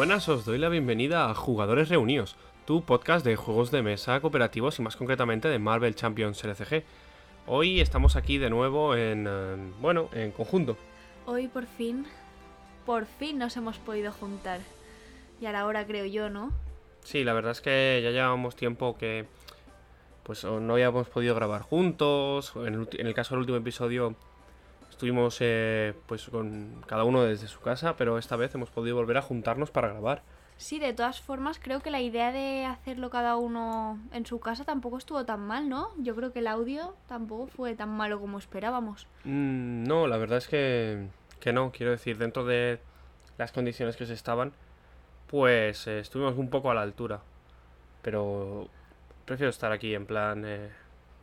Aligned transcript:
Buenas, 0.00 0.30
os 0.30 0.46
doy 0.46 0.56
la 0.56 0.70
bienvenida 0.70 1.28
a 1.28 1.34
Jugadores 1.34 1.90
Reunidos, 1.90 2.34
tu 2.64 2.82
podcast 2.86 3.22
de 3.22 3.36
juegos 3.36 3.70
de 3.70 3.82
mesa 3.82 4.18
cooperativos 4.22 4.78
y 4.78 4.82
más 4.82 4.96
concretamente 4.96 5.48
de 5.48 5.58
Marvel 5.58 5.94
Champions 5.94 6.42
LCG. 6.42 6.84
Hoy 7.46 7.82
estamos 7.82 8.16
aquí 8.16 8.38
de 8.38 8.48
nuevo 8.48 8.96
en, 8.96 9.28
bueno, 9.82 10.08
en 10.14 10.32
conjunto. 10.32 10.78
Hoy 11.26 11.48
por 11.48 11.66
fin, 11.66 12.06
por 12.86 13.04
fin 13.04 13.36
nos 13.36 13.58
hemos 13.58 13.76
podido 13.76 14.10
juntar. 14.10 14.60
Y 15.38 15.44
a 15.44 15.52
la 15.52 15.66
hora 15.66 15.86
creo 15.86 16.06
yo, 16.06 16.30
¿no? 16.30 16.50
Sí, 17.04 17.22
la 17.22 17.34
verdad 17.34 17.52
es 17.52 17.60
que 17.60 18.00
ya 18.02 18.10
llevábamos 18.10 18.56
tiempo 18.56 18.96
que 18.96 19.26
pues 20.22 20.44
no 20.44 20.72
habíamos 20.72 21.10
podido 21.10 21.34
grabar 21.34 21.60
juntos. 21.60 22.54
el, 22.56 22.88
en 22.92 23.06
el 23.06 23.12
caso 23.12 23.34
del 23.34 23.40
último 23.40 23.58
episodio 23.58 24.16
estuvimos 25.00 25.38
eh, 25.40 25.94
pues 26.06 26.28
con 26.28 26.84
cada 26.86 27.04
uno 27.04 27.22
desde 27.22 27.48
su 27.48 27.60
casa, 27.60 27.96
pero 27.96 28.18
esta 28.18 28.36
vez 28.36 28.54
hemos 28.54 28.68
podido 28.68 28.96
volver 28.96 29.16
a 29.16 29.22
juntarnos 29.22 29.70
para 29.70 29.88
grabar. 29.88 30.22
Sí, 30.58 30.78
de 30.78 30.92
todas 30.92 31.22
formas, 31.22 31.58
creo 31.58 31.80
que 31.80 31.90
la 31.90 32.02
idea 32.02 32.32
de 32.32 32.66
hacerlo 32.66 33.08
cada 33.08 33.36
uno 33.36 33.98
en 34.12 34.26
su 34.26 34.40
casa 34.40 34.66
tampoco 34.66 34.98
estuvo 34.98 35.24
tan 35.24 35.40
mal, 35.40 35.70
¿no? 35.70 35.88
Yo 35.96 36.14
creo 36.14 36.34
que 36.34 36.40
el 36.40 36.46
audio 36.48 36.94
tampoco 37.08 37.46
fue 37.46 37.74
tan 37.74 37.88
malo 37.88 38.20
como 38.20 38.38
esperábamos. 38.38 39.06
Mm, 39.24 39.84
no, 39.84 40.06
la 40.06 40.18
verdad 40.18 40.36
es 40.36 40.48
que, 40.48 41.06
que 41.40 41.54
no, 41.54 41.72
quiero 41.72 41.92
decir, 41.92 42.18
dentro 42.18 42.44
de 42.44 42.78
las 43.38 43.52
condiciones 43.52 43.96
que 43.96 44.04
se 44.04 44.12
estaban, 44.12 44.52
pues 45.28 45.86
eh, 45.86 46.00
estuvimos 46.00 46.36
un 46.36 46.50
poco 46.50 46.70
a 46.70 46.74
la 46.74 46.82
altura. 46.82 47.22
Pero 48.02 48.68
prefiero 49.24 49.48
estar 49.48 49.72
aquí 49.72 49.94
en 49.94 50.04
plan, 50.04 50.44
eh, 50.44 50.68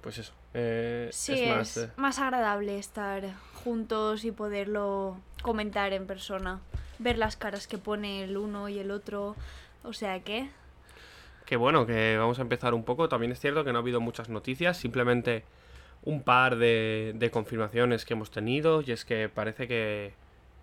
pues 0.01 0.17
eso. 0.17 0.33
Eh, 0.53 1.09
Sí, 1.11 1.43
es 1.43 1.55
más, 1.55 1.77
eh, 1.77 1.89
más 1.97 2.19
agradable 2.19 2.77
estar 2.77 3.23
juntos 3.53 4.25
y 4.25 4.31
poderlo 4.31 5.17
comentar 5.41 5.93
en 5.93 6.07
persona. 6.07 6.61
Ver 6.99 7.17
las 7.17 7.37
caras 7.37 7.67
que 7.67 7.77
pone 7.77 8.23
el 8.23 8.37
uno 8.37 8.69
y 8.69 8.79
el 8.79 8.91
otro. 8.91 9.35
O 9.83 9.93
sea 9.93 10.19
que... 10.21 10.49
Que 11.45 11.55
bueno, 11.55 11.85
que 11.85 12.17
vamos 12.17 12.39
a 12.39 12.41
empezar 12.41 12.73
un 12.73 12.83
poco. 12.83 13.07
También 13.07 13.31
es 13.31 13.39
cierto 13.39 13.63
que 13.63 13.71
no 13.71 13.79
ha 13.79 13.81
habido 13.81 14.01
muchas 14.01 14.29
noticias, 14.29 14.77
simplemente 14.77 15.43
un 16.03 16.23
par 16.23 16.57
de, 16.57 17.13
de 17.15 17.31
confirmaciones 17.31 18.03
que 18.03 18.13
hemos 18.13 18.31
tenido. 18.31 18.81
Y 18.81 18.91
es 18.91 19.05
que 19.05 19.29
parece 19.29 19.67
que 19.67 20.13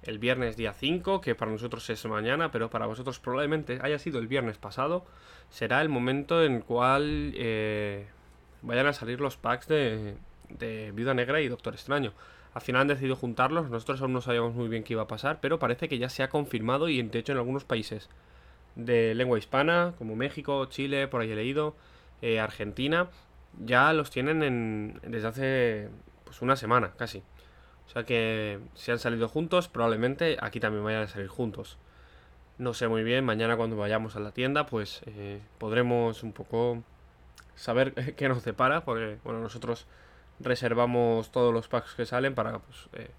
el 0.06 0.18
viernes 0.18 0.56
día 0.56 0.72
5, 0.72 1.20
que 1.20 1.34
para 1.34 1.50
nosotros 1.50 1.88
es 1.88 2.04
mañana, 2.06 2.50
pero 2.50 2.70
para 2.70 2.86
vosotros 2.86 3.18
probablemente 3.18 3.78
haya 3.82 3.98
sido 3.98 4.18
el 4.18 4.26
viernes 4.26 4.58
pasado, 4.58 5.04
será 5.50 5.80
el 5.80 5.88
momento 5.88 6.44
en 6.44 6.56
el 6.56 6.64
cual 6.64 7.32
eh, 7.36 8.06
vayan 8.64 8.86
a 8.86 8.92
salir 8.92 9.20
los 9.20 9.36
packs 9.36 9.68
de, 9.68 10.16
de 10.48 10.92
Viuda 10.92 11.14
Negra 11.14 11.40
y 11.40 11.48
Doctor 11.48 11.74
Extraño. 11.74 12.12
Al 12.54 12.62
final 12.62 12.82
han 12.82 12.88
decidido 12.88 13.16
juntarlos, 13.16 13.68
nosotros 13.68 14.00
aún 14.00 14.12
no 14.12 14.20
sabíamos 14.20 14.54
muy 14.54 14.68
bien 14.68 14.84
qué 14.84 14.92
iba 14.92 15.02
a 15.02 15.08
pasar, 15.08 15.38
pero 15.40 15.58
parece 15.58 15.88
que 15.88 15.98
ya 15.98 16.08
se 16.08 16.22
ha 16.22 16.28
confirmado 16.28 16.88
y 16.88 17.02
de 17.02 17.18
hecho 17.18 17.32
en 17.32 17.38
algunos 17.38 17.64
países 17.64 18.08
de 18.76 19.14
lengua 19.14 19.38
hispana, 19.38 19.94
como 19.98 20.16
México, 20.16 20.64
Chile, 20.66 21.08
por 21.08 21.20
ahí 21.20 21.32
he 21.32 21.36
leído, 21.36 21.74
eh, 22.22 22.40
Argentina, 22.40 23.08
ya 23.64 23.92
los 23.92 24.10
tienen 24.10 24.42
en, 24.42 25.00
desde 25.02 25.28
hace 25.28 25.88
pues 26.24 26.42
una 26.42 26.56
semana 26.56 26.92
casi. 26.96 27.22
O 27.86 27.90
sea 27.90 28.04
que 28.04 28.60
si 28.74 28.90
han 28.90 28.98
salido 28.98 29.28
juntos, 29.28 29.68
probablemente 29.68 30.36
aquí 30.40 30.60
también 30.60 30.84
vayan 30.84 31.02
a 31.02 31.06
salir 31.08 31.28
juntos. 31.28 31.76
No 32.56 32.72
sé 32.72 32.86
muy 32.88 33.02
bien, 33.02 33.24
mañana 33.24 33.56
cuando 33.56 33.76
vayamos 33.76 34.16
a 34.16 34.20
la 34.20 34.30
tienda, 34.30 34.66
pues 34.66 35.02
eh, 35.06 35.40
podremos 35.58 36.22
un 36.22 36.32
poco 36.32 36.82
saber 37.56 37.94
qué 38.16 38.28
nos 38.28 38.44
depara, 38.44 38.84
porque 38.84 39.18
bueno, 39.24 39.40
nosotros 39.40 39.86
reservamos 40.40 41.30
todos 41.30 41.52
los 41.52 41.68
packs 41.68 41.94
que 41.94 42.06
salen 42.06 42.34
para 42.34 42.58
pues, 42.58 42.88
eh, 42.94 43.10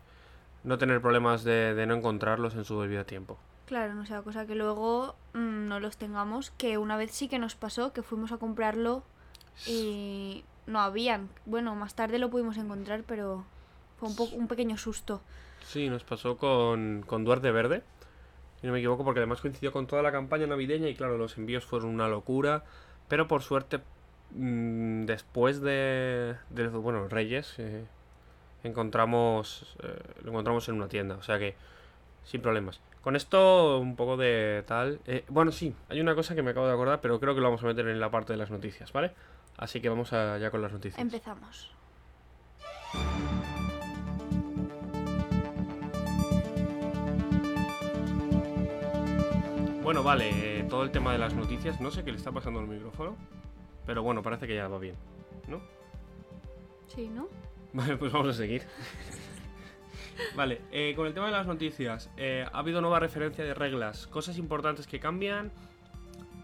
no 0.64 0.78
tener 0.78 1.02
problemas 1.02 1.44
de, 1.44 1.74
de 1.74 1.86
no 1.86 1.96
encontrarlos 1.96 2.56
en 2.56 2.66
su 2.66 2.82
debido 2.82 3.06
tiempo. 3.06 3.38
Claro, 3.66 3.96
no 3.96 4.06
sea 4.06 4.22
cosa 4.22 4.46
que 4.46 4.56
luego 4.56 5.16
mm, 5.34 5.68
no 5.68 5.80
los 5.80 5.98
tengamos. 5.98 6.52
Que 6.52 6.78
una 6.78 6.98
vez 6.98 7.12
sí 7.12 7.28
que 7.28 7.40
nos 7.40 7.56
pasó, 7.56 7.94
que 7.94 8.04
fuimos 8.04 8.32
a 8.32 8.38
comprarlo 8.38 9.04
y 9.66 10.44
no 10.68 10.80
habían. 10.80 11.30
Bueno, 11.46 11.76
más 11.76 11.96
tarde 11.96 12.20
lo 12.20 12.30
pudimos 12.30 12.58
encontrar, 12.58 13.04
pero 13.08 13.46
fue 13.98 14.10
un, 14.10 14.42
un 14.42 14.48
pequeño 14.48 14.78
susto. 14.78 15.22
Sí, 15.64 15.90
nos 15.90 16.04
pasó 16.04 16.38
con, 16.38 17.04
con 17.08 17.24
Duarte 17.24 17.52
Verde, 17.52 17.82
si 18.62 18.68
no 18.68 18.74
me 18.74 18.80
equivoco, 18.80 19.04
porque 19.04 19.20
además 19.20 19.42
coincidió 19.42 19.72
con 19.72 19.88
toda 19.88 20.04
la 20.04 20.12
campaña 20.12 20.46
navideña 20.46 20.88
y 20.88 20.96
claro, 20.96 21.18
los 21.18 21.38
envíos 21.38 21.66
fueron 21.66 21.90
una 21.90 22.08
locura, 22.08 22.64
pero 23.08 23.28
por 23.28 23.42
suerte, 23.42 23.80
mm, 24.32 25.06
después 25.06 25.62
de, 25.62 26.36
de 26.50 26.68
bueno, 26.68 27.08
Reyes, 27.08 27.56
eh, 27.60 27.86
encontramos, 28.64 29.76
eh, 29.84 30.00
lo 30.24 30.32
encontramos 30.32 30.68
en 30.70 30.76
una 30.76 30.88
tienda, 30.88 31.16
o 31.16 31.24
sea 31.24 31.40
que 31.40 31.56
sin 32.24 32.42
problemas. 32.42 32.82
Con 33.02 33.16
esto, 33.16 33.78
un 33.80 33.96
poco 33.96 34.18
de 34.18 34.64
tal... 34.66 35.00
eh, 35.06 35.26
bueno, 35.28 35.52
sí, 35.52 35.76
hay 35.90 36.02
una 36.02 36.16
cosa 36.16 36.34
que 36.34 36.42
me 36.42 36.52
acabo 36.52 36.66
de 36.68 36.74
acordar, 36.74 37.02
pero 37.02 37.20
creo 37.20 37.36
que 37.36 37.42
lo 37.42 37.48
vamos 37.48 37.64
a 37.64 37.68
meter 37.68 37.88
en 37.88 38.00
la 38.00 38.10
parte 38.10 38.34
de 38.34 38.38
las 38.38 38.50
noticias, 38.50 38.92
¿vale? 38.92 39.12
Así 39.58 39.80
que 39.80 39.90
vamos 39.90 40.12
allá 40.12 40.50
con 40.50 40.62
las 40.62 40.72
noticias. 40.72 41.00
Empezamos. 41.00 41.72
Bueno, 49.84 50.02
vale, 50.02 50.62
eh, 50.62 50.64
todo 50.68 50.82
el 50.84 50.90
tema 50.90 51.12
de 51.12 51.20
las 51.20 51.36
noticias, 51.36 51.80
no 51.80 51.92
sé 51.92 52.04
qué 52.04 52.12
le 52.12 52.18
está 52.18 52.32
pasando 52.32 52.60
al 52.60 52.66
micrófono, 52.66 53.16
pero 53.86 54.04
bueno, 54.04 54.24
parece 54.24 54.48
que 54.48 54.56
ya 54.56 54.68
va 54.68 54.80
bien, 54.80 54.96
¿no? 55.48 55.62
Sí, 56.88 57.08
¿no? 57.08 57.28
Vale, 57.74 57.98
pues 57.98 58.12
vamos 58.12 58.30
a 58.30 58.34
seguir. 58.34 58.64
vale, 60.36 60.62
eh, 60.72 60.94
con 60.96 61.08
el 61.08 61.14
tema 61.14 61.26
de 61.26 61.34
las 61.34 61.46
noticias, 61.46 62.10
eh, 62.16 62.46
ha 62.50 62.60
habido 62.60 62.82
nueva 62.82 63.00
referencia 63.00 63.44
de 63.44 63.54
reglas, 63.54 64.08
cosas 64.08 64.38
importantes 64.38 64.88
que 64.88 65.00
cambian, 65.00 65.52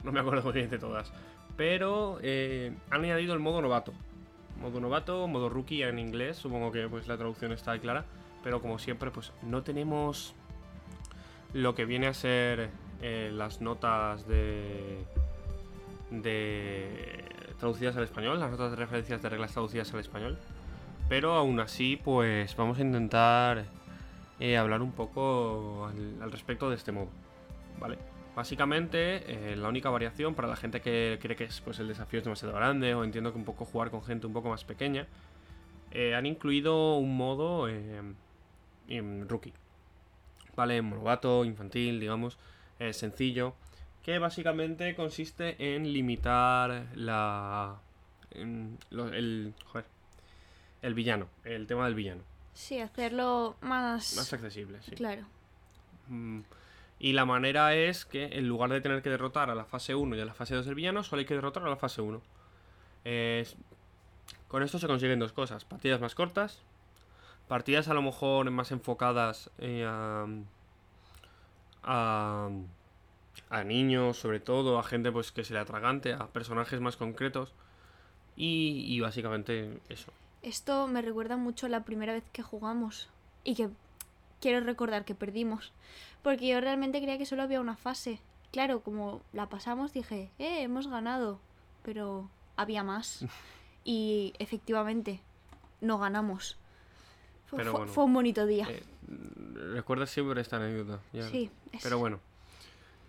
no 0.04 0.12
me 0.12 0.20
acuerdo 0.20 0.44
muy 0.44 0.54
bien 0.54 0.70
de 0.70 0.78
todas, 0.78 1.14
pero 1.56 2.20
eh, 2.22 2.74
han 2.90 3.04
añadido 3.04 3.34
el 3.34 3.40
modo 3.40 3.62
novato. 3.62 3.94
Modo 4.60 4.80
novato, 4.80 5.28
modo 5.28 5.50
rookie 5.50 5.84
en 5.84 6.00
inglés, 6.00 6.38
supongo 6.38 6.72
que 6.72 6.88
pues 6.88 7.08
la 7.08 7.18
traducción 7.18 7.52
está 7.52 7.80
clara, 7.80 8.06
pero 8.44 8.62
como 8.62 8.78
siempre 8.78 9.10
pues 9.10 9.32
no 9.42 9.64
tenemos 9.64 10.36
lo 11.54 11.74
que 11.74 11.86
viene 11.86 12.08
a 12.08 12.14
ser 12.14 12.70
las 13.02 13.62
notas 13.62 14.28
de 14.28 15.04
de 16.12 17.24
traducidas 17.58 17.96
al 17.96 18.04
español, 18.04 18.40
las 18.40 18.52
notas 18.52 18.72
de 18.72 18.78
referencias 18.78 19.22
de 19.22 19.30
reglas 19.30 19.52
traducidas 19.54 19.92
al 19.94 20.00
español. 20.02 20.38
Pero 21.10 21.34
aún 21.34 21.60
así, 21.60 22.00
pues 22.02 22.56
vamos 22.56 22.78
a 22.78 22.82
intentar 22.82 23.66
eh, 24.40 24.58
hablar 24.58 24.82
un 24.82 24.92
poco 24.92 25.88
al, 26.22 26.32
respecto 26.32 26.70
de 26.70 26.76
este 26.76 26.92
modo. 26.92 27.10
¿Vale? 27.80 27.98
Básicamente, 28.36 29.52
eh, 29.52 29.56
la 29.56 29.70
única 29.70 29.90
variación 29.90 30.36
para 30.36 30.48
la 30.48 30.56
gente 30.56 30.82
que 30.82 31.20
cree 31.22 31.36
que 31.36 31.46
es, 31.46 31.62
pues, 31.62 31.80
el 31.80 31.88
desafío 31.88 32.20
es 32.20 32.26
demasiado 32.26 32.54
grande 32.56 32.94
o 32.94 33.04
entiendo 33.04 33.32
que 33.32 33.38
un 33.38 33.46
poco 33.46 33.66
jugar 33.66 33.92
con 33.92 34.04
gente 34.04 34.28
un 34.28 34.34
poco 34.34 34.50
más 34.50 34.64
pequeña, 34.64 35.08
eh, 35.92 36.16
han 36.16 36.26
incluido 36.26 36.96
un 36.98 37.16
modo 37.18 37.68
en 37.68 38.16
rookie. 39.28 39.54
¿Vale? 40.56 40.82
Monovato, 40.82 41.46
infantil, 41.46 42.00
digamos, 42.00 42.38
sencillo, 42.92 43.54
que 44.04 44.18
básicamente 44.20 44.96
consiste 44.96 45.76
en 45.76 45.92
limitar 45.94 46.88
la... 46.96 47.76
en 48.32 48.78
lo- 48.90 49.10
el, 49.14 49.54
joder, 49.66 49.86
el 50.82 50.94
villano, 50.94 51.28
el 51.44 51.68
tema 51.68 51.86
del 51.86 51.96
villano. 51.96 52.22
Sí, 52.54 52.80
hacerlo 52.80 53.56
más... 53.62 54.16
Más 54.16 54.34
accesible, 54.34 54.82
sí. 54.82 54.92
Claro. 54.92 55.24
Mm, 56.08 56.42
Y 57.00 57.14
la 57.14 57.26
manera 57.26 57.76
es 57.76 58.06
que 58.06 58.26
en 58.38 58.48
lugar 58.48 58.70
de 58.72 58.82
tener 58.82 59.02
que 59.02 59.10
derrotar 59.10 59.50
a 59.50 59.56
la 59.56 59.66
fase 59.66 59.96
1 59.96 60.16
y 60.16 60.20
a 60.20 60.26
la 60.26 60.34
fase 60.34 60.56
2 60.56 60.66
del 60.66 60.76
villano, 60.76 61.04
solo 61.04 61.20
hay 61.22 61.26
que 61.26 61.36
derrotar 61.36 61.64
a 61.64 61.70
la 61.70 61.78
fase 61.78 62.02
1. 62.02 62.22
Es- 63.06 63.56
Con 64.48 64.64
esto 64.64 64.80
se 64.80 64.88
consiguen 64.88 65.20
dos 65.20 65.32
cosas. 65.32 65.64
Partidas 65.64 66.02
más 66.02 66.14
cortas. 66.16 66.62
Partidas 67.48 67.88
a 67.88 67.94
lo 67.94 68.02
mejor 68.02 68.50
más 68.52 68.72
enfocadas 68.72 69.50
eh, 69.60 69.86
a, 69.88 70.26
a, 71.84 72.50
a 73.52 73.64
niños, 73.64 74.18
sobre 74.18 74.40
todo, 74.40 74.80
a 74.80 74.84
gente 74.84 75.12
pues 75.12 75.32
que 75.32 75.44
se 75.44 75.54
le 75.54 75.60
atragante, 75.60 76.14
a 76.14 76.28
personajes 76.28 76.80
más 76.82 76.98
concretos. 76.98 77.54
Y, 78.36 78.86
y 78.88 79.00
básicamente 79.02 79.80
eso. 79.90 80.12
Esto 80.42 80.88
me 80.88 81.02
recuerda 81.04 81.38
mucho 81.38 81.68
a 81.68 81.70
la 81.70 81.84
primera 81.84 82.14
vez 82.14 82.24
que 82.32 82.42
jugamos 82.42 83.10
y 83.44 83.54
que 83.56 83.70
quiero 84.40 84.62
recordar 84.66 85.06
que 85.06 85.14
perdimos. 85.14 85.72
Porque 86.24 86.48
yo 86.48 86.60
realmente 86.62 87.00
creía 87.02 87.18
que 87.18 87.26
solo 87.28 87.44
había 87.44 87.62
una 87.62 87.76
fase. 87.76 88.20
Claro, 88.52 88.82
como 88.82 89.22
la 89.34 89.48
pasamos 89.50 89.94
dije, 89.94 90.32
eh, 90.40 90.62
hemos 90.64 90.88
ganado. 90.88 91.40
Pero 91.84 92.30
había 92.56 92.84
más. 92.84 93.26
Y 93.84 94.34
efectivamente, 94.38 95.22
no 95.82 95.98
ganamos. 95.98 96.56
Fue, 97.48 97.58
Pero 97.58 97.72
fue- 97.72 97.80
bueno, 97.80 97.94
fue 97.94 98.04
un 98.04 98.14
bonito 98.14 98.46
día. 98.46 98.68
Eh, 98.70 98.84
Recuerda 99.74 100.06
siempre 100.06 100.40
esta 100.40 100.58
anécdota. 100.58 101.02
ya. 101.12 101.28
sí, 101.28 101.50
es- 101.72 101.82
Pero 101.82 101.98
bueno, 101.98 102.20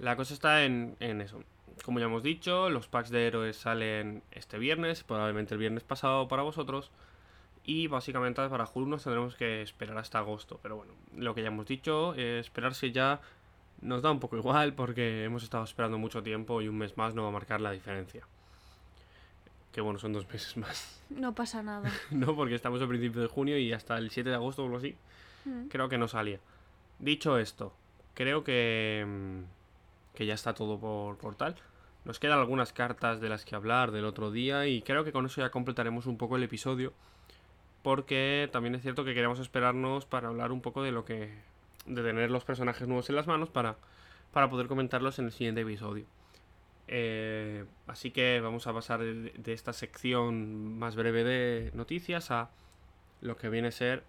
la 0.02 0.16
cosa 0.16 0.34
está 0.34 0.64
en, 0.64 0.96
en 1.00 1.20
eso. 1.22 1.42
Como 1.84 1.98
ya 1.98 2.04
hemos 2.04 2.22
dicho, 2.22 2.68
los 2.68 2.86
packs 2.88 3.08
de 3.08 3.26
héroes 3.26 3.56
salen 3.56 4.22
este 4.30 4.58
viernes, 4.58 5.02
probablemente 5.02 5.54
el 5.54 5.58
viernes 5.60 5.82
pasado 5.84 6.28
para 6.28 6.42
vosotros. 6.42 6.90
Y 7.64 7.86
básicamente 7.86 8.46
para 8.48 8.68
Hulk 8.72 8.88
nos 8.88 9.04
tendremos 9.04 9.36
que 9.36 9.62
esperar 9.62 9.96
hasta 9.96 10.18
agosto. 10.18 10.60
Pero 10.62 10.76
bueno, 10.76 10.92
lo 11.16 11.34
que 11.34 11.40
ya 11.42 11.48
hemos 11.48 11.66
dicho, 11.66 12.12
eh, 12.16 12.38
esperarse 12.40 12.92
ya 12.92 13.20
nos 13.80 14.02
da 14.02 14.10
un 14.10 14.20
poco 14.20 14.36
igual 14.36 14.74
porque 14.74 15.24
hemos 15.24 15.42
estado 15.42 15.64
esperando 15.64 15.96
mucho 15.98 16.22
tiempo 16.22 16.60
y 16.60 16.68
un 16.68 16.76
mes 16.78 16.96
más 16.96 17.14
no 17.14 17.22
va 17.22 17.28
a 17.28 17.32
marcar 17.32 17.60
la 17.60 17.70
diferencia. 17.72 18.22
Que 19.72 19.80
bueno, 19.80 19.98
son 19.98 20.12
dos 20.12 20.28
meses 20.32 20.56
más. 20.56 21.00
No 21.10 21.34
pasa 21.34 21.62
nada. 21.62 21.90
no, 22.10 22.34
porque 22.36 22.54
estamos 22.54 22.82
a 22.82 22.86
principios 22.86 23.22
de 23.22 23.28
junio 23.28 23.56
y 23.58 23.72
hasta 23.72 23.96
el 23.96 24.10
7 24.10 24.28
de 24.30 24.36
agosto 24.36 24.62
o 24.62 24.66
algo 24.66 24.78
así, 24.78 24.96
Mm. 25.44 25.66
creo 25.68 25.88
que 25.88 25.98
no 25.98 26.06
salía. 26.06 26.38
Dicho 27.00 27.36
esto, 27.36 27.72
creo 28.14 28.44
que, 28.44 29.04
mm, 29.04 29.40
que 30.14 30.26
ya 30.26 30.34
está 30.34 30.54
todo 30.54 30.78
por, 30.78 31.34
tal. 31.36 31.56
Nos 32.04 32.18
quedan 32.18 32.38
algunas 32.38 32.72
cartas 32.72 33.20
de 33.20 33.28
las 33.28 33.44
que 33.44 33.54
hablar 33.54 33.92
del 33.92 34.04
otro 34.04 34.30
día 34.30 34.66
y 34.66 34.82
creo 34.82 35.04
que 35.04 35.12
con 35.12 35.26
eso 35.26 35.40
ya 35.40 35.50
completaremos 35.50 36.06
un 36.06 36.18
poco 36.18 36.36
el 36.36 36.42
episodio. 36.42 36.92
Porque 37.82 38.48
también 38.52 38.74
es 38.74 38.82
cierto 38.82 39.04
que 39.04 39.14
queremos 39.14 39.38
esperarnos 39.38 40.06
para 40.06 40.28
hablar 40.28 40.52
un 40.52 40.60
poco 40.60 40.82
de 40.82 40.92
lo 40.92 41.04
que... 41.04 41.34
de 41.86 42.02
tener 42.02 42.30
los 42.30 42.44
personajes 42.44 42.86
nuevos 42.86 43.08
en 43.10 43.16
las 43.16 43.26
manos 43.26 43.50
para, 43.50 43.76
para 44.32 44.48
poder 44.50 44.66
comentarlos 44.66 45.18
en 45.18 45.26
el 45.26 45.32
siguiente 45.32 45.62
episodio. 45.62 46.04
Eh, 46.88 47.64
así 47.86 48.10
que 48.10 48.40
vamos 48.40 48.66
a 48.66 48.72
pasar 48.72 49.00
de, 49.00 49.30
de 49.30 49.52
esta 49.52 49.72
sección 49.72 50.78
más 50.78 50.96
breve 50.96 51.24
de 51.24 51.70
noticias 51.74 52.30
a 52.30 52.50
lo 53.20 53.36
que 53.36 53.48
viene 53.48 53.68
a 53.68 53.72
ser 53.72 54.04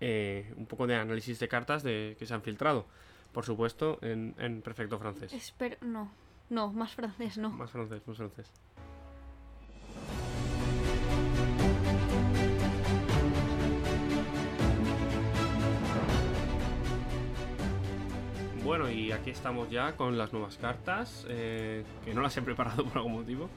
eh, 0.00 0.52
un 0.56 0.66
poco 0.66 0.86
de 0.86 0.94
análisis 0.94 1.38
de 1.38 1.48
cartas 1.48 1.82
de, 1.82 2.16
que 2.18 2.26
se 2.26 2.34
han 2.34 2.42
filtrado. 2.42 2.86
Por 3.32 3.44
supuesto, 3.44 3.98
en, 4.02 4.34
en 4.38 4.62
perfecto 4.62 4.98
francés. 4.98 5.32
Espero. 5.32 5.76
No. 5.82 6.10
No, 6.48 6.72
más 6.72 6.94
francés 6.94 7.36
no. 7.38 7.50
Más 7.50 7.70
francés, 7.70 8.02
más 8.06 8.16
francés. 8.16 8.52
Bueno, 18.64 18.90
y 18.90 19.12
aquí 19.12 19.30
estamos 19.30 19.70
ya 19.70 19.92
con 19.96 20.18
las 20.18 20.32
nuevas 20.32 20.56
cartas, 20.56 21.24
eh, 21.28 21.84
que 22.04 22.12
no 22.12 22.20
las 22.20 22.36
he 22.36 22.42
preparado 22.42 22.84
por 22.88 22.96
algún 22.98 23.12
motivo. 23.12 23.48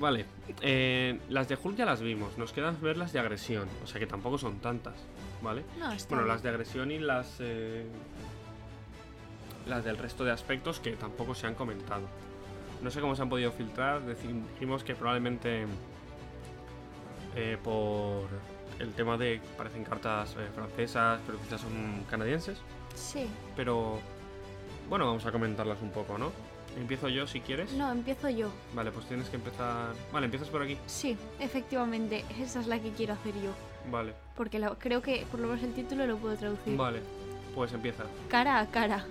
Vale, 0.00 0.24
eh, 0.60 1.20
las 1.28 1.48
de 1.48 1.56
Hulk 1.62 1.76
ya 1.76 1.84
las 1.84 2.00
vimos, 2.00 2.36
nos 2.36 2.52
quedan 2.52 2.80
ver 2.80 2.96
las 2.96 3.12
de 3.12 3.20
agresión, 3.20 3.68
o 3.82 3.86
sea 3.86 4.00
que 4.00 4.06
tampoco 4.06 4.38
son 4.38 4.58
tantas, 4.58 4.94
¿vale? 5.40 5.62
No, 5.78 5.86
Bueno, 5.86 6.24
bien. 6.24 6.28
las 6.28 6.42
de 6.42 6.48
agresión 6.48 6.90
y 6.90 6.98
las. 6.98 7.36
eh, 7.40 7.86
las 9.66 9.84
del 9.84 9.96
resto 9.98 10.24
de 10.24 10.30
aspectos 10.32 10.80
que 10.80 10.92
tampoco 10.92 11.34
se 11.34 11.46
han 11.46 11.54
comentado. 11.54 12.02
No 12.82 12.90
sé 12.90 13.00
cómo 13.00 13.16
se 13.16 13.22
han 13.22 13.28
podido 13.28 13.50
filtrar. 13.52 14.02
Dijimos 14.06 14.84
que 14.84 14.94
probablemente. 14.94 15.66
eh, 17.36 17.58
por 17.62 18.26
el 18.78 18.92
tema 18.92 19.16
de. 19.16 19.40
Parecen 19.56 19.84
cartas 19.84 20.34
eh, 20.38 20.48
francesas, 20.54 21.20
pero 21.26 21.38
quizás 21.38 21.60
son 21.60 22.04
canadienses. 22.10 22.58
Sí. 22.94 23.26
Pero. 23.56 23.98
Bueno, 24.88 25.06
vamos 25.06 25.24
a 25.24 25.32
comentarlas 25.32 25.80
un 25.80 25.90
poco, 25.90 26.18
¿no? 26.18 26.30
Empiezo 26.78 27.08
yo 27.08 27.26
si 27.26 27.40
quieres. 27.40 27.72
No, 27.72 27.90
empiezo 27.90 28.28
yo. 28.28 28.50
Vale, 28.74 28.90
pues 28.90 29.06
tienes 29.06 29.28
que 29.30 29.36
empezar. 29.36 29.94
Vale, 30.12 30.26
empiezas 30.26 30.48
por 30.48 30.60
aquí. 30.62 30.76
Sí, 30.86 31.16
efectivamente. 31.40 32.24
Esa 32.38 32.60
es 32.60 32.66
la 32.66 32.78
que 32.80 32.90
quiero 32.90 33.14
hacer 33.14 33.32
yo. 33.34 33.50
Vale, 33.90 34.14
Porque 34.36 34.58
la- 34.58 34.74
creo 34.76 35.00
que 35.02 35.26
por 35.30 35.40
lo 35.40 35.48
menos 35.48 35.62
el 35.62 35.72
título 35.74 36.06
lo 36.06 36.16
puedo 36.16 36.36
traducir. 36.36 36.76
vale. 36.76 37.00
Pues 37.54 37.72
empieza. 37.72 38.02
Cara 38.28 38.58
a 38.58 38.66
cara. 38.66 39.06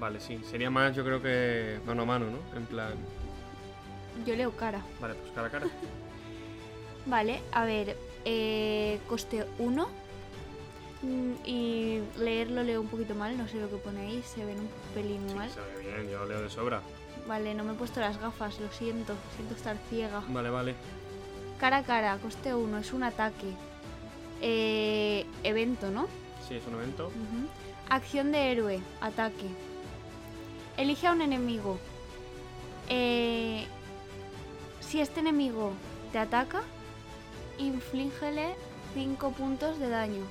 Vale, 0.00 0.18
sí. 0.18 0.40
Sería 0.50 0.70
más, 0.70 0.96
yo 0.96 1.04
creo 1.04 1.20
que 1.22 1.78
mano 1.86 2.02
a 2.02 2.06
mano, 2.06 2.26
¿no? 2.26 2.38
En 2.58 2.64
plan. 2.66 2.94
Yo 4.26 4.34
leo 4.34 4.50
cara. 4.56 4.82
Vale, 5.00 5.14
pues 5.14 5.30
cara 5.32 5.46
a 5.46 5.50
cara. 5.50 5.66
Vale, 7.06 7.40
a 7.52 7.64
ver. 7.64 7.96
eh, 8.24 8.98
coste 9.08 9.46
1. 9.58 9.88
Y 11.46 12.00
leerlo 12.18 12.62
leo 12.62 12.80
un 12.80 12.88
poquito 12.88 13.14
mal, 13.14 13.36
no 13.38 13.48
sé 13.48 13.58
lo 13.58 13.70
que 13.70 13.76
pone 13.76 14.00
ahí, 14.00 14.22
se 14.22 14.44
ven 14.44 14.58
un 14.60 14.68
pelín 14.94 15.22
Sí, 15.28 15.34
mal. 15.34 15.48
se 15.50 15.60
ve 15.60 15.90
bien, 15.96 16.10
yo 16.10 16.18
lo 16.18 16.26
leo 16.26 16.42
de 16.42 16.50
sobra. 16.50 16.82
Vale, 17.26 17.54
no 17.54 17.64
me 17.64 17.72
he 17.72 17.74
puesto 17.74 18.00
las 18.00 18.20
gafas, 18.20 18.60
lo 18.60 18.70
siento, 18.70 19.14
siento 19.36 19.54
estar 19.54 19.76
ciega. 19.88 20.22
Vale, 20.28 20.50
vale. 20.50 20.74
Cara 21.58 21.78
a 21.78 21.82
cara, 21.84 22.18
coste 22.18 22.54
1, 22.54 22.78
es 22.78 22.92
un 22.92 23.02
ataque. 23.02 23.46
Eh, 24.42 25.24
evento, 25.42 25.90
¿no? 25.90 26.06
Sí, 26.46 26.56
es 26.56 26.66
un 26.66 26.74
evento. 26.74 27.10
Acción 27.88 28.30
de 28.32 28.52
héroe, 28.52 28.80
ataque. 29.00 29.46
Elige 30.80 31.06
a 31.06 31.12
un 31.12 31.20
enemigo. 31.20 31.78
Eh, 32.88 33.66
si 34.80 35.00
este 35.00 35.20
enemigo 35.20 35.72
te 36.10 36.18
ataca, 36.18 36.62
inflígele 37.58 38.54
5 38.94 39.32
puntos 39.32 39.78
de 39.78 39.90
daño. 39.90 40.22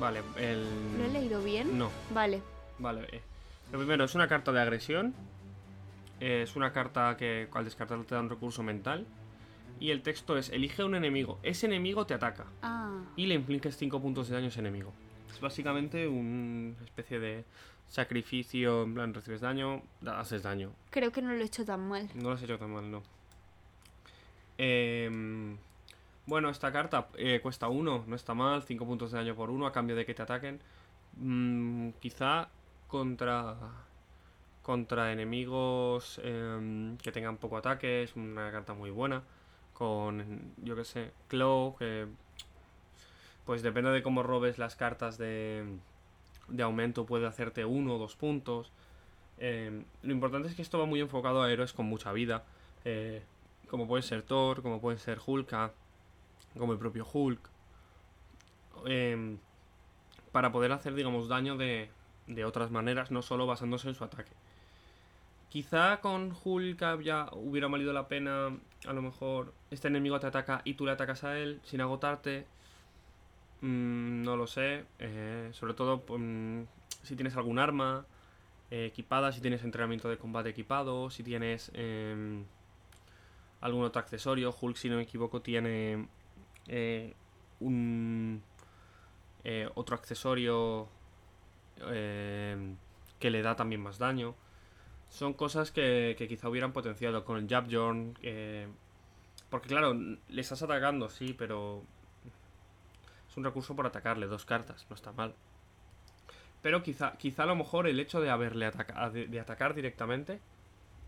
Vale, 0.00 0.22
el. 0.38 0.64
¿Lo 0.98 1.04
he 1.04 1.08
leído 1.10 1.42
bien? 1.42 1.76
No, 1.78 1.90
Vale. 2.14 2.40
vale. 2.78 3.06
eh. 3.12 3.20
Lo 3.70 3.78
primero 3.78 4.04
es 4.04 4.14
una 4.14 4.26
carta 4.28 4.50
de 4.50 4.60
agresión. 4.60 5.14
Eh, 6.20 6.42
Es 6.42 6.56
una 6.56 6.72
carta 6.72 7.16
que 7.18 7.48
al 7.52 7.64
descartarlo 7.64 8.04
te 8.04 8.14
da 8.14 8.20
un 8.22 8.30
recurso 8.30 8.62
mental. 8.62 9.06
Y 9.78 9.90
el 9.90 10.00
texto 10.02 10.38
es: 10.38 10.48
elige 10.48 10.80
a 10.82 10.86
un 10.86 10.94
enemigo. 10.94 11.38
Ese 11.42 11.66
enemigo 11.66 12.06
te 12.06 12.14
ataca. 12.14 12.46
Ah, 12.62 12.98
Y 13.16 13.26
le 13.26 13.34
infliges 13.34 13.76
5 13.76 14.00
puntos 14.00 14.28
de 14.28 14.34
daño 14.36 14.46
a 14.46 14.48
ese 14.48 14.60
enemigo. 14.60 14.92
Es 15.30 15.38
básicamente 15.40 16.08
una 16.08 16.74
especie 16.84 17.20
de 17.20 17.44
sacrificio. 17.90 18.84
En 18.84 18.94
plan, 18.94 19.12
recibes 19.12 19.42
daño, 19.42 19.82
da- 20.00 20.18
haces 20.20 20.42
daño. 20.42 20.72
creo 20.90 21.12
que 21.12 21.20
no 21.20 21.32
lo 21.34 21.40
he 21.42 21.44
hecho 21.44 21.64
tan 21.66 21.86
mal. 21.88 22.08
No 22.14 22.30
lo 22.30 22.34
has 22.36 22.42
hecho 22.42 22.58
tan 22.58 22.72
mal, 22.72 22.90
no. 22.90 23.02
Em, 24.58 25.56
bueno, 26.26 26.48
esta 26.50 26.70
carta 26.72 27.08
eh, 27.16 27.40
cuesta 27.42 27.68
1, 27.68 28.04
no 28.06 28.16
está 28.16 28.34
mal, 28.34 28.62
5 28.62 28.86
puntos 28.86 29.10
de 29.12 29.18
daño 29.18 29.34
por 29.34 29.50
1 29.50 29.66
a 29.66 29.72
cambio 29.72 29.96
de 29.96 30.04
que 30.06 30.14
te 30.14 30.22
ataquen. 30.22 30.60
Mm, 31.16 31.90
quizá 32.00 32.48
contra 32.88 33.56
contra 34.62 35.10
enemigos 35.12 36.20
em, 36.22 36.96
que 36.98 37.10
tengan 37.12 37.38
poco 37.38 37.56
ataque, 37.56 38.02
es 38.04 38.14
una 38.16 38.50
carta 38.52 38.74
muy 38.74 38.90
buena. 38.90 39.22
Con, 39.72 40.52
yo 40.58 40.76
que 40.76 40.84
sé, 40.84 41.10
Claw, 41.28 41.74
que 41.78 42.06
pues 43.46 43.62
depende 43.62 43.90
de 43.90 44.02
cómo 44.02 44.22
robes 44.22 44.58
las 44.58 44.76
cartas 44.76 45.16
de, 45.18 45.64
de 46.50 46.62
aumento, 46.62 47.06
puede 47.06 47.26
hacerte 47.26 47.64
uno 47.64 47.94
o 47.94 47.98
dos 47.98 48.16
puntos. 48.16 48.72
Em, 49.38 49.84
lo 50.02 50.12
importante 50.12 50.48
es 50.48 50.54
que 50.54 50.62
esto 50.62 50.78
va 50.78 50.86
muy 50.86 51.00
enfocado 51.00 51.42
a 51.42 51.50
héroes 51.50 51.72
con 51.72 51.86
mucha 51.86 52.12
vida, 52.12 52.44
eh, 52.84 53.22
como 53.68 53.86
puede 53.86 54.02
ser 54.02 54.22
Thor, 54.22 54.62
como 54.62 54.80
puede 54.80 54.98
ser 54.98 55.18
Hulk, 55.24 55.72
como 56.58 56.72
el 56.72 56.78
propio 56.78 57.06
Hulk, 57.10 57.40
em, 58.86 59.38
para 60.32 60.52
poder 60.52 60.72
hacer, 60.72 60.94
digamos, 60.94 61.28
daño 61.28 61.56
de, 61.56 61.90
de 62.26 62.44
otras 62.44 62.70
maneras, 62.70 63.10
no 63.10 63.22
solo 63.22 63.46
basándose 63.46 63.88
en 63.88 63.94
su 63.94 64.04
ataque. 64.04 64.32
Quizá 65.50 66.00
con 66.00 66.32
Hulk 66.44 67.02
ya 67.02 67.28
hubiera 67.32 67.66
valido 67.66 67.92
la 67.92 68.06
pena, 68.06 68.56
a 68.86 68.92
lo 68.92 69.02
mejor, 69.02 69.52
este 69.70 69.88
enemigo 69.88 70.20
te 70.20 70.28
ataca 70.28 70.62
y 70.64 70.74
tú 70.74 70.86
le 70.86 70.92
atacas 70.92 71.24
a 71.24 71.38
él 71.38 71.60
sin 71.64 71.80
agotarte. 71.80 72.46
Mm, 73.62 74.22
no 74.22 74.36
lo 74.36 74.46
sé, 74.46 74.84
eh, 74.98 75.50
sobre 75.52 75.74
todo 75.74 76.02
mm, 76.18 76.62
si 77.02 77.14
tienes 77.16 77.36
algún 77.36 77.58
arma 77.58 78.06
eh, 78.70 78.86
equipada, 78.86 79.32
si 79.32 79.40
tienes 79.40 79.64
entrenamiento 79.64 80.08
de 80.08 80.16
combate 80.18 80.48
equipado, 80.50 81.10
si 81.10 81.22
tienes 81.22 81.70
em, 81.74 82.44
algún 83.60 83.84
otro 83.84 84.00
accesorio. 84.00 84.54
Hulk, 84.58 84.76
si 84.76 84.88
no 84.88 84.96
me 84.96 85.02
equivoco, 85.02 85.42
tiene 85.42 86.08
eh, 86.68 87.14
un 87.60 88.42
eh, 89.44 89.68
otro 89.74 89.96
accesorio 89.96 90.88
em, 91.90 92.76
que 93.18 93.30
le 93.30 93.42
da 93.42 93.56
también 93.56 93.82
más 93.82 93.98
daño. 93.98 94.34
Son 95.10 95.34
cosas 95.34 95.72
que, 95.72 96.14
que 96.18 96.28
quizá 96.28 96.48
hubieran 96.48 96.72
potenciado 96.72 97.24
con 97.24 97.38
el 97.38 97.48
Jabjorn. 97.48 98.16
eh, 98.22 98.68
porque 99.50 99.68
claro, 99.68 99.94
le 99.94 100.40
estás 100.40 100.62
atacando, 100.62 101.10
sí, 101.10 101.34
pero 101.36 101.82
es 103.30 103.36
un 103.36 103.44
recurso 103.44 103.76
por 103.76 103.86
atacarle, 103.86 104.26
dos 104.26 104.44
cartas, 104.44 104.86
no 104.90 104.96
está 104.96 105.12
mal. 105.12 105.34
Pero 106.62 106.82
quizá, 106.82 107.12
quizá 107.16 107.44
a 107.44 107.46
lo 107.46 107.56
mejor 107.56 107.86
el 107.86 107.98
hecho 108.00 108.20
de 108.20 108.28
haberle 108.28 108.66
ataca 108.66 109.08
de, 109.08 109.40
atacar 109.40 109.74
directamente 109.74 110.40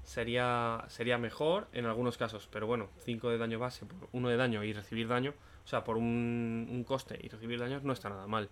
sería, 0.04 0.84
sería 0.88 1.18
mejor 1.18 1.68
en 1.72 1.84
algunos 1.86 2.16
casos. 2.16 2.48
Pero 2.50 2.66
bueno, 2.66 2.88
5 3.04 3.28
de 3.28 3.38
daño 3.38 3.58
base 3.58 3.84
por 3.84 4.08
1 4.12 4.28
de 4.28 4.36
daño 4.36 4.64
y 4.64 4.72
recibir 4.72 5.08
daño, 5.08 5.34
o 5.64 5.68
sea, 5.68 5.84
por 5.84 5.96
un, 5.98 6.68
un 6.70 6.84
coste 6.84 7.18
y 7.22 7.28
recibir 7.28 7.58
daño 7.60 7.80
no 7.82 7.92
está 7.92 8.08
nada 8.08 8.26
mal. 8.26 8.48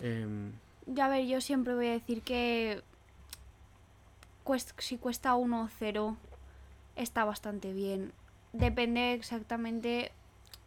Em, 0.00 0.52
Ya 0.86 1.06
a 1.06 1.08
ver, 1.08 1.26
yo 1.26 1.40
siempre 1.40 1.74
voy 1.74 1.86
a 1.86 1.92
decir 1.92 2.22
que 2.22 2.82
cuest- 4.44 4.74
si 4.78 4.98
cuesta 4.98 5.34
1 5.34 5.62
o 5.64 5.68
0 5.78 6.16
está 6.96 7.24
bastante 7.24 7.72
bien. 7.72 8.12
Depende 8.52 9.14
exactamente, 9.14 10.12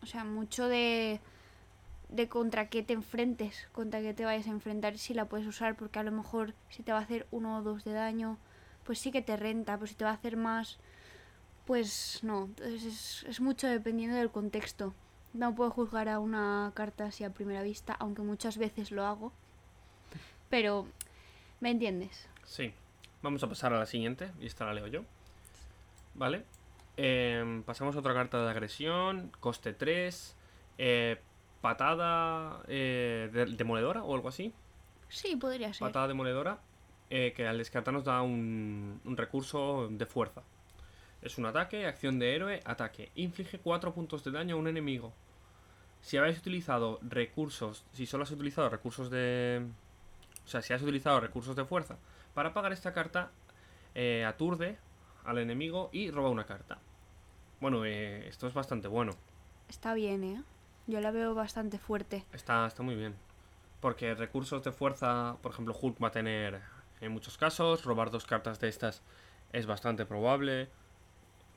o 0.05 0.07
sea, 0.07 0.23
mucho 0.23 0.67
de, 0.67 1.19
de 2.09 2.29
contra 2.29 2.69
qué 2.69 2.83
te 2.83 2.93
enfrentes, 2.93 3.67
contra 3.73 4.01
qué 4.01 4.13
te 4.13 4.25
vayas 4.25 4.47
a 4.47 4.51
enfrentar, 4.51 4.97
si 4.97 5.13
la 5.13 5.25
puedes 5.25 5.45
usar, 5.47 5.75
porque 5.75 5.99
a 5.99 6.03
lo 6.03 6.11
mejor 6.11 6.53
si 6.69 6.83
te 6.83 6.91
va 6.91 6.99
a 6.99 7.01
hacer 7.01 7.27
1 7.31 7.57
o 7.57 7.61
2 7.61 7.83
de 7.83 7.91
daño, 7.91 8.37
pues 8.85 8.99
sí 8.99 9.11
que 9.11 9.21
te 9.21 9.35
renta, 9.35 9.75
pero 9.75 9.87
si 9.87 9.95
te 9.95 10.05
va 10.05 10.11
a 10.11 10.15
hacer 10.15 10.37
más, 10.37 10.77
pues 11.65 12.19
no. 12.23 12.45
Entonces 12.45 12.85
es, 12.85 13.25
es 13.27 13.41
mucho 13.41 13.67
dependiendo 13.67 14.15
del 14.15 14.31
contexto. 14.31 14.93
No 15.33 15.53
puedo 15.53 15.71
juzgar 15.71 16.07
a 16.07 16.19
una 16.19 16.71
carta 16.75 17.05
así 17.05 17.23
a 17.25 17.29
primera 17.29 17.61
vista, 17.63 17.93
aunque 17.99 18.21
muchas 18.21 18.57
veces 18.57 18.91
lo 18.91 19.03
hago. 19.05 19.33
Pero 20.49 20.87
¿Me 21.59 21.71
entiendes? 21.71 22.27
Sí. 22.45 22.73
Vamos 23.21 23.41
a 23.43 23.47
pasar 23.47 23.73
a 23.73 23.79
la 23.79 23.85
siguiente, 23.85 24.29
y 24.39 24.45
esta 24.45 24.65
la 24.65 24.73
leo 24.73 24.87
yo. 24.87 25.03
¿Vale? 26.13 26.43
Em, 26.97 27.63
pasamos 27.63 27.95
a 27.95 27.99
otra 27.99 28.13
carta 28.13 28.43
de 28.43 28.49
agresión, 28.49 29.31
coste 29.39 29.73
3, 29.73 30.35
eh, 30.77 31.19
patada 31.61 32.61
eh, 32.67 33.29
de- 33.33 33.45
demoledora 33.47 34.03
o 34.03 34.15
algo 34.15 34.29
así. 34.29 34.53
Sí, 35.09 35.35
podría 35.35 35.73
ser. 35.73 35.79
Patada 35.79 36.07
demoledora, 36.07 36.59
eh, 37.09 37.33
que 37.35 37.47
al 37.47 37.57
descartar 37.57 37.93
nos 37.93 38.03
da 38.05 38.21
un, 38.21 39.01
un 39.03 39.17
recurso 39.17 39.87
de 39.91 40.05
fuerza. 40.05 40.41
Es 41.21 41.37
un 41.37 41.45
ataque, 41.45 41.85
acción 41.85 42.19
de 42.19 42.35
héroe, 42.35 42.61
ataque. 42.65 43.11
Inflige 43.15 43.59
4 43.59 43.93
puntos 43.93 44.23
de 44.23 44.31
daño 44.31 44.55
a 44.55 44.59
un 44.59 44.67
enemigo. 44.67 45.11
Si 46.01 46.17
habéis 46.17 46.37
utilizado 46.37 46.99
recursos, 47.01 47.83
si 47.93 48.05
solo 48.05 48.23
has 48.23 48.31
utilizado 48.31 48.69
recursos 48.69 49.09
de... 49.09 49.65
O 50.45 50.47
sea, 50.47 50.61
si 50.61 50.71
has 50.73 50.81
utilizado 50.83 51.19
recursos 51.19 51.55
de 51.55 51.65
fuerza 51.65 51.97
para 52.35 52.53
pagar 52.53 52.71
esta 52.73 52.93
carta, 52.93 53.31
eh, 53.95 54.23
aturde 54.23 54.77
al 55.25 55.37
enemigo 55.39 55.89
y 55.91 56.11
roba 56.11 56.29
una 56.29 56.45
carta. 56.45 56.79
Bueno, 57.59 57.85
eh, 57.85 58.27
esto 58.27 58.47
es 58.47 58.53
bastante 58.53 58.87
bueno. 58.87 59.13
Está 59.69 59.93
bien, 59.93 60.23
¿eh? 60.23 60.43
Yo 60.87 61.01
la 61.01 61.11
veo 61.11 61.33
bastante 61.33 61.79
fuerte. 61.79 62.25
Está, 62.33 62.67
está 62.67 62.83
muy 62.83 62.95
bien. 62.95 63.15
Porque 63.81 64.13
recursos 64.13 64.63
de 64.63 64.71
fuerza, 64.71 65.37
por 65.41 65.51
ejemplo, 65.51 65.75
Hulk 65.79 66.01
va 66.03 66.09
a 66.09 66.11
tener 66.11 66.61
en 67.01 67.11
muchos 67.11 67.37
casos. 67.37 67.83
Robar 67.83 68.11
dos 68.11 68.25
cartas 68.25 68.59
de 68.59 68.67
estas 68.67 69.01
es 69.51 69.65
bastante 69.65 70.05
probable. 70.05 70.69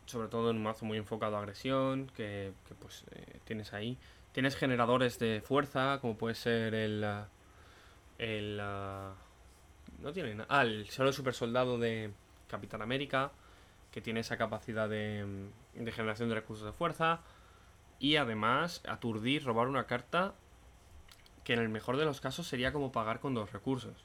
Sobre 0.07 0.29
todo 0.29 0.51
en 0.51 0.57
un 0.57 0.63
mazo 0.63 0.87
muy 0.87 0.97
enfocado 0.97 1.37
a 1.37 1.41
agresión, 1.41 2.07
que, 2.17 2.53
que, 2.67 2.75
pues 2.75 3.05
eh, 3.11 3.41
tienes 3.45 3.75
ahí. 3.75 3.99
Tienes 4.33 4.57
generadores 4.57 5.19
de 5.19 5.43
fuerza, 5.45 5.99
como 6.01 6.17
puede 6.17 6.35
ser 6.35 6.75
el... 6.75 7.05
ah, 7.05 7.29
El... 8.19 8.59
ah, 8.63 9.13
no 10.01 10.13
tiene 10.13 10.35
nada. 10.35 10.47
Ah, 10.49 10.63
el 10.63 10.89
solo 10.89 11.13
super 11.13 11.35
soldado 11.35 11.79
de 11.79 12.11
Capitán 12.47 12.81
América, 12.83 13.31
que 13.91 14.01
tiene 14.01 14.21
esa 14.21 14.37
capacidad 14.37 14.89
de, 14.89 15.25
mm, 15.75 15.85
de 15.85 15.93
generación 15.93 16.29
de 16.29 16.37
recursos 16.37 16.67
de 16.67 16.73
fuerza. 16.73 17.21
Y 17.99 18.17
además, 18.17 18.83
aturdir, 18.89 19.45
robar 19.45 19.69
una 19.69 19.87
carta 19.87 20.35
que 21.45 21.55
en 21.55 21.61
el 21.61 21.69
mejor 21.69 21.97
de 21.97 22.05
los 22.05 22.21
casos 22.21 22.47
sería 22.47 22.73
como 22.73 22.93
pagar 22.93 23.21
con 23.21 23.35
dos 23.35 23.53
recursos. 23.53 24.05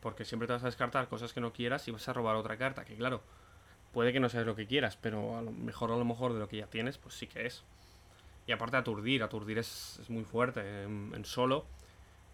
Porque 0.00 0.24
siempre 0.24 0.46
te 0.46 0.52
vas 0.52 0.62
a 0.62 0.66
descartar 0.66 1.08
cosas 1.08 1.32
que 1.32 1.40
no 1.40 1.52
quieras 1.52 1.88
y 1.88 1.90
vas 1.90 2.08
a 2.08 2.12
robar 2.12 2.36
otra 2.36 2.56
carta. 2.56 2.84
Que 2.84 2.96
claro, 2.96 3.22
puede 3.92 4.12
que 4.12 4.20
no 4.20 4.28
seas 4.28 4.46
lo 4.46 4.54
que 4.54 4.66
quieras, 4.66 4.96
pero 4.96 5.36
a 5.36 5.42
lo 5.42 5.50
mejor 5.50 5.90
a 5.90 5.96
lo 5.96 6.04
mejor 6.04 6.32
de 6.32 6.38
lo 6.38 6.48
que 6.48 6.58
ya 6.58 6.66
tienes, 6.66 6.98
pues 6.98 7.14
sí 7.14 7.26
que 7.26 7.46
es. 7.46 7.64
Y 8.46 8.52
aparte 8.52 8.76
aturdir, 8.76 9.22
aturdir 9.22 9.58
es, 9.58 9.98
es 10.00 10.08
muy 10.08 10.24
fuerte. 10.24 10.84
En, 10.84 11.12
en 11.14 11.24
solo 11.24 11.66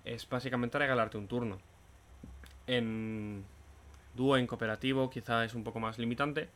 es 0.04 0.28
básicamente 0.28 0.78
regalarte 0.78 1.16
un 1.16 1.26
turno. 1.26 1.58
En 2.66 3.44
dúo, 4.14 4.36
en 4.36 4.46
cooperativo, 4.46 5.10
quizá 5.10 5.44
es 5.44 5.54
un 5.54 5.64
poco 5.64 5.80
más 5.80 5.98
limitante. 5.98 6.48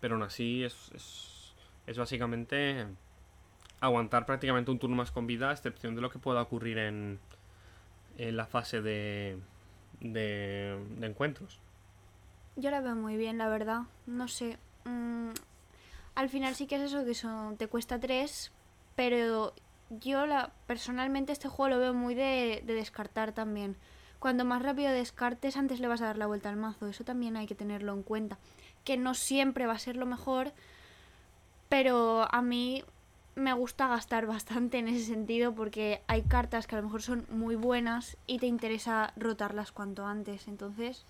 Pero 0.00 0.14
aún 0.14 0.22
así 0.22 0.64
es, 0.64 1.54
es, 1.86 1.96
básicamente 1.96 2.86
aguantar 3.80 4.26
prácticamente 4.26 4.70
un 4.70 4.78
turno 4.78 4.96
más 4.96 5.10
con 5.10 5.26
vida, 5.26 5.50
a 5.50 5.52
excepción 5.52 5.94
de 5.94 6.00
lo 6.00 6.10
que 6.10 6.18
pueda 6.18 6.42
ocurrir 6.42 6.78
en, 6.78 7.18
en 8.18 8.36
la 8.36 8.46
fase 8.46 8.82
de, 8.82 9.38
de, 10.00 10.78
de 10.98 11.06
encuentros. 11.06 11.60
Yo 12.56 12.70
la 12.70 12.80
veo 12.80 12.94
muy 12.94 13.16
bien, 13.16 13.38
la 13.38 13.48
verdad. 13.48 13.82
No 14.06 14.28
sé. 14.28 14.58
mm, 14.84 15.30
al 16.14 16.28
final 16.28 16.54
sí 16.54 16.66
que 16.66 16.76
es 16.76 16.82
eso, 16.82 17.04
que 17.04 17.10
eso 17.10 17.54
te 17.58 17.68
cuesta 17.68 18.00
3, 18.00 18.52
pero 18.94 19.54
yo 19.90 20.26
la 20.26 20.52
personalmente 20.66 21.32
este 21.32 21.48
juego 21.48 21.76
lo 21.76 21.80
veo 21.80 21.94
muy 21.94 22.14
de 22.14 22.62
descartar 22.66 23.32
también. 23.32 23.76
Cuando 24.18 24.44
más 24.44 24.62
rápido 24.62 24.90
descartes, 24.90 25.56
antes 25.56 25.80
le 25.80 25.88
vas 25.88 26.00
a 26.00 26.06
dar 26.06 26.18
la 26.18 26.26
vuelta 26.26 26.48
al 26.48 26.56
mazo. 26.56 26.86
Eso 26.86 27.04
también 27.04 27.36
hay 27.36 27.46
que 27.46 27.54
tenerlo 27.54 27.92
en 27.92 28.02
cuenta. 28.02 28.38
Que 28.84 28.96
no 28.96 29.14
siempre 29.14 29.66
va 29.66 29.74
a 29.74 29.78
ser 29.78 29.96
lo 29.96 30.06
mejor, 30.06 30.52
pero 31.68 32.26
a 32.32 32.42
mí 32.42 32.84
me 33.34 33.52
gusta 33.52 33.86
gastar 33.88 34.26
bastante 34.26 34.78
en 34.78 34.88
ese 34.88 35.04
sentido 35.04 35.54
porque 35.54 36.02
hay 36.06 36.22
cartas 36.22 36.66
que 36.66 36.74
a 36.74 36.78
lo 36.78 36.84
mejor 36.84 37.02
son 37.02 37.26
muy 37.28 37.54
buenas 37.54 38.16
y 38.26 38.38
te 38.38 38.46
interesa 38.46 39.12
rotarlas 39.16 39.72
cuanto 39.72 40.06
antes. 40.06 40.48
Entonces, 40.48 41.04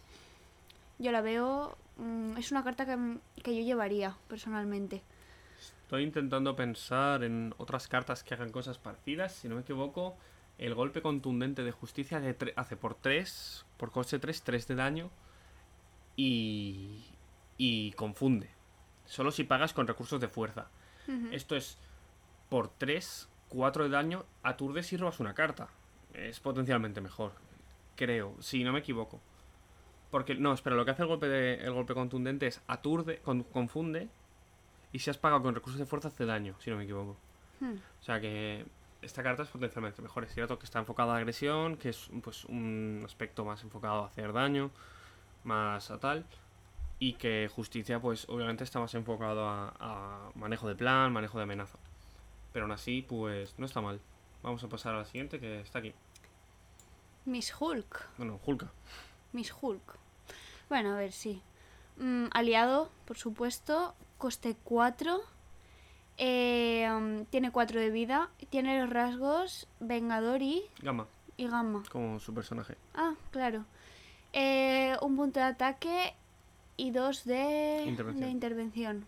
yo 0.99 1.13
la 1.13 1.21
veo. 1.21 1.77
mm, 1.99 2.37
es 2.37 2.51
una 2.51 2.63
carta 2.63 2.85
que, 2.85 3.19
que 3.43 3.57
yo 3.57 3.63
llevaría 3.63 4.17
personalmente. 4.29 5.03
Estoy 5.83 6.03
intentando 6.03 6.57
pensar 6.57 7.23
en 7.23 7.55
otras 7.59 7.87
cartas 7.87 8.25
que 8.25 8.35
hagan 8.35 8.51
cosas 8.51 8.79
parecidas. 8.79 9.33
Si 9.33 9.49
no 9.49 9.55
me 9.55 9.61
equivoco, 9.61 10.17
el 10.59 10.75
golpe 10.75 11.03
contundente 11.03 11.63
de 11.65 11.73
justicia 11.73 12.21
de 12.21 12.53
hace 12.57 12.77
por 12.77 12.95
3, 12.95 13.67
por 13.77 13.91
coste 13.93 14.19
3, 14.19 14.43
3 14.43 14.69
de 14.69 14.75
daño. 14.75 15.11
Y, 16.17 17.05
y 17.59 17.93
confunde. 17.93 18.49
Solo 19.05 19.31
si 19.31 19.45
pagas 19.45 19.73
con 19.73 19.87
recursos 19.87 20.21
de 20.21 20.29
fuerza. 20.29 20.69
Esto 21.31 21.55
es 21.57 21.79
por 22.49 22.69
3, 22.69 23.29
4 23.49 23.85
de 23.85 23.91
daño, 23.91 24.25
aturdes 24.43 24.93
y 24.93 24.97
robas 24.97 25.21
una 25.21 25.35
carta. 25.35 25.69
Es 26.15 26.41
potencialmente 26.41 27.01
mejor. 27.01 27.33
Creo, 27.95 28.35
si 28.41 28.65
no 28.65 28.73
me 28.73 28.81
equivoco. 28.81 29.21
Porque, 30.11 30.35
no, 30.35 30.53
espera, 30.53 30.75
lo 30.75 30.85
que 30.85 30.93
hace 30.93 31.03
el 31.03 31.09
golpe, 31.09 31.29
de, 31.29 31.55
el 31.57 31.73
golpe 31.73 31.95
contundente 31.95 32.47
es 32.47 32.61
aturde, 32.67 33.19
con- 33.19 33.43
confunde. 33.45 34.09
Y 34.93 34.99
si 35.01 35.11
has 35.11 35.19
pagado 35.19 35.43
con 35.43 35.55
recursos 35.55 35.79
de 35.79 35.87
fuerza, 35.87 36.09
hace 36.09 36.25
daño, 36.25 36.55
si 36.61 36.71
no 36.71 36.77
me 36.77 36.85
equivoco. 36.85 37.17
Hmm. 37.61 37.75
O 38.01 38.03
sea 38.03 38.21
que 38.21 38.65
esta 39.03 39.23
carta 39.23 39.43
es 39.43 39.49
potencialmente 39.49 40.03
mejor. 40.03 40.25
Es 40.25 40.35
cierto 40.35 40.59
que 40.59 40.65
está 40.65 40.79
enfocada 40.79 41.15
a 41.15 41.17
agresión, 41.19 41.77
que 41.77 41.91
es 41.91 42.09
pues, 42.23 42.45
un 42.47 43.03
aspecto 43.05 43.45
más 43.45 43.63
enfocado 43.63 44.05
a 44.05 44.07
hacer 44.07 44.33
daño, 44.33 44.71
más 45.45 45.91
a 45.91 45.99
tal. 45.99 46.25
Y 46.99 47.15
que 47.15 47.51
justicia, 47.55 48.01
pues 48.01 48.27
obviamente 48.29 48.65
está 48.65 48.81
más 48.81 48.95
enfocado 48.95 49.49
a, 49.49 49.75
a 49.79 50.31
manejo 50.35 50.67
de 50.69 50.75
plan, 50.75 51.13
manejo 51.13 51.39
de 51.39 51.45
amenaza. 51.45 51.79
Pero 52.53 52.65
aún 52.65 52.73
así, 52.73 53.03
pues 53.03 53.55
no 53.59 53.67
está 53.67 53.81
mal. 53.81 54.01
Vamos 54.43 54.65
a 54.65 54.69
pasar 54.69 54.95
a 54.95 54.99
la 54.99 55.05
siguiente, 55.05 55.39
que 55.39 55.61
está 55.61 55.81
aquí. 55.81 55.93
Miss 57.27 57.53
Hulk. 57.59 58.09
Bueno, 58.17 58.41
Hulka. 58.47 58.71
Miss 59.33 59.53
Hulk. 59.61 59.99
Bueno, 60.69 60.95
a 60.95 60.97
ver, 60.97 61.13
sí. 61.13 61.43
Mm, 61.97 62.27
aliado, 62.33 62.91
por 63.05 63.19
supuesto. 63.19 63.95
Coste 64.17 64.57
4. 64.65 65.21
Eh, 66.19 66.89
mm, 66.91 67.25
tiene 67.31 67.51
4 67.51 67.81
de 67.81 67.91
vida. 67.91 68.31
Tiene 68.51 68.81
los 68.81 68.91
rasgos 68.91 69.69
Vengador 69.81 70.43
y, 70.43 70.63
Gama, 70.83 71.07
y 71.37 71.47
Gamma. 71.49 71.83
como 71.91 72.19
su 72.21 72.33
personaje. 72.33 72.77
Ah, 72.95 73.15
claro. 73.31 73.65
Eh, 74.33 74.97
un 75.03 75.17
punto 75.17 75.41
de 75.41 75.47
ataque 75.47 76.15
y 76.77 76.91
dos 76.91 77.25
de 77.25 77.85
Intervención. 77.87 78.25
de 78.25 78.31
intervención. 78.31 79.07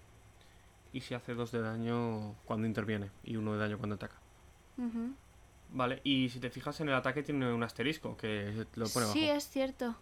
Y 0.92 1.00
si 1.02 1.14
hace 1.14 1.34
2 1.34 1.52
de 1.52 1.60
daño 1.60 2.34
cuando 2.46 2.66
interviene 2.66 3.10
y 3.24 3.36
uno 3.36 3.52
de 3.52 3.58
daño 3.58 3.76
cuando 3.78 3.96
ataca. 3.96 4.16
Vale, 5.70 6.00
y 6.02 6.30
si 6.30 6.40
te 6.40 6.48
fijas 6.50 6.80
en 6.80 6.88
el 6.88 6.94
ataque 6.94 7.22
tiene 7.22 7.52
un 7.52 7.62
asterisco 7.62 8.16
que 8.16 8.64
lo 8.74 8.86
pone 8.88 9.04
abajo. 9.04 9.12
Sí, 9.12 9.28
es 9.28 9.48
cierto. 9.50 9.94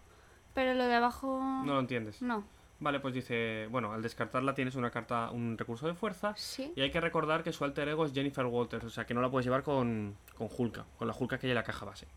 Pero 0.53 0.73
lo 0.75 0.85
de 0.85 0.95
abajo. 0.95 1.39
No 1.65 1.73
lo 1.73 1.79
entiendes. 1.81 2.21
No. 2.21 2.45
Vale, 2.79 2.99
pues 2.99 3.13
dice, 3.13 3.67
bueno, 3.71 3.91
al 3.91 4.03
descartarla 4.03 4.53
tienes 4.53 4.75
una 4.75 4.91
carta, 4.91 5.31
un 5.31 5.57
recurso 5.57 5.87
de 5.87 5.95
fuerza. 5.95 6.33
Sí. 6.37 6.71
Y 6.75 6.81
hay 6.81 6.91
que 6.91 7.01
recordar 7.01 7.43
que 7.43 7.51
su 7.51 7.63
alter 7.63 7.87
ego 7.89 8.05
es 8.05 8.13
Jennifer 8.13 8.45
Walters, 8.45 8.83
o 8.85 8.89
sea 8.91 9.05
que 9.05 9.13
no 9.15 9.21
la 9.21 9.29
puedes 9.31 9.45
llevar 9.45 9.63
con, 9.63 10.15
con 10.37 10.47
Hulka, 10.55 10.85
con 10.97 11.07
la 11.07 11.15
Hulka 11.17 11.39
que 11.39 11.47
hay 11.47 11.51
en 11.51 11.55
la 11.55 11.63
caja 11.63 11.85
base. 11.85 12.07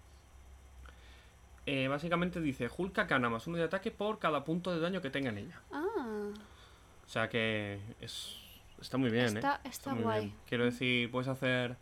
Eh, 1.67 1.88
básicamente 1.88 2.40
dice, 2.40 2.69
Hulka 2.75 3.05
gana 3.05 3.29
más 3.31 3.47
uno 3.47 3.57
de 3.57 3.64
ataque 3.64 3.90
por 3.90 4.19
cada 4.19 4.45
punto 4.45 4.73
de 4.75 4.81
daño 4.81 5.00
que 5.00 5.11
tenga 5.11 5.31
en 5.31 5.38
ella. 5.38 5.61
Ah, 5.73 6.29
O 7.07 7.09
sea 7.09 7.29
que 7.29 7.79
es, 8.00 8.37
está 8.81 8.99
muy 8.99 9.11
bien, 9.11 9.37
Está- 9.37 9.61
¿eh? 9.64 9.69
está 9.69 9.95
muy 9.95 10.02
guay. 10.02 10.25
bien. 10.26 10.37
Quiero 10.47 10.64
decir, 10.64 11.11
puedes 11.11 11.29
hacer 11.29 11.76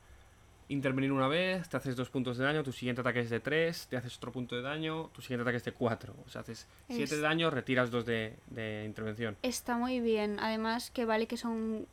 intervenir 0.68 1.12
una 1.12 1.28
vez, 1.28 1.68
te 1.68 1.76
haces 1.76 1.96
dos 1.96 2.10
puntos 2.10 2.36
de 2.36 2.44
daño, 2.44 2.62
tu 2.62 2.72
siguiente 2.72 3.00
ataque 3.00 3.20
es 3.20 3.30
de 3.30 3.40
3, 3.40 3.86
te 3.88 3.96
haces 3.96 4.16
otro 4.18 4.32
punto 4.32 4.54
de 4.54 4.62
daño, 4.62 5.08
tu 5.14 5.22
siguiente 5.22 5.42
ataque 5.42 5.56
es 5.56 5.64
de 5.64 5.72
4. 5.72 6.14
O 6.26 6.28
sea, 6.28 6.42
haces 6.42 6.66
7 6.88 7.04
Es- 7.04 7.10
de 7.10 7.20
daño, 7.20 7.50
retiras 7.50 7.90
2 7.90 8.04
de, 8.04 8.36
de 8.48 8.84
intervención. 8.84 9.36
está 9.42 9.76
muy 9.78 10.00
bien. 10.00 10.38
Además, 10.40 10.90
que 10.90 11.04
vale 11.04 11.26
que 11.26 11.36
son. 11.36 11.86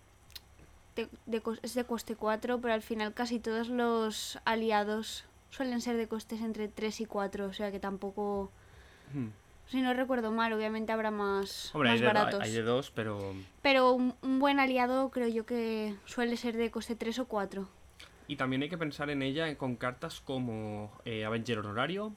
de- 0.96 1.10
de 1.26 1.44
cos- 1.44 1.60
es 1.62 1.74
de 1.74 1.84
coste 1.84 2.16
4, 2.16 2.60
pero 2.62 2.74
al 2.74 2.82
final 2.82 3.14
casi 3.14 3.40
todos 3.40 3.68
los 3.70 4.40
aliados 4.46 5.26
suelen 5.50 5.82
ser 5.82 5.98
de 5.98 6.08
costes 6.08 6.40
entre 6.42 6.68
3 6.70 7.02
y 7.02 7.06
4. 7.06 7.48
O 7.48 7.54
sea 7.54 7.70
que 7.72 7.80
tampoco. 7.80 8.50
Hmm. 9.14 9.28
Si 9.68 9.82
no 9.82 9.94
recuerdo 9.94 10.32
mal, 10.32 10.54
obviamente 10.54 10.92
habrá 10.92 11.10
más, 11.12 11.74
Hombre, 11.74 11.90
hay 11.90 11.96
más 11.96 12.02
de, 12.02 12.08
baratos. 12.08 12.40
hay 12.42 12.52
de 12.52 12.62
dos, 12.62 12.92
pero... 12.92 13.34
Pero 13.64 13.94
un, 13.94 14.14
un 14.22 14.40
buen 14.40 14.60
aliado 14.60 15.10
creo 15.10 15.28
yo 15.28 15.46
que 15.48 15.96
suele 16.06 16.38
ser 16.38 16.56
de 16.56 16.70
coste 16.70 16.96
3 16.96 17.18
o 17.20 17.26
4. 17.26 17.68
Y 18.28 18.38
también 18.38 18.64
hay 18.64 18.70
que 18.70 18.78
pensar 18.78 19.10
en 19.10 19.22
ella 19.22 19.56
con 19.58 19.76
cartas 19.76 20.20
como 20.20 20.92
eh, 21.06 21.26
Avenger 21.26 21.60
Honorario 21.60 22.14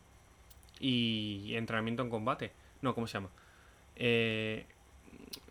y 0.81 1.55
Entrenamiento 1.55 2.03
en 2.03 2.11
Combate. 2.11 2.53
No, 2.81 2.95
¿cómo 2.95 3.07
se 3.07 3.15
llama? 3.15 3.29
Eh, 3.97 4.67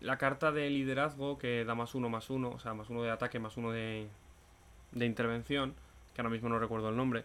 la 0.00 0.18
carta 0.18 0.50
de 0.50 0.68
liderazgo 0.70 1.38
que 1.38 1.64
da 1.64 1.74
más 1.74 1.94
uno, 1.94 2.08
más 2.08 2.30
uno, 2.30 2.50
o 2.50 2.58
sea, 2.58 2.74
más 2.74 2.90
uno 2.90 3.02
de 3.02 3.10
ataque, 3.10 3.38
más 3.38 3.56
uno 3.56 3.70
de, 3.70 4.08
de 4.92 5.06
intervención, 5.06 5.74
que 6.14 6.20
ahora 6.20 6.30
mismo 6.30 6.48
no 6.48 6.58
recuerdo 6.58 6.88
el 6.88 6.96
nombre. 6.96 7.24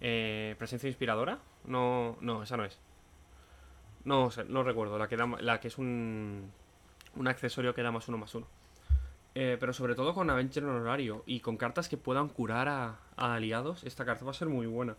Eh, 0.00 0.56
¿Presencia 0.58 0.88
inspiradora? 0.88 1.38
No, 1.64 2.16
no, 2.20 2.42
esa 2.42 2.56
no 2.56 2.64
es. 2.64 2.78
No 4.04 4.30
no 4.48 4.62
recuerdo. 4.62 4.98
La 4.98 5.08
que, 5.08 5.16
da, 5.16 5.26
la 5.40 5.60
que 5.60 5.68
es 5.68 5.78
un, 5.78 6.50
un 7.16 7.28
accesorio 7.28 7.74
que 7.74 7.82
da 7.82 7.92
más 7.92 8.08
uno 8.08 8.18
más 8.18 8.34
uno. 8.34 8.46
Eh, 9.36 9.56
pero 9.58 9.72
sobre 9.72 9.94
todo 9.96 10.14
con 10.14 10.30
Avenger 10.30 10.62
en 10.62 10.68
horario 10.70 11.24
y 11.26 11.40
con 11.40 11.56
cartas 11.56 11.88
que 11.88 11.96
puedan 11.96 12.28
curar 12.28 12.68
a, 12.68 12.96
a 13.16 13.34
aliados, 13.34 13.82
esta 13.84 14.04
carta 14.04 14.24
va 14.24 14.30
a 14.30 14.34
ser 14.34 14.48
muy 14.48 14.66
buena. 14.66 14.94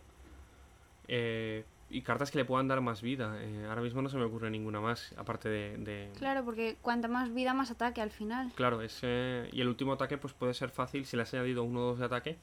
Eh, 1.08 1.64
y 1.88 2.02
cartas 2.02 2.30
que 2.32 2.38
le 2.38 2.44
puedan 2.44 2.66
dar 2.68 2.80
más 2.80 3.00
vida. 3.00 3.36
Eh, 3.40 3.64
ahora 3.68 3.80
mismo 3.80 4.02
no 4.02 4.08
se 4.08 4.16
me 4.16 4.24
ocurre 4.24 4.50
ninguna 4.50 4.80
más, 4.80 5.14
aparte 5.16 5.48
de... 5.48 5.76
de- 5.78 6.10
Claro, 6.18 6.44
porque 6.44 6.76
cuanta 6.82 7.06
más 7.08 7.32
vida, 7.32 7.54
más 7.54 7.70
ataque 7.70 8.02
al 8.02 8.10
final. 8.10 8.50
Claro, 8.56 8.82
ese... 8.82 9.48
Y 9.52 9.60
el 9.60 9.68
último 9.68 9.92
ataque 9.92 10.18
pues 10.18 10.32
puede 10.34 10.52
ser 10.52 10.70
fácil 10.70 11.06
si 11.06 11.16
le 11.16 11.22
has 11.22 11.32
añadido 11.32 11.62
uno 11.62 11.80
o 11.80 11.84
dos 11.90 11.98
de 12.00 12.04
ataque. 12.06 12.36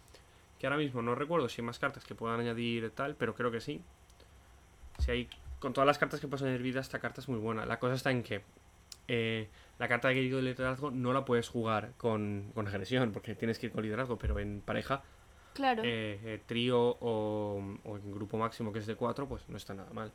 Que 0.59 0.65
ahora 0.65 0.77
mismo 0.77 1.01
no 1.01 1.13
recuerdo 1.13 1.49
si 1.49 1.61
hay 1.61 1.65
más 1.65 1.77
cartas 1.77 2.05
que 2.05 2.15
puedan 2.15 2.39
añadir 2.39 2.89
tal, 2.91 3.15
pero 3.15 3.35
creo 3.35 3.51
que 3.51 3.59
sí. 3.61 3.81
Si 4.99 5.11
hay... 5.11 5.29
Con 5.59 5.73
todas 5.73 5.85
las 5.87 5.97
cartas 5.97 6.19
que 6.21 6.27
puedes 6.27 6.43
añadir 6.43 6.61
vida, 6.61 6.79
esta 6.79 6.99
carta 6.99 7.19
es 7.21 7.27
muy 7.29 7.37
buena. 7.39 7.65
La 7.65 7.79
cosa 7.79 7.95
está 7.95 8.11
en 8.11 8.23
que... 8.23 8.41
eh, 9.07 9.49
la 9.79 9.87
carta 9.87 10.07
de 10.09 10.15
querido 10.15 10.41
liderazgo 10.41 10.91
no 10.91 11.13
la 11.13 11.25
puedes 11.25 11.49
jugar 11.49 11.93
con, 11.97 12.51
con 12.53 12.67
agresión, 12.67 13.11
porque 13.11 13.35
tienes 13.35 13.59
que 13.59 13.67
ir 13.67 13.71
con 13.71 13.83
liderazgo, 13.83 14.17
pero 14.17 14.39
en 14.39 14.61
pareja 14.61 15.03
Claro. 15.53 15.83
eh, 15.85 16.19
eh, 16.23 16.41
trío 16.45 16.79
o, 16.99 17.61
o 17.83 17.97
en 17.97 18.11
grupo 18.13 18.37
máximo 18.37 18.71
que 18.73 18.79
es 18.79 18.87
de 18.87 18.95
4, 18.95 19.27
pues 19.27 19.47
no 19.49 19.57
está 19.57 19.73
nada 19.73 19.91
mal. 19.93 20.11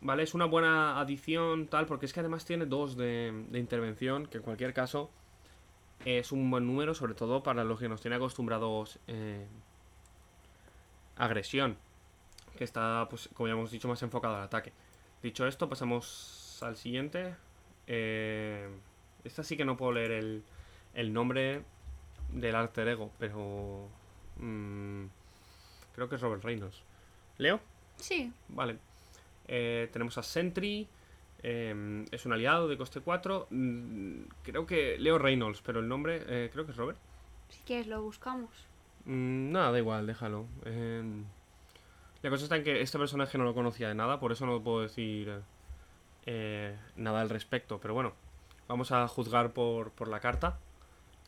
Vale, 0.00 0.24
es 0.24 0.34
una 0.34 0.46
buena 0.46 0.98
adición, 1.00 1.68
tal, 1.68 1.86
porque 1.86 2.06
es 2.06 2.12
que 2.12 2.20
además 2.20 2.44
tiene 2.44 2.66
dos 2.66 2.96
de, 2.96 3.46
de 3.50 3.58
intervención, 3.58 4.26
que 4.26 4.38
en 4.38 4.42
cualquier 4.42 4.74
caso 4.74 5.10
es 6.04 6.32
un 6.32 6.50
buen 6.50 6.66
número, 6.66 6.94
sobre 6.94 7.14
todo 7.14 7.42
para 7.44 7.62
los 7.62 7.78
que 7.78 7.88
nos 7.88 8.00
tiene 8.00 8.16
acostumbrados 8.16 8.98
agresión, 11.16 11.76
que 12.56 12.64
está, 12.64 13.06
pues, 13.08 13.28
como 13.34 13.46
ya 13.48 13.54
hemos 13.54 13.70
dicho, 13.70 13.88
más 13.88 14.02
enfocado 14.02 14.36
al 14.36 14.42
ataque. 14.42 14.72
Dicho 15.22 15.46
esto, 15.46 15.68
pasamos 15.68 16.41
al 16.62 16.76
siguiente. 16.76 17.34
Eh, 17.86 18.68
esta 19.24 19.42
sí 19.42 19.56
que 19.56 19.64
no 19.64 19.76
puedo 19.76 19.92
leer 19.92 20.12
el, 20.12 20.42
el 20.94 21.12
nombre 21.12 21.62
del 22.32 22.54
alter 22.54 22.88
ego, 22.88 23.10
pero 23.18 23.88
mm, 24.38 25.04
creo 25.94 26.08
que 26.08 26.14
es 26.16 26.20
Robert 26.20 26.42
Reynolds. 26.44 26.82
¿Leo? 27.38 27.60
Sí. 27.96 28.32
Vale. 28.48 28.78
Eh, 29.48 29.88
tenemos 29.92 30.16
a 30.18 30.22
Sentry. 30.22 30.86
eh, 31.42 32.04
es 32.10 32.24
un 32.26 32.32
aliado 32.32 32.68
de 32.68 32.76
coste 32.78 33.00
4. 33.00 33.48
mm, 33.50 34.20
creo 34.42 34.66
que 34.66 34.96
Leo 34.98 35.18
Reynolds, 35.18 35.60
pero 35.62 35.80
el 35.80 35.88
nombre 35.88 36.22
eh, 36.26 36.50
creo 36.52 36.64
que 36.64 36.70
es 36.72 36.76
Robert. 36.76 36.98
Si 37.48 37.60
quieres, 37.64 37.86
lo 37.86 38.02
buscamos. 38.02 38.50
Mm, 39.04 39.50
nada, 39.52 39.72
da 39.72 39.78
igual, 39.78 40.06
déjalo. 40.06 40.46
La 42.22 42.30
cosa 42.30 42.44
está 42.44 42.56
en 42.56 42.62
que 42.64 42.80
este 42.80 42.98
personaje 42.98 43.36
no 43.36 43.42
lo 43.44 43.52
conocía 43.52 43.88
de 43.88 43.94
nada, 43.96 44.20
por 44.20 44.30
eso 44.30 44.46
no 44.46 44.62
puedo 44.62 44.80
decir 44.82 45.40
eh, 46.26 46.76
nada 46.96 47.20
al 47.20 47.30
respecto. 47.30 47.78
Pero 47.80 47.94
bueno, 47.94 48.12
vamos 48.68 48.92
a 48.92 49.06
juzgar 49.08 49.52
por, 49.52 49.90
por 49.90 50.08
la 50.08 50.20
carta 50.20 50.58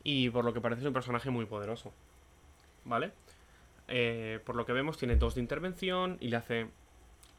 y 0.03 0.29
por 0.29 0.45
lo 0.45 0.53
que 0.53 0.61
parece 0.61 0.81
es 0.81 0.87
un 0.87 0.93
personaje 0.93 1.29
muy 1.29 1.45
poderoso. 1.45 1.93
¿Vale? 2.85 3.11
Eh, 3.87 4.39
por 4.45 4.55
lo 4.55 4.65
que 4.65 4.73
vemos, 4.73 4.97
tiene 4.97 5.15
dos 5.15 5.35
de 5.35 5.41
intervención 5.41 6.17
y 6.19 6.27
le 6.29 6.37
hace 6.37 6.67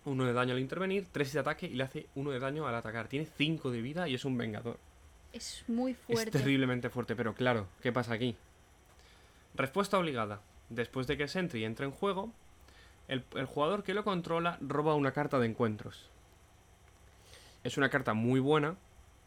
uno 0.05 0.25
de 0.25 0.33
daño 0.33 0.55
al 0.55 0.61
intervenir, 0.61 1.07
tres 1.11 1.33
de 1.33 1.41
ataque 1.41 1.67
y 1.67 1.75
le 1.75 1.83
hace 1.85 2.07
uno 2.15 2.31
de 2.31 2.39
daño 2.39 2.67
al 2.67 2.75
atacar. 2.75 3.09
Tiene 3.09 3.27
cinco 3.37 3.71
de 3.71 3.81
vida 3.83 4.09
y 4.09 4.15
es 4.15 4.25
un 4.25 4.37
vengador. 4.39 4.79
Es 5.33 5.65
muy 5.69 5.93
Es 5.93 5.99
fuerte. 5.99 6.31
terriblemente 6.31 6.89
fuerte, 6.91 7.15
pero 7.17 7.35
claro, 7.35 7.67
¿qué 7.83 7.93
pasa 7.93 8.15
aquí? 8.15 8.37
Respuesta 9.55 9.99
obligada. 9.99 10.41
Después 10.69 11.07
de 11.07 11.17
que 11.17 11.29
Sentry 11.29 11.65
entre 11.65 11.87
en 11.87 11.93
juego, 11.93 12.31
el, 13.09 13.25
el 13.35 13.47
jugador 13.47 13.83
que 13.83 13.95
lo 13.95 14.05
controla 14.05 14.59
roba 14.61 14.95
una 14.95 15.13
carta 15.13 15.39
de 15.39 15.47
encuentros. 15.47 16.09
Es 17.67 17.77
una 17.77 17.89
carta 17.89 18.15
muy 18.15 18.39
buena, 18.39 18.77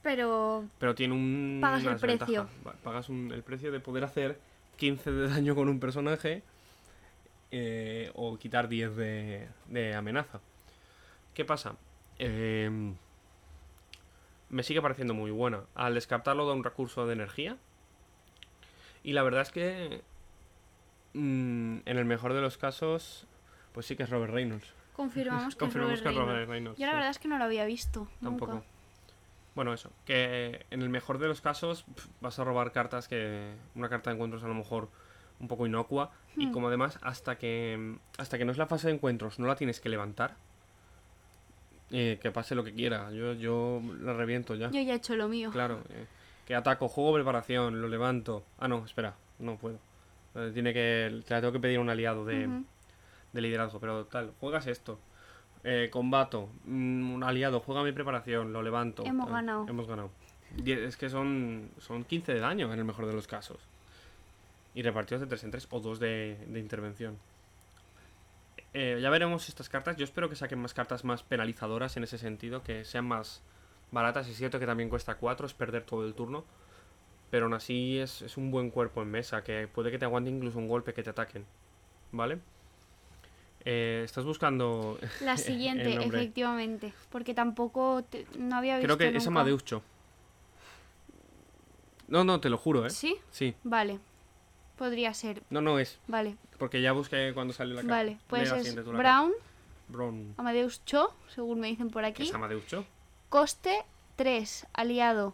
Pero 0.02 0.64
pero 0.80 0.96
tiene 0.96 1.14
un. 1.14 1.60
Pagas 1.62 1.84
el 1.84 1.98
precio. 1.98 2.48
Pagas 2.84 3.10
un- 3.10 3.32
el 3.34 3.44
precio 3.44 3.70
de 3.72 3.80
poder 3.82 4.04
hacer 4.06 4.40
15 4.78 5.12
de 5.12 5.28
daño 5.28 5.56
con 5.56 5.68
un 5.68 5.80
personaje 5.82 6.42
eh, 7.52 8.12
o 8.16 8.38
quitar 8.38 8.70
10 8.70 8.96
de, 8.96 9.50
de 9.68 9.94
amenaza. 9.96 10.40
¿Qué 11.34 11.44
pasa? 11.44 11.76
Em, 12.18 12.96
me 14.50 14.64
sigue 14.64 14.82
pareciendo 14.82 15.14
muy 15.14 15.32
buena. 15.32 15.64
Al 15.76 15.94
descartarlo 15.96 16.48
da 16.48 16.54
un 16.54 16.64
recurso 16.64 17.06
de 17.06 17.14
energía. 17.14 17.58
Y 19.04 19.12
la 19.14 19.24
verdad 19.24 19.42
es 19.42 19.52
que. 19.52 20.02
mm, 21.14 21.80
en 21.86 21.98
el 21.98 22.06
mejor 22.06 22.34
de 22.34 22.40
los 22.42 22.58
casos. 22.58 23.26
Pues 23.74 23.86
sí 23.86 23.98
que 23.98 24.04
es 24.04 24.10
Robert 24.10 24.32
Reynolds. 24.34 24.74
Confirmamos 25.04 25.56
que 25.56 25.60
Confirmamos 25.60 25.96
es 25.96 26.02
que 26.02 26.10
es 26.10 26.16
Robert 26.16 26.30
Robert 26.32 26.50
Reynolds. 26.50 26.80
Yo 26.80 26.86
la 26.86 26.92
sí. 26.92 26.96
verdad 26.96 27.10
es 27.12 27.20
que 27.20 27.28
no 27.28 27.38
lo 27.38 27.44
había 27.46 27.66
visto. 27.66 28.08
Tampoco. 28.22 28.54
Nunca. 28.54 28.66
Bueno, 29.56 29.74
eso. 29.74 29.92
Que 30.06 30.66
en 30.70 30.82
el 30.82 30.90
mejor 30.90 31.18
de 31.18 31.28
los 31.28 31.42
casos 31.42 31.86
vas 32.22 32.38
a 32.40 32.44
robar 32.44 32.72
cartas 32.72 33.08
que. 33.08 33.54
Una 33.76 33.90
carta 33.90 34.10
de 34.10 34.16
encuentros 34.16 34.44
a 34.44 34.48
lo 34.48 34.54
mejor 34.54 34.90
un 35.40 35.48
poco 35.48 35.66
inocua. 35.66 36.12
Y 36.38 36.48
Hmm. 36.48 36.52
como 36.52 36.68
además, 36.68 37.00
hasta 37.02 37.38
que. 37.38 37.98
Hasta 38.18 38.38
que 38.38 38.46
no 38.46 38.52
es 38.52 38.58
la 38.58 38.68
fase 38.68 38.88
de 38.88 38.94
encuentros, 38.94 39.40
no 39.40 39.48
la 39.48 39.56
tienes 39.56 39.80
que 39.80 39.90
levantar. 39.90 40.36
eh, 41.92 42.20
que 42.22 42.30
pase 42.32 42.54
lo 42.54 42.64
que 42.64 42.72
quiera. 42.74 43.10
Yo, 43.12 43.34
yo 43.34 43.82
la 44.02 44.14
reviento 44.14 44.54
ya. 44.56 44.70
Yo 44.70 44.80
ya 44.82 44.94
he 44.94 44.98
hecho 44.98 45.16
lo 45.16 45.28
mío. 45.28 45.50
Claro. 45.52 45.82
eh, 45.90 46.06
que 46.46 46.54
ataco, 46.56 46.88
juego 46.88 47.14
preparación, 47.16 47.82
lo 47.82 47.88
levanto. 47.88 48.44
Ah, 48.60 48.68
no, 48.68 48.86
espera. 48.86 49.16
No 49.40 49.58
puedo. 49.58 49.80
Eh, 50.36 50.52
tiene 50.54 50.72
que. 50.74 51.22
Te 51.28 51.34
la 51.34 51.42
tengo 51.42 51.52
que 51.54 51.60
pedir 51.60 51.80
a 51.80 51.82
un 51.82 51.90
aliado 51.90 52.26
de. 52.26 52.48
De 53.34 53.42
liderazgo, 53.42 53.80
pero 53.80 54.06
tal, 54.06 54.34
juegas 54.40 54.68
esto. 54.68 55.00
Eh, 55.64 55.90
combato, 55.92 56.50
mm, 56.66 57.12
un 57.14 57.24
aliado, 57.24 57.60
juega 57.60 57.84
mi 57.84 57.92
preparación, 57.92 58.54
lo 58.54 58.62
levanto. 58.62 59.04
Hemos 59.06 59.26
tal, 59.28 59.34
ganado. 59.36 59.66
Hemos 59.68 59.88
ganado. 59.88 60.10
Die- 60.56 60.86
Es 60.86 60.98
que 60.98 61.10
son, 61.10 61.70
son 61.80 62.04
15 62.06 62.34
de 62.34 62.40
daño 62.40 62.72
en 62.74 62.80
el 62.80 62.86
mejor 62.86 63.06
de 63.06 63.14
los 63.14 63.28
casos. 63.28 63.60
Y 64.74 64.82
repartidos 64.84 65.22
de 65.22 65.28
3 65.28 65.44
en 65.44 65.52
3 65.52 65.68
o 65.72 65.80
2 65.80 66.00
de, 66.00 66.38
de 66.48 66.60
intervención. 66.60 67.18
Eh, 68.74 69.00
ya 69.02 69.10
veremos 69.10 69.50
estas 69.50 69.68
cartas. 69.70 69.98
Yo 69.98 70.04
espero 70.04 70.30
que 70.30 70.36
saquen 70.36 70.60
más 70.60 70.74
cartas 70.74 71.04
más 71.04 71.24
penalizadoras 71.24 71.98
en 71.98 72.04
ese 72.04 72.18
sentido, 72.18 72.64
que 72.64 72.86
sean 72.86 73.06
más 73.06 73.42
baratas. 73.92 74.28
Es 74.28 74.38
cierto 74.38 74.60
que 74.60 74.66
también 74.66 74.90
cuesta 74.90 75.16
4, 75.16 75.46
es 75.48 75.54
perder 75.54 75.84
todo 75.84 76.06
el 76.06 76.14
turno. 76.14 76.46
Pero 77.32 77.46
aún 77.46 77.54
así 77.54 78.00
es, 78.00 78.22
es 78.22 78.38
un 78.38 78.50
buen 78.52 78.70
cuerpo 78.72 79.02
en 79.02 79.12
mesa, 79.12 79.44
que 79.44 79.68
puede 79.68 79.92
que 79.92 80.00
te 80.00 80.06
aguante 80.06 80.30
incluso 80.30 80.58
un 80.58 80.68
golpe 80.68 80.94
que 80.94 81.04
te 81.04 81.10
ataquen. 81.12 81.46
¿Vale? 82.12 82.40
Eh, 83.66 84.02
Estás 84.06 84.26
buscando. 84.26 84.98
La 85.22 85.38
siguiente, 85.38 85.94
efectivamente. 86.06 86.94
Porque 87.12 87.34
tampoco 87.34 88.04
te- 88.10 88.26
no 88.38 88.56
había 88.56 88.78
visto 88.78 88.86
Creo 88.96 88.98
que 88.98 89.18
es 89.18 89.26
nunca. 89.26 89.42
Amadeucho. 89.42 89.82
No, 92.08 92.24
no, 92.24 92.40
te 92.40 92.50
lo 92.50 92.58
juro, 92.58 92.86
¿eh? 92.86 92.90
¿Sí? 92.90 93.18
Sí. 93.30 93.54
Vale. 93.64 94.00
Podría 94.78 95.14
ser. 95.14 95.44
No, 95.50 95.62
no 95.62 95.78
es. 95.78 96.00
Vale. 96.08 96.38
Porque 96.58 96.82
ya 96.82 96.92
busqué 96.94 97.32
cuando 97.34 97.54
salió 97.54 97.76
la 97.76 97.82
carta. 97.82 97.96
Vale. 97.96 98.18
Pues 98.28 98.52
es 98.52 98.76
Brown. 98.86 99.34
Brown. 99.90 100.34
Amadeus 100.38 100.84
Cho, 100.86 101.14
según 101.34 101.60
me 101.60 101.68
dicen 101.68 101.90
por 101.90 102.04
¿Qué 102.04 102.08
aquí. 102.10 102.24
es 102.24 102.34
Amadeucho? 102.34 102.86
Coste 103.30 103.84
3, 104.16 104.68
aliado. 104.74 105.34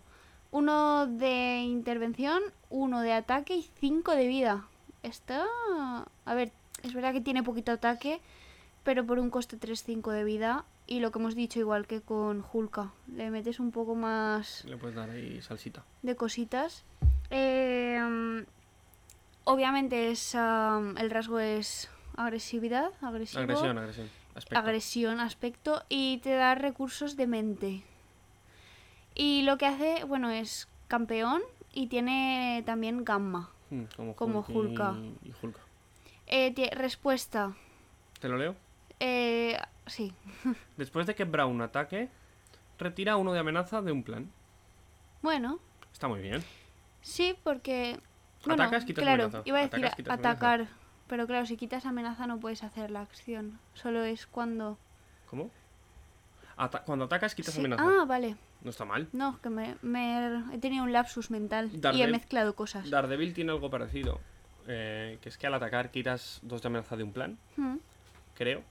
1 0.52 1.08
de 1.08 1.60
intervención, 1.64 2.42
1 2.70 3.02
de 3.02 3.12
ataque 3.14 3.56
y 3.56 3.70
5 3.80 4.12
de 4.16 4.28
vida. 4.28 4.66
Está... 5.04 5.46
A 6.26 6.34
ver, 6.34 6.52
es 6.86 6.94
verdad 6.94 7.14
que 7.14 7.22
tiene 7.22 7.44
poquito 7.44 7.72
ataque, 7.72 8.22
pero 8.84 9.06
por 9.06 9.20
un 9.20 9.30
coste 9.30 9.58
3-5 9.58 10.12
de 10.12 10.24
vida. 10.24 10.66
Y 10.88 11.00
lo 11.00 11.12
que 11.12 11.18
hemos 11.20 11.34
dicho, 11.36 11.60
igual 11.60 11.88
que 11.88 12.02
con 12.02 12.46
Hulka, 12.54 12.92
le 13.12 13.32
metes 13.32 13.60
un 13.60 13.72
poco 13.72 13.96
más 13.96 14.64
Le 14.66 14.78
puedes 14.78 14.96
dar 14.96 15.10
ahí 15.10 15.42
salsita. 15.42 15.84
de 16.04 16.16
cositas. 16.16 16.84
Eh, 17.32 18.46
obviamente 19.46 20.12
es, 20.12 20.36
el 20.36 21.10
rasgo 21.10 21.40
es 21.40 21.90
agresividad, 22.16 22.92
agresivo, 23.02 23.42
Agresión, 23.42 23.78
agresión. 23.80 24.10
Aspecto. 24.36 24.60
agresión, 24.60 25.20
aspecto 25.22 25.84
y 25.90 26.18
te 26.20 26.32
da 26.32 26.56
recursos 26.56 27.16
de 27.16 27.26
mente. 27.26 27.84
Y 29.16 29.42
lo 29.44 29.58
que 29.58 29.66
hace, 29.66 30.04
bueno, 30.04 30.30
es 30.30 30.68
campeón 30.88 31.42
y 31.74 31.88
tiene 31.88 32.62
también 32.66 33.04
gamma. 33.06 33.50
Mm, 33.72 33.84
como 33.96 34.16
como 34.16 34.40
Hulk 34.42 34.50
y- 34.50 34.54
Hulka. 34.54 34.96
y 35.24 35.32
Hulka. 35.42 35.60
Eh, 36.28 36.54
respuesta. 36.76 37.54
¿Te 38.20 38.28
lo 38.28 38.38
leo? 38.38 38.56
Eh, 39.00 39.58
sí. 39.86 40.14
Después 40.78 41.06
de 41.06 41.16
que 41.16 41.24
Brown 41.26 41.62
ataque, 41.62 42.10
retira 42.80 43.16
uno 43.18 43.34
de 43.34 43.40
amenaza 43.40 43.82
de 43.82 43.92
un 43.92 44.04
plan. 44.04 44.32
Bueno, 45.22 45.60
Está 45.92 46.08
muy 46.08 46.22
bien. 46.22 46.44
sí, 47.02 47.36
porque... 47.44 48.00
Bueno, 48.46 48.62
Atacas, 48.64 48.86
quitas 48.86 49.04
claro, 49.04 49.24
amenaza. 49.26 49.42
iba 49.46 49.58
a 49.58 49.62
decir 49.62 49.80
Atacas, 49.80 49.96
quitas 49.96 50.14
amenaza. 50.14 50.30
atacar. 50.32 50.68
Pero 51.08 51.28
claro, 51.28 51.46
si 51.46 51.58
quitas 51.58 51.86
amenaza 51.86 52.28
no 52.28 52.40
puedes 52.40 52.64
hacer 52.64 52.92
la 52.92 53.02
acción. 53.02 53.60
Solo 53.74 54.04
es 54.04 54.28
cuando... 54.28 54.78
¿Cómo? 55.30 55.50
Ata- 56.58 56.84
cuando 56.84 57.06
atacas, 57.06 57.34
quitas 57.36 57.54
Sí. 57.54 57.60
amenaza. 57.60 57.84
Ah, 57.86 58.06
vale. 58.06 58.36
No 58.62 58.70
está 58.70 58.86
mal. 58.86 59.08
No, 59.14 59.40
que 59.42 59.50
me, 59.50 59.76
me 59.82 60.42
he 60.54 60.58
tenido 60.60 60.84
un 60.84 60.92
lapsus 60.94 61.30
mental 61.32 61.70
y 61.94 62.02
he 62.02 62.08
mezclado 62.08 62.56
cosas. 62.56 62.90
Daredevil 62.90 63.34
tiene 63.34 63.52
algo 63.52 63.70
parecido. 63.70 64.20
Eh, 64.68 65.18
que 65.22 65.30
es 65.30 65.38
que 65.38 65.48
al 65.48 65.54
atacar 65.54 65.92
quitas 65.92 66.40
dos 66.42 66.62
de 66.62 66.68
amenaza 66.68 66.96
de 66.98 67.04
un 67.04 67.12
plan, 67.14 67.38
Mm. 67.58 67.78
creo. 68.36 68.64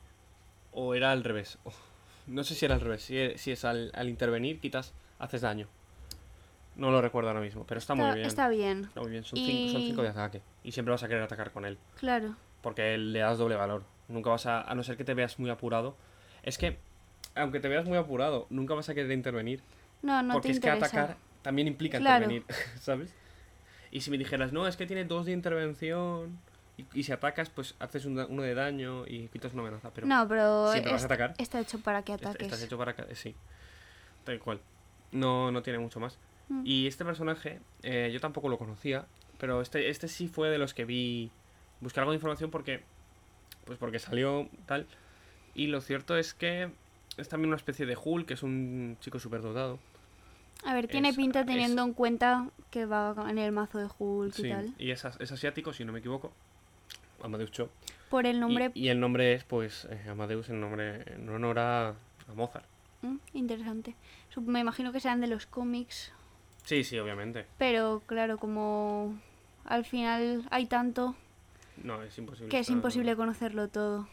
O 0.72 0.94
era 0.94 1.12
al 1.12 1.22
revés. 1.24 1.58
Oh, 1.64 1.72
No 2.26 2.42
sé 2.42 2.54
si 2.54 2.64
era 2.64 2.74
al 2.74 2.80
revés. 2.80 3.02
Si 3.02 3.18
es, 3.18 3.40
si 3.40 3.52
es 3.52 3.64
al, 3.64 3.90
al 3.94 4.08
intervenir, 4.08 4.58
quitas, 4.60 4.92
haces 5.18 5.42
daño. 5.42 5.68
No 6.76 6.90
lo 6.90 7.00
recuerdo 7.00 7.28
ahora 7.30 7.40
mismo, 7.42 7.64
pero 7.66 7.78
está, 7.78 7.94
muy 7.94 8.12
bien. 8.14 8.26
Está 8.26 8.48
bien, 8.48 8.84
Está 8.84 9.00
muy 9.02 9.10
bien. 9.10 9.24
Son, 9.24 9.38
cinco, 9.38 9.72
son 9.72 9.80
Y- 9.82 9.86
cinco 9.88 10.02
de 10.02 10.08
ataque. 10.08 10.40
Y 10.64 10.72
siempre 10.72 10.90
vas 10.90 11.02
a 11.04 11.08
querer 11.08 11.22
atacar 11.22 11.50
con 11.52 11.64
él. 11.64 11.78
claro. 11.98 12.34
Porque 12.62 12.96
le 12.96 13.18
das 13.18 13.36
doble 13.36 13.56
valor. 13.56 13.84
Nunca 14.08 14.30
vas 14.30 14.46
a. 14.46 14.62
A 14.62 14.74
no 14.74 14.82
ser 14.82 14.96
que 14.96 15.04
te 15.04 15.12
veas 15.12 15.38
muy 15.38 15.50
apurado. 15.50 15.94
Es 16.42 16.56
que, 16.56 16.78
aunque 17.34 17.60
te 17.60 17.68
veas 17.68 17.84
muy 17.84 17.98
apurado, 17.98 18.46
nunca 18.48 18.72
vas 18.72 18.88
a 18.88 18.94
querer 18.94 19.12
intervenir. 19.12 19.60
No, 20.00 20.22
no 20.22 20.32
porque 20.32 20.48
te 20.48 20.52
es 20.54 20.60
que 20.60 20.70
atacar 20.70 21.18
también 21.42 21.68
implica 21.68 21.98
Claro. 21.98 22.24
intervenir, 22.24 22.44
¿sabes? 22.80 23.14
Y 23.94 24.00
si 24.02 24.10
me 24.10 24.18
dijeras, 24.18 24.52
no, 24.52 24.66
es 24.68 24.76
que 24.76 24.86
tiene 24.86 25.04
dos 25.06 25.24
de 25.24 25.32
intervención. 25.32 26.38
Y, 26.76 26.84
y 26.92 27.02
si 27.04 27.12
atacas, 27.12 27.48
pues 27.48 27.74
haces 27.78 28.04
un 28.04 28.18
uno 28.18 28.42
de 28.42 28.52
daño 28.54 29.06
y 29.06 29.28
quitas 29.28 29.52
una 29.54 29.62
amenaza. 29.62 29.90
Pero 29.94 30.06
no, 30.06 30.26
pero 30.28 30.70
siempre 30.72 30.92
vas 30.92 31.02
a 31.02 31.06
es- 31.06 31.10
atacar. 31.10 31.34
está 31.38 31.60
hecho 31.60 31.78
para 31.78 32.02
que 32.02 32.12
ataques. 32.12 32.42
estás 32.42 32.62
hecho 32.62 32.76
para. 32.76 32.92
ca- 32.94 33.06
Sí. 33.14 33.34
Tal 34.24 34.38
cual. 34.40 34.60
No, 35.12 35.50
no 35.52 35.62
tiene 35.62 35.78
mucho 35.78 36.00
más. 36.00 36.18
Mm. 36.48 36.62
Y 36.66 36.86
este 36.88 37.04
personaje, 37.04 37.60
eh, 37.82 38.10
yo 38.12 38.20
tampoco 38.20 38.48
lo 38.48 38.58
conocía. 38.58 39.06
Pero 39.38 39.60
este, 39.62 39.88
este 39.88 40.08
sí 40.08 40.28
fue 40.28 40.50
de 40.50 40.58
los 40.58 40.74
que 40.74 40.84
vi. 40.84 41.30
Busqué 41.80 42.00
algo 42.00 42.12
de 42.12 42.16
información 42.16 42.50
porque. 42.50 42.82
Pues 43.64 43.78
porque 43.78 43.98
salió 44.00 44.48
tal. 44.66 44.86
Y 45.54 45.68
lo 45.68 45.80
cierto 45.80 46.16
es 46.16 46.34
que 46.34 46.68
es 47.16 47.28
también 47.28 47.48
una 47.48 47.56
especie 47.56 47.86
de 47.86 47.96
Hulk, 48.02 48.26
que 48.26 48.34
es 48.34 48.42
un 48.42 48.96
chico 49.00 49.20
superdotado. 49.20 49.78
A 50.64 50.74
ver, 50.74 50.88
tiene 50.88 51.10
es- 51.10 51.16
pinta 51.16 51.40
es- 51.40 51.46
teniendo 51.46 51.82
en 51.82 51.92
cuenta 51.92 52.48
que 52.70 52.86
va 52.86 53.14
en 53.28 53.38
el 53.38 53.52
mazo 53.52 53.78
de 53.78 53.88
Hulk 53.98 54.38
y 54.38 54.48
tal. 54.48 54.74
y 54.78 54.90
es, 54.90 55.04
as- 55.04 55.20
es 55.20 55.30
asiático, 55.32 55.72
si 55.72 55.84
no 55.84 55.92
me 55.92 55.98
equivoco. 56.00 56.32
Amadeus 57.22 57.50
Cho. 57.52 57.70
Por 58.10 58.26
el 58.26 58.38
nombre, 58.40 58.70
Y, 58.74 58.84
y 58.86 58.88
el 58.88 59.00
nombre 59.00 59.32
es, 59.34 59.44
pues, 59.44 59.86
eh, 59.90 60.08
Amadeus 60.10 60.48
en 60.50 60.60
nombre 60.60 61.02
en 61.14 61.28
honor 61.28 61.58
a, 61.58 61.88
a 61.90 62.34
Mozart. 62.34 62.66
mm, 63.02 63.16
interesante. 63.34 63.94
Me 64.36 64.60
imagino 64.60 64.92
que 64.92 65.00
sean 65.00 65.20
de 65.20 65.26
los 65.26 65.46
cómics, 65.46 66.12
Sí, 66.64 66.82
sí, 66.84 66.98
obviamente. 66.98 67.46
pero 67.58 68.02
claro, 68.06 68.38
como 68.38 69.18
al 69.64 69.84
final 69.84 70.46
hay 70.50 70.66
tanto 70.66 71.14
No, 71.82 72.02
es 72.02 72.16
imposible. 72.18 72.48
que 72.50 72.58
es 72.58 72.68
estar- 72.68 72.76
imposible 72.76 73.16
conocerlo 73.16 73.68
todo. 73.68 74.08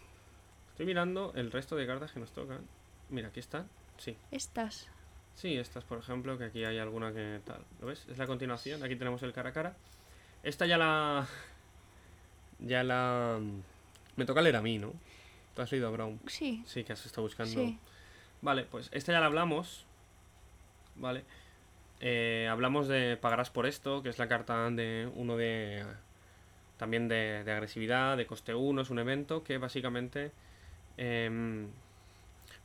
Estoy 0.72 0.86
mirando 0.86 1.32
el 1.36 1.52
resto 1.52 1.76
de 1.76 1.86
cartas 1.88 2.12
que 2.12 2.20
nos 2.20 2.32
tocan. 2.32 2.62
Mira, 3.10 3.28
aquí 3.30 3.40
están. 3.40 3.68
Sí. 3.98 4.16
Estas. 4.32 4.88
Sí, 5.36 5.58
estas, 5.58 5.84
por 5.84 5.98
ejemplo, 6.00 6.38
que 6.38 6.46
aquí 6.46 6.64
hay 6.66 6.78
alguna 6.78 7.14
que 7.14 7.40
tal. 7.46 7.62
¿Lo 7.80 7.88
ves? 7.88 8.06
Es 8.10 8.18
la 8.18 8.28
continuación. 8.28 8.84
Aquí 8.84 8.96
tenemos 8.96 9.24
el 9.24 9.34
cara 9.34 9.50
a 9.50 9.54
cara. 9.54 9.76
Esta 10.44 10.66
ya 10.66 10.78
la. 10.78 11.26
Ya 12.60 12.84
la. 12.84 13.40
Me 14.16 14.26
toca 14.26 14.42
leer 14.42 14.56
a 14.58 14.62
mí, 14.62 14.78
¿no? 14.78 14.94
Tú 15.56 15.62
has 15.62 15.72
leído 15.72 15.88
a 15.88 15.92
Brown. 15.92 16.20
Sí, 16.28 16.64
Sí, 16.68 16.84
que 16.84 16.94
has 16.94 17.06
estado 17.06 17.24
buscando. 17.24 17.52
sí. 17.54 17.80
Vale, 18.44 18.64
pues 18.64 18.90
esta 18.92 19.12
ya 19.12 19.20
la 19.20 19.28
hablamos. 19.28 19.86
Vale. 20.96 21.24
Eh, 22.00 22.48
hablamos 22.50 22.88
de 22.88 23.16
pagarás 23.18 23.50
por 23.52 23.68
esto, 23.68 24.02
que 24.02 24.10
es 24.10 24.18
la 24.20 24.28
carta 24.28 24.70
de 24.72 25.10
uno 25.16 25.38
de. 25.38 25.86
También 26.78 27.08
de, 27.08 27.44
de 27.44 27.52
agresividad, 27.52 28.18
de 28.18 28.26
coste 28.26 28.56
1, 28.56 28.82
es 28.82 28.90
un 28.90 29.00
evento 29.00 29.44
que 29.44 29.58
básicamente. 29.58 30.32
em, 30.98 31.68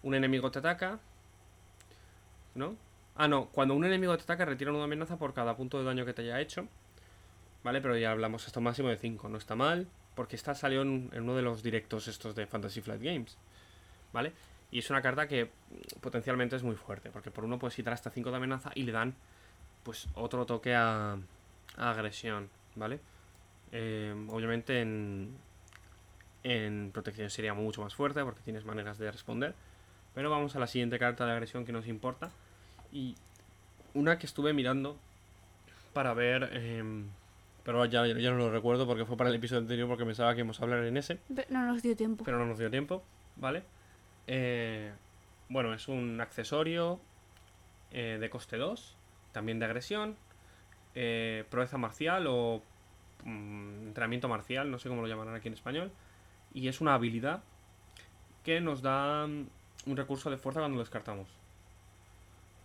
un 0.02 0.14
enemigo 0.14 0.50
te 0.50 0.58
ataca. 0.60 0.98
¿No? 2.56 2.74
Ah, 3.14 3.28
no, 3.28 3.46
cuando 3.46 3.74
un 3.74 3.84
enemigo 3.84 4.16
te 4.16 4.24
ataca, 4.24 4.44
retira 4.44 4.72
una 4.72 4.84
amenaza 4.84 5.16
por 5.16 5.32
cada 5.32 5.56
punto 5.56 5.78
de 5.78 5.84
daño 5.84 6.04
que 6.04 6.12
te 6.12 6.22
haya 6.22 6.40
hecho. 6.40 6.66
Vale, 7.62 7.80
pero 7.80 7.96
ya 7.96 8.10
hablamos 8.10 8.46
esto 8.46 8.60
máximo 8.60 8.88
de 8.88 8.96
5, 8.96 9.28
no 9.28 9.38
está 9.38 9.54
mal, 9.54 9.86
porque 10.14 10.36
esta 10.36 10.54
salió 10.54 10.82
en, 10.82 11.10
uno 11.14 11.34
de 11.34 11.42
los 11.42 11.62
directos 11.62 12.08
estos 12.08 12.34
de 12.34 12.46
Fantasy 12.46 12.80
Flight 12.80 13.02
Games. 13.02 13.38
¿Vale? 14.12 14.32
Y 14.70 14.80
es 14.80 14.90
una 14.90 15.02
carta 15.02 15.28
que 15.28 15.50
potencialmente 16.00 16.56
es 16.56 16.62
muy 16.62 16.76
fuerte, 16.76 17.10
porque 17.10 17.30
por 17.30 17.44
uno 17.44 17.58
puedes 17.58 17.76
quitar 17.76 17.92
hasta 17.92 18.10
5 18.10 18.30
de 18.30 18.36
amenaza 18.36 18.70
y 18.74 18.82
le 18.82 18.92
dan 18.92 19.14
pues 19.82 20.08
otro 20.14 20.46
toque 20.46 20.74
a, 20.74 21.16
a 21.76 21.90
agresión, 21.90 22.50
¿vale? 22.74 22.98
Eh, 23.72 24.14
obviamente 24.28 24.80
en, 24.80 25.36
en 26.42 26.90
protección 26.92 27.30
sería 27.30 27.54
mucho 27.54 27.82
más 27.82 27.94
fuerte 27.94 28.22
porque 28.22 28.40
tienes 28.42 28.64
maneras 28.64 28.98
de 28.98 29.10
responder. 29.10 29.54
Pero 30.14 30.30
vamos 30.30 30.56
a 30.56 30.60
la 30.60 30.66
siguiente 30.66 30.98
carta 30.98 31.26
de 31.26 31.32
agresión 31.32 31.64
que 31.64 31.72
nos 31.72 31.86
importa. 31.88 32.30
Y 32.92 33.14
una 33.94 34.18
que 34.18 34.26
estuve 34.26 34.52
mirando 34.52 34.96
para 35.92 36.14
ver... 36.14 36.50
em, 36.52 37.08
pero 37.64 37.84
ya, 37.86 38.06
ya 38.06 38.30
no 38.30 38.36
lo 38.38 38.50
recuerdo 38.50 38.86
porque 38.86 39.04
fue 39.04 39.16
para 39.16 39.30
el 39.30 39.36
episodio 39.36 39.62
anterior 39.62 39.88
porque 39.88 40.04
pensaba 40.04 40.32
que 40.34 40.40
íbamos 40.40 40.60
a 40.60 40.64
hablar 40.64 40.84
en 40.84 40.96
ese 40.96 41.16
Pe- 41.16 41.46
No 41.50 41.64
nos 41.66 41.82
dio 41.82 41.96
tiempo. 41.96 42.24
pero 42.24 42.38
no 42.38 42.46
nos 42.46 42.58
dio 42.58 42.70
tiempo, 42.70 43.02
¿vale? 43.36 43.64
Eh, 44.28 44.92
bueno, 45.48 45.74
es 45.74 45.88
un 45.88 46.20
accesorio 46.20 47.00
eh, 47.90 48.18
de 48.20 48.30
coste 48.30 48.56
2, 48.56 48.94
también 49.32 49.58
de 49.58 49.64
agresión, 49.64 50.14
eh, 50.94 51.44
proeza 51.50 51.76
marcial 51.76 52.26
o 52.28 52.62
mm, 53.24 53.88
entrenamiento 53.88 54.28
marcial, 54.28 54.70
no 54.70 54.78
sé 54.78 54.88
cómo 54.88 55.02
lo 55.02 55.08
llamarán 55.08 55.34
aquí 55.34 55.48
en 55.48 55.54
español, 55.54 55.90
y 56.54 56.68
es 56.68 56.80
una 56.80 56.94
habilidad 56.94 57.42
que 58.44 58.60
nos 58.60 58.80
da 58.82 59.26
mm, 59.26 59.46
un 59.86 59.96
recurso 59.96 60.30
de 60.30 60.36
fuerza 60.36 60.60
cuando 60.60 60.76
lo 60.76 60.82
descartamos. 60.82 61.26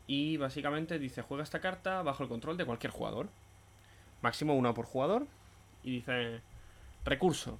Y 0.08 0.38
básicamente 0.38 1.00
dice, 1.00 1.22
juega 1.22 1.44
esta 1.44 1.62
carta 1.62 2.02
bajo 2.02 2.24
el 2.24 2.30
control 2.30 2.58
de 2.58 2.66
cualquier 2.66 2.92
jugador. 2.92 3.30
Máximo 4.22 4.56
una 4.56 4.74
por 4.74 4.86
jugador. 4.86 5.28
Y 5.84 5.96
dice, 5.96 6.42
recurso. 7.06 7.58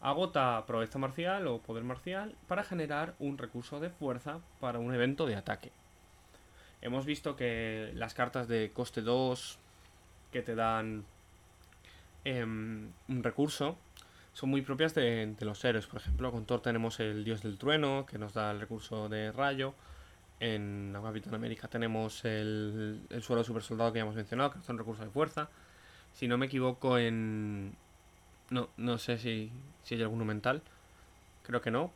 Agota 0.00 0.64
proeza 0.66 0.98
marcial 0.98 1.46
o 1.48 1.58
poder 1.58 1.82
marcial 1.82 2.36
para 2.46 2.62
generar 2.62 3.14
un 3.18 3.36
recurso 3.36 3.80
de 3.80 3.90
fuerza 3.90 4.38
para 4.60 4.78
un 4.78 4.94
evento 4.94 5.26
de 5.26 5.34
ataque. 5.34 5.72
Hemos 6.80 7.04
visto 7.04 7.34
que 7.34 7.90
las 7.94 8.14
cartas 8.14 8.46
de 8.46 8.70
coste 8.72 9.02
2 9.02 9.58
que 10.30 10.42
te 10.42 10.54
dan 10.54 11.04
em, 12.24 12.92
un 13.08 13.24
recurso 13.24 13.76
son 14.32 14.50
muy 14.50 14.62
propias 14.62 14.94
de, 14.94 15.34
de 15.36 15.44
los 15.44 15.64
héroes. 15.64 15.88
Por 15.88 16.00
ejemplo, 16.00 16.30
con 16.30 16.46
Thor 16.46 16.60
tenemos 16.60 17.00
el 17.00 17.24
dios 17.24 17.42
del 17.42 17.58
trueno 17.58 18.06
que 18.06 18.18
nos 18.18 18.34
da 18.34 18.52
el 18.52 18.60
recurso 18.60 19.08
de 19.08 19.32
rayo. 19.32 19.74
En 20.40 20.92
la 20.92 21.02
Capitán 21.02 21.34
América 21.34 21.66
tenemos 21.66 22.24
el, 22.24 23.00
el 23.10 23.22
suelo 23.22 23.42
super 23.42 23.62
soldado 23.62 23.92
que 23.92 23.98
ya 23.98 24.02
hemos 24.02 24.14
mencionado, 24.14 24.52
que 24.52 24.60
es 24.60 24.68
un 24.68 24.78
recurso 24.78 25.02
de 25.04 25.10
fuerza. 25.10 25.48
Si 26.14 26.28
no 26.28 26.38
me 26.38 26.46
equivoco, 26.46 26.96
en. 26.98 27.74
No, 28.50 28.68
no 28.76 28.98
sé 28.98 29.18
si, 29.18 29.50
si 29.82 29.96
hay 29.96 30.02
alguno 30.02 30.24
mental. 30.24 30.62
Creo 31.42 31.60
que 31.60 31.70
no. 31.70 31.90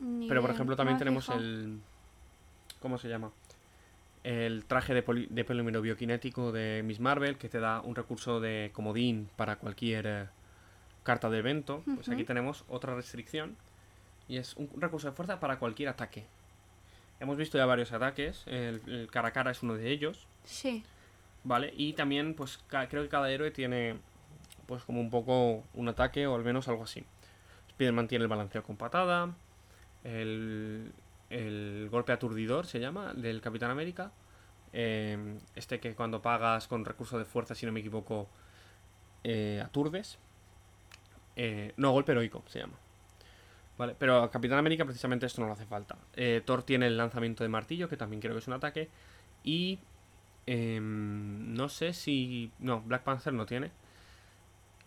Ni 0.00 0.28
Pero 0.28 0.40
por 0.42 0.50
ejemplo 0.50 0.76
también 0.76 0.98
tenemos 0.98 1.26
fijo. 1.26 1.38
el... 1.38 1.80
¿Cómo 2.80 2.98
se 2.98 3.08
llama? 3.08 3.30
El 4.24 4.64
traje 4.64 4.94
de, 4.94 5.02
poli- 5.02 5.26
de 5.30 5.44
polímero 5.44 5.80
bioquinético 5.82 6.52
de 6.52 6.82
Miss 6.84 7.00
Marvel, 7.00 7.36
que 7.36 7.48
te 7.48 7.58
da 7.60 7.80
un 7.80 7.94
recurso 7.94 8.40
de 8.40 8.70
comodín 8.72 9.28
para 9.36 9.56
cualquier 9.56 10.06
eh, 10.06 10.26
carta 11.02 11.28
de 11.30 11.38
evento. 11.38 11.82
Pues 11.94 12.08
aquí 12.08 12.24
tenemos 12.24 12.64
otra 12.68 12.94
restricción. 12.94 13.56
Y 14.28 14.36
es 14.36 14.56
un 14.56 14.70
recurso 14.80 15.08
de 15.08 15.14
fuerza 15.14 15.40
para 15.40 15.58
cualquier 15.58 15.88
ataque. 15.88 16.24
Hemos 17.22 17.36
visto 17.36 17.56
ya 17.56 17.66
varios 17.66 17.92
ataques. 17.92 18.42
El, 18.46 18.82
el 18.86 19.08
cara 19.10 19.28
a 19.28 19.32
cara 19.32 19.52
es 19.52 19.62
uno 19.62 19.74
de 19.74 19.90
ellos. 19.90 20.26
Sí, 20.44 20.82
¿Vale? 21.44 21.72
Y 21.76 21.92
también, 21.94 22.34
pues 22.34 22.58
creo 22.68 23.02
que 23.02 23.08
cada 23.08 23.30
héroe 23.30 23.50
tiene, 23.50 23.96
pues 24.66 24.82
como 24.84 25.00
un 25.00 25.08
poco 25.10 25.64
un 25.74 25.88
ataque 25.88 26.26
o 26.26 26.34
al 26.34 26.44
menos 26.44 26.68
algo 26.68 26.84
así. 26.84 27.04
Spider-Man 27.68 28.08
tiene 28.08 28.22
el 28.24 28.28
balanceo 28.28 28.62
con 28.62 28.76
patada, 28.76 29.34
el, 30.04 30.92
el 31.30 31.88
golpe 31.90 32.12
aturdidor 32.12 32.66
se 32.66 32.78
llama, 32.80 33.12
del 33.14 33.40
Capitán 33.40 33.70
América. 33.70 34.12
eh, 34.72 35.38
este 35.56 35.80
que 35.80 35.94
cuando 35.94 36.22
pagas 36.22 36.66
con 36.68 36.84
recurso 36.84 37.18
de 37.18 37.24
fuerza, 37.24 37.54
si 37.54 37.66
no 37.66 37.72
me 37.72 37.80
equivoco, 37.80 38.28
eh, 39.24 39.62
aturdes. 39.64 40.18
Eh, 41.36 41.72
no, 41.76 41.90
golpe 41.92 42.12
heroico 42.12 42.42
se 42.48 42.60
llama. 42.60 42.74
Vale, 43.82 43.96
pero 43.98 44.22
a 44.22 44.30
Capitán 44.30 44.58
América 44.58 44.84
precisamente 44.84 45.26
esto 45.26 45.40
no 45.40 45.48
le 45.48 45.54
hace 45.54 45.66
falta. 45.66 45.96
Eh, 46.14 46.40
Thor 46.44 46.62
tiene 46.62 46.86
el 46.86 46.96
lanzamiento 46.96 47.42
de 47.42 47.48
martillo, 47.48 47.88
que 47.88 47.96
también 47.96 48.20
creo 48.20 48.32
que 48.32 48.38
es 48.38 48.46
un 48.46 48.52
ataque. 48.52 48.88
Y 49.42 49.80
Em, 50.46 51.54
no 51.54 51.68
sé 51.68 51.92
si. 51.92 52.50
No, 52.58 52.80
Black 52.80 53.02
Panther 53.02 53.32
no 53.32 53.46
tiene. 53.46 53.70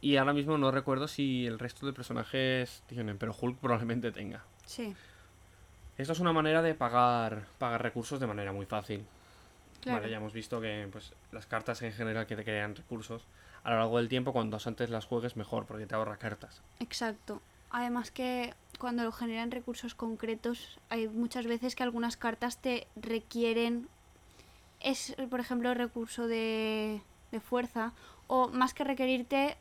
Y 0.01 0.17
ahora 0.17 0.34
mismo 0.34 0.58
no 0.58 0.71
recuerdo 0.71 1.08
si 1.08 1.47
el 1.47 1.58
resto 1.58 1.86
de 1.86 1.93
personajes 1.93 2.84
tienen, 2.88 3.17
pero 3.17 3.36
Hulk 3.39 3.58
probablemente 3.58 4.12
tenga. 4.12 4.43
sí, 4.65 4.95
Esto 5.97 6.13
es 6.13 6.19
una 6.19 6.34
manera 6.34 6.62
de 6.62 6.75
pagar, 6.75 7.45
pagar 7.58 7.81
recursos 7.81 8.19
de 8.19 8.27
manera 8.27 8.51
muy 8.51 8.65
fácil. 8.65 9.05
claro. 9.81 9.99
Vale, 9.99 10.12
ya 10.12 10.17
hemos 10.17 10.34
visto 10.34 10.60
que 10.62 10.88
pues, 10.91 11.13
las 11.31 11.45
cartas 11.47 11.81
en 11.81 11.93
general 11.93 12.27
que 12.27 12.36
te 12.36 12.43
crean 12.43 12.75
recursos 12.75 13.25
a 13.63 13.71
lo 13.71 13.77
largo 13.77 13.97
del 13.97 14.10
tiempo, 14.10 14.31
cuando 14.31 14.60
antes 14.63 14.89
las 14.91 15.05
juegues, 15.05 15.38
mejor, 15.38 15.65
porque 15.65 15.88
te 15.88 15.95
ahorra 15.95 16.17
cartas. 16.17 16.62
Exacto. 16.79 17.41
Además 17.75 18.09
que 18.09 18.53
cuando 18.79 19.03
lo 19.03 19.11
generan 19.11 19.51
recursos 19.51 19.95
concretos, 19.95 20.79
hay 20.88 21.09
muchas 21.09 21.45
veces 21.45 21.75
que 21.75 21.83
algunas 21.83 22.15
cartas 22.15 22.57
te 22.57 22.88
requieren, 22.95 23.89
es 24.79 25.13
por 25.29 25.41
ejemplo 25.41 25.73
recurso 25.73 26.25
de, 26.25 27.01
de 27.33 27.39
fuerza, 27.41 27.91
o 28.27 28.47
más 28.47 28.73
que 28.73 28.85
requerirte, 28.85 29.57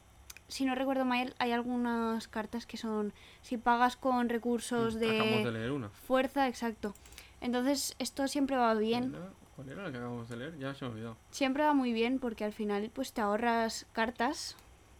si 0.47 0.65
no 0.65 0.77
recuerdo 0.77 1.05
mal, 1.05 1.35
hay 1.41 1.51
algunas 1.51 2.29
cartas 2.29 2.67
que 2.67 2.77
son 2.77 3.13
si 3.43 3.57
pagas 3.57 3.97
con 3.97 4.29
recursos 4.29 4.95
Mm, 4.95 4.99
de 5.01 5.43
de 5.43 5.51
leer 5.53 5.73
una. 5.73 5.89
fuerza, 5.89 6.47
exacto. 6.47 6.95
Entonces, 7.41 7.97
esto 7.99 8.29
siempre 8.29 8.57
va 8.57 8.75
bien. 8.75 9.11
¿Cuál 9.11 9.23
era- 9.25 9.33
¿Cuál 9.57 9.69
era 9.71 9.83
la 9.83 9.91
que 9.91 9.99
acabamos 9.99 10.29
de 10.29 10.37
leer? 10.37 10.59
Ya 10.59 10.73
se 10.75 10.85
me 10.85 10.91
ha 10.91 10.93
olvidado. 10.95 11.17
Siempre 11.33 11.65
va 11.65 11.75
muy 11.75 11.93
bien 11.93 12.21
porque 12.21 12.45
al 12.45 12.53
final 12.53 12.89
pues 12.95 13.13
te 13.13 13.21
ahorras 13.23 13.87
cartas, 13.93 14.57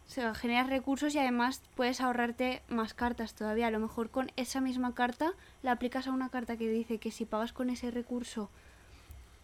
o 0.07 0.09
sea, 0.09 0.35
generas 0.35 0.67
recursos 0.69 1.15
y 1.15 1.19
además 1.19 1.61
puedes 1.75 1.99
ahorrarte 1.99 2.61
más 2.67 2.93
cartas 2.93 3.33
todavía. 3.33 3.67
A 3.67 3.71
lo 3.71 3.79
mejor 3.79 4.09
con 4.11 4.31
esa 4.35 4.61
misma 4.61 4.93
carta 4.93 5.31
la 5.63 5.71
aplicas 5.71 6.07
a 6.07 6.11
una 6.11 6.29
carta 6.29 6.57
que 6.57 6.69
dice 6.69 6.99
que 6.99 7.11
si 7.11 7.25
pagas 7.25 7.53
con 7.53 7.69
ese 7.69 7.89
recurso 7.91 8.49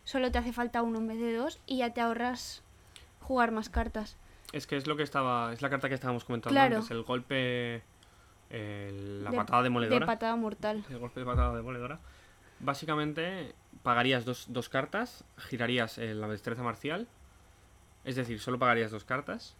solo 0.03 0.31
te 0.31 0.37
hace 0.37 0.53
falta 0.53 0.81
uno 0.81 0.99
en 0.99 1.07
vez 1.07 1.19
de 1.19 1.33
dos 1.35 1.59
y 1.65 1.77
ya 1.77 1.93
te 1.93 2.01
ahorras 2.01 2.61
jugar 3.21 3.51
más 3.51 3.69
cartas. 3.69 4.17
Es 4.53 4.67
que 4.67 4.75
es 4.77 4.85
lo 4.87 4.97
que 4.97 5.03
estaba. 5.03 5.53
Es 5.53 5.61
la 5.61 5.69
carta 5.69 5.87
que 5.89 5.95
estábamos 5.95 6.25
comentando 6.25 6.53
Claro. 6.53 6.77
antes. 6.77 6.91
El 6.91 7.03
golpe. 7.03 7.81
el- 8.49 9.23
la 9.23 9.31
De- 9.31 9.37
patada 9.37 9.63
demoledora. 9.63 10.01
De 10.01 10.05
patada 10.05 10.35
mortal. 10.35 10.83
El 10.89 10.97
golpe 10.99 11.21
de 11.21 11.25
patada 11.25 11.55
demoledora. 11.55 11.99
Básicamente, 12.59 13.55
pagarías 13.81 14.25
dos, 14.25 14.45
dos 14.49 14.67
cartas, 14.67 15.23
girarías 15.37 15.97
eh, 15.97 16.13
la 16.13 16.27
destreza 16.27 16.61
marcial. 16.61 17.07
Es 18.03 18.17
decir, 18.17 18.39
solo 18.41 18.59
pagarías 18.59 18.91
dos 18.91 19.05
cartas. 19.05 19.55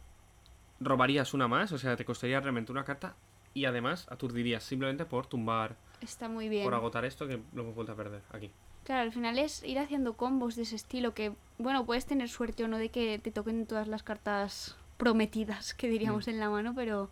Robarías 0.81 1.33
una 1.33 1.47
más, 1.47 1.71
o 1.71 1.77
sea, 1.77 1.95
te 1.95 2.03
costaría 2.03 2.39
realmente 2.41 2.71
una 2.71 2.83
carta. 2.83 3.15
Y 3.53 3.65
además 3.65 4.07
aturdirías 4.09 4.63
simplemente 4.63 5.05
por 5.05 5.27
tumbar, 5.27 5.75
Está 6.01 6.27
muy 6.29 6.49
bien. 6.49 6.63
por 6.63 6.73
agotar 6.73 7.05
esto 7.05 7.27
que 7.27 7.39
lo 7.53 7.61
hemos 7.63 7.75
vuelto 7.75 7.91
a 7.93 7.95
perder 7.95 8.21
aquí. 8.31 8.49
Claro, 8.85 9.01
al 9.03 9.11
final 9.11 9.37
es 9.37 9.61
ir 9.63 9.77
haciendo 9.77 10.13
combos 10.13 10.55
de 10.55 10.63
ese 10.63 10.75
estilo 10.75 11.13
que, 11.13 11.33
bueno, 11.59 11.85
puedes 11.85 12.05
tener 12.05 12.29
suerte 12.29 12.63
o 12.63 12.67
no 12.67 12.77
de 12.77 12.89
que 12.89 13.19
te 13.19 13.29
toquen 13.31 13.67
todas 13.67 13.87
las 13.87 14.01
cartas 14.03 14.75
prometidas 14.97 15.73
que 15.73 15.87
diríamos 15.89 16.27
en 16.27 16.39
la 16.39 16.49
mano, 16.49 16.73
pero 16.75 17.09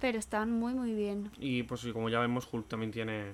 pero 0.00 0.18
están 0.18 0.52
muy 0.52 0.74
muy 0.74 0.92
bien. 0.92 1.30
Y 1.38 1.62
pues 1.62 1.84
como 1.92 2.08
ya 2.10 2.20
vemos, 2.20 2.46
Hulk 2.52 2.68
también 2.68 2.92
tiene 2.92 3.32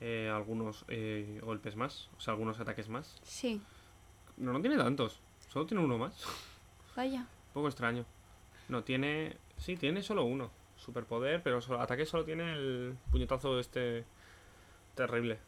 eh, 0.00 0.30
algunos 0.32 0.84
eh, 0.88 1.40
golpes 1.42 1.74
más, 1.76 2.08
o 2.16 2.20
sea, 2.20 2.32
algunos 2.32 2.60
ataques 2.60 2.88
más. 2.88 3.18
Sí, 3.24 3.60
No, 4.36 4.52
no 4.52 4.60
tiene 4.60 4.76
tantos, 4.76 5.20
solo 5.48 5.66
tiene 5.66 5.82
uno 5.84 5.98
más. 5.98 6.14
vaya. 6.94 7.26
Un 7.56 7.62
poco 7.62 7.68
extraño. 7.68 8.04
No, 8.68 8.84
tiene. 8.84 9.38
Sí, 9.56 9.76
tiene 9.78 10.02
solo 10.02 10.24
uno. 10.24 10.50
Superpoder, 10.76 11.42
pero 11.42 11.62
solo, 11.62 11.80
ataque 11.80 12.04
solo 12.04 12.22
tiene 12.26 12.52
el 12.52 12.98
puñetazo 13.10 13.58
este. 13.58 14.04
Terrible. 14.94 15.38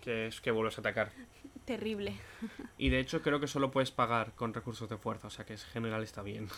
Que 0.00 0.28
es 0.28 0.40
que 0.40 0.50
vuelves 0.50 0.78
a 0.78 0.80
atacar. 0.80 1.12
Terrible. 1.66 2.16
Y 2.78 2.88
de 2.88 3.00
hecho, 3.00 3.20
creo 3.20 3.38
que 3.38 3.48
solo 3.48 3.70
puedes 3.70 3.90
pagar 3.90 4.32
con 4.32 4.54
recursos 4.54 4.88
de 4.88 4.96
fuerza. 4.96 5.26
O 5.26 5.30
sea 5.30 5.44
que 5.44 5.52
en 5.52 5.58
general 5.58 6.02
está 6.02 6.22
bien. 6.22 6.48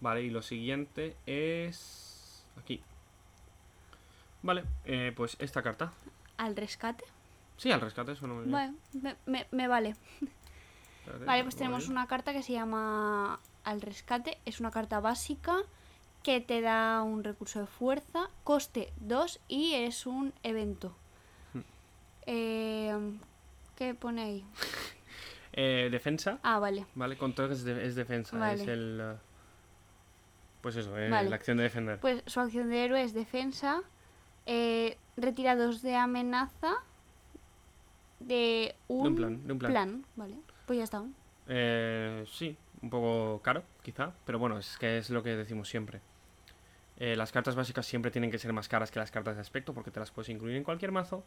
Vale, 0.00 0.22
y 0.22 0.30
lo 0.30 0.40
siguiente 0.42 1.16
es. 1.26 2.44
Aquí. 2.56 2.80
Vale, 4.42 4.62
eh, 4.84 5.12
pues 5.16 5.36
esta 5.40 5.62
carta. 5.64 5.92
Al 6.36 6.54
rescate. 6.54 7.04
Sí, 7.56 7.72
al 7.72 7.80
rescate 7.80 8.14
suena 8.14 8.34
muy 8.34 8.44
bien. 8.44 8.52
Bueno, 8.52 8.76
me, 9.02 9.16
me- 9.26 9.46
me 9.50 9.66
vale. 9.66 9.96
Espérate, 11.00 11.24
Vale, 11.24 11.42
pues 11.42 11.56
tenemos 11.56 11.88
una 11.88 12.06
carta 12.06 12.32
que 12.32 12.42
se 12.44 12.52
llama 12.52 13.40
Al 13.64 13.80
rescate. 13.80 14.38
Es 14.44 14.60
una 14.60 14.70
carta 14.70 15.00
básica 15.00 15.56
que 16.22 16.40
te 16.40 16.60
da 16.60 17.02
un 17.02 17.22
recurso 17.24 17.60
de 17.60 17.66
fuerza, 17.66 18.28
coste 18.44 18.92
2 19.00 19.40
y 19.48 19.74
es 19.74 20.06
un 20.06 20.32
evento. 20.42 20.94
Hmm. 21.52 21.60
Eh, 22.26 23.18
¿Qué 23.76 23.94
pone 23.94 24.22
ahí? 24.22 24.44
Eh, 25.56 25.88
defensa. 25.88 26.40
Ah, 26.42 26.58
vale. 26.58 26.84
Vale, 26.96 27.16
control 27.16 27.52
es, 27.52 27.62
de- 27.62 27.86
es 27.86 27.94
defensa. 27.94 28.36
Vale. 28.36 28.60
Es 28.60 28.66
el. 28.66 28.98
eh, 29.00 29.14
Pues 30.62 30.74
eso, 30.74 30.98
eh, 30.98 31.08
Vale. 31.08 31.30
la 31.30 31.36
acción 31.36 31.58
de 31.58 31.62
defender. 31.62 32.00
Pues 32.00 32.24
su 32.26 32.40
acción 32.40 32.70
de 32.70 32.84
héroe 32.84 33.00
es 33.04 33.14
defensa. 33.14 33.80
eh, 34.46 34.98
retira 35.16 35.54
dos 35.54 35.80
de 35.80 35.94
amenaza 35.94 36.74
de 38.18 38.74
un, 38.88 39.14
plan, 39.14 39.46
de 39.46 39.52
un 39.52 39.58
plan. 39.60 40.04
Vale, 40.16 40.34
pues 40.66 40.78
ya 40.78 40.82
está. 40.84 41.04
Sí, 42.32 42.56
un 42.84 42.90
poco 42.90 43.40
caro, 43.42 43.62
quizá, 43.82 44.12
pero 44.26 44.38
bueno, 44.38 44.58
es 44.58 44.76
que 44.78 44.98
es 44.98 45.08
lo 45.10 45.22
que 45.22 45.30
decimos 45.36 45.68
siempre. 45.68 46.00
Eh, 46.98 47.16
las 47.16 47.32
cartas 47.32 47.56
básicas 47.56 47.84
siempre 47.86 48.10
tienen 48.10 48.30
que 48.30 48.38
ser 48.38 48.52
más 48.52 48.68
caras 48.68 48.90
que 48.90 48.98
las 49.00 49.10
cartas 49.10 49.34
de 49.36 49.40
aspecto 49.40 49.72
porque 49.74 49.90
te 49.90 49.98
las 49.98 50.10
puedes 50.10 50.28
incluir 50.28 50.54
en 50.56 50.62
cualquier 50.64 50.92
mazo. 50.92 51.24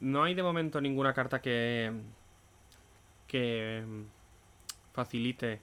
No 0.00 0.24
hay 0.24 0.34
de 0.34 0.42
momento 0.42 0.80
ninguna 0.80 1.14
carta 1.14 1.40
que 1.40 1.92
que 3.26 3.82
mm, 3.86 4.02
facilite 4.92 5.60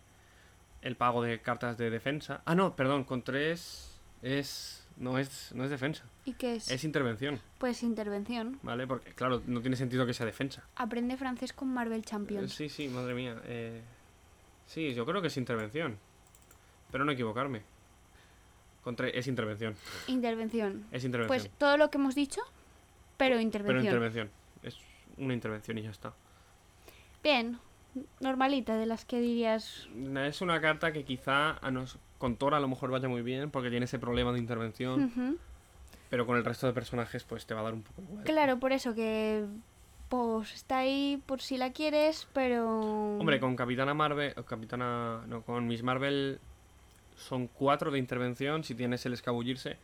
el 0.82 0.96
pago 0.96 1.22
de 1.22 1.42
cartas 1.42 1.78
de 1.78 1.90
defensa. 1.90 2.42
Ah, 2.46 2.56
no, 2.56 2.76
perdón, 2.76 3.04
con 3.04 3.22
tres 3.24 4.00
es 4.22 4.86
no 4.98 5.18
es 5.18 5.52
no 5.56 5.64
es 5.64 5.70
defensa, 5.70 6.04
¿Y 6.26 6.34
qué 6.34 6.56
es? 6.56 6.70
es 6.72 6.84
intervención, 6.84 7.40
Pues 7.58 7.84
intervención. 7.84 8.60
¿vale? 8.64 8.86
Porque 8.88 9.12
claro, 9.14 9.42
no 9.48 9.62
tiene 9.62 9.76
sentido 9.76 10.06
que 10.06 10.14
sea 10.14 10.26
defensa. 10.26 10.64
Aprende 10.76 11.18
francés 11.18 11.52
con 11.54 11.74
Marvel 11.74 12.00
Eh, 12.02 12.04
Champions. 12.04 12.54
Sí, 12.54 12.70
sí, 12.70 12.88
madre 12.90 13.14
mía. 13.14 13.40
eh, 13.46 13.82
sí, 14.66 14.94
yo 14.94 15.06
creo 15.06 15.22
que 15.22 15.28
es 15.28 15.38
intervención. 15.38 15.98
Pero 16.92 17.06
no 17.06 17.12
equivocarme. 17.12 17.62
Contra, 18.84 19.08
es 19.08 19.28
intervención. 19.28 19.76
Intervención. 20.08 20.86
Es 20.92 21.04
intervención. 21.06 21.28
Pues 21.28 21.50
todo 21.58 21.78
lo 21.78 21.90
que 21.90 21.98
hemos 21.98 22.16
dicho, 22.16 22.42
pero 23.18 23.36
pero 23.36 23.42
intervención. 23.42 23.86
intervención. 23.86 24.30
Es 24.62 24.78
una 25.18 25.34
intervención 25.34 25.78
y 25.78 25.84
ya 25.84 25.90
está. 25.90 26.14
Bien, 27.24 27.60
normalita, 28.20 28.76
de 28.76 28.86
las 28.86 29.06
que 29.06 29.20
dirías. 29.20 29.88
Es 30.18 30.42
una 30.42 30.60
carta 30.60 30.92
que 30.92 31.06
quizá 31.06 31.58
a 31.66 31.72
nos, 31.72 31.98
con 32.18 32.36
Thor 32.36 32.54
a 32.54 32.60
lo 32.60 32.68
mejor 32.68 32.92
vaya 32.92 33.08
muy 33.08 33.22
bien 33.22 33.52
porque 33.52 33.70
tiene 33.70 33.86
ese 33.86 34.00
problema 34.00 34.34
de 34.34 34.40
intervención. 34.40 35.40
Pero 36.10 36.26
con 36.26 36.38
el 36.38 36.46
resto 36.46 36.68
de 36.68 36.74
personajes 36.74 37.24
pues 37.24 37.46
te 37.46 37.54
va 37.54 37.62
a 37.62 37.64
dar 37.64 37.74
un 37.74 37.84
poco 37.84 38.02
igual. 38.02 38.24
Claro, 38.24 38.60
por 38.60 38.72
eso 38.72 38.94
que. 38.94 39.46
Pues 40.10 40.54
está 40.54 40.80
ahí 40.80 41.22
por 41.26 41.42
si 41.42 41.58
la 41.58 41.72
quieres, 41.72 42.28
pero. 42.34 43.18
Hombre, 43.18 43.40
con 43.40 43.56
Capitana 43.56 43.94
Marvel... 43.94 44.34
Capitana... 44.46 45.24
No, 45.28 45.42
con 45.42 45.66
Miss 45.68 45.82
Marvel 45.82 46.40
son 47.16 47.48
cuatro 47.48 47.90
de 47.92 48.00
intervención 48.00 48.64
si 48.64 48.76
tienes 48.76 49.06
el 49.06 49.14
escabullirse. 49.14 49.78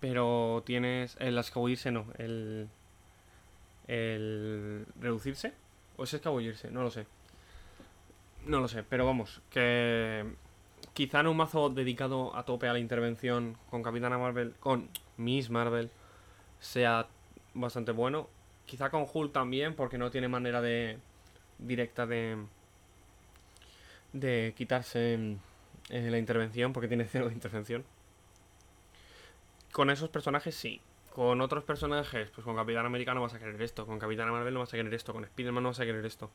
Pero 0.00 0.62
tienes... 0.64 1.16
El 1.18 1.36
escabullirse 1.38 1.90
no, 1.90 2.06
el... 2.18 2.68
El... 3.88 4.86
Reducirse. 5.00 5.52
¿O 5.96 6.04
es 6.04 6.14
escabullirse? 6.14 6.70
No 6.70 6.82
lo 6.82 6.90
sé. 6.90 7.06
No 8.46 8.60
lo 8.60 8.68
sé, 8.68 8.84
pero 8.84 9.04
vamos, 9.04 9.40
que... 9.50 10.24
Quizá 10.92 11.20
en 11.20 11.26
un 11.26 11.36
mazo 11.36 11.68
dedicado 11.68 12.34
a 12.36 12.44
tope 12.44 12.68
a 12.68 12.72
la 12.72 12.78
intervención 12.78 13.56
con 13.68 13.82
Capitana 13.82 14.16
Marvel, 14.16 14.54
con 14.60 14.88
Miss 15.16 15.50
Marvel, 15.50 15.90
sea 16.60 17.06
bastante 17.52 17.92
bueno. 17.92 18.28
Quizá 18.66 18.90
con 18.90 19.06
Hulk 19.12 19.32
también, 19.32 19.74
porque 19.74 19.98
no 19.98 20.10
tiene 20.10 20.28
manera 20.28 20.60
de 20.60 20.98
directa 21.58 22.06
de 22.06 22.36
de 24.12 24.54
quitarse 24.56 25.36
eh, 25.90 26.10
la 26.10 26.18
intervención, 26.18 26.72
porque 26.72 26.88
tiene 26.88 27.04
cero 27.10 27.28
de 27.28 27.34
intervención. 27.34 27.84
Con 29.72 29.90
esos 29.90 30.08
personajes 30.08 30.54
sí. 30.54 30.80
Con 31.12 31.40
otros 31.40 31.64
personajes, 31.64 32.28
pues 32.30 32.44
con 32.44 32.56
Capitán 32.56 32.84
América 32.84 33.14
no 33.14 33.22
vas 33.22 33.32
a 33.32 33.38
querer 33.38 33.60
esto, 33.62 33.86
con 33.86 33.98
Capitán 33.98 34.30
Marvel 34.30 34.52
no 34.52 34.60
vas 34.60 34.74
a 34.74 34.76
querer 34.76 34.92
esto, 34.92 35.14
con 35.14 35.24
Spider-Man 35.24 35.62
no 35.62 35.70
vas 35.70 35.80
a 35.80 35.86
querer 35.86 36.04
esto, 36.04 36.30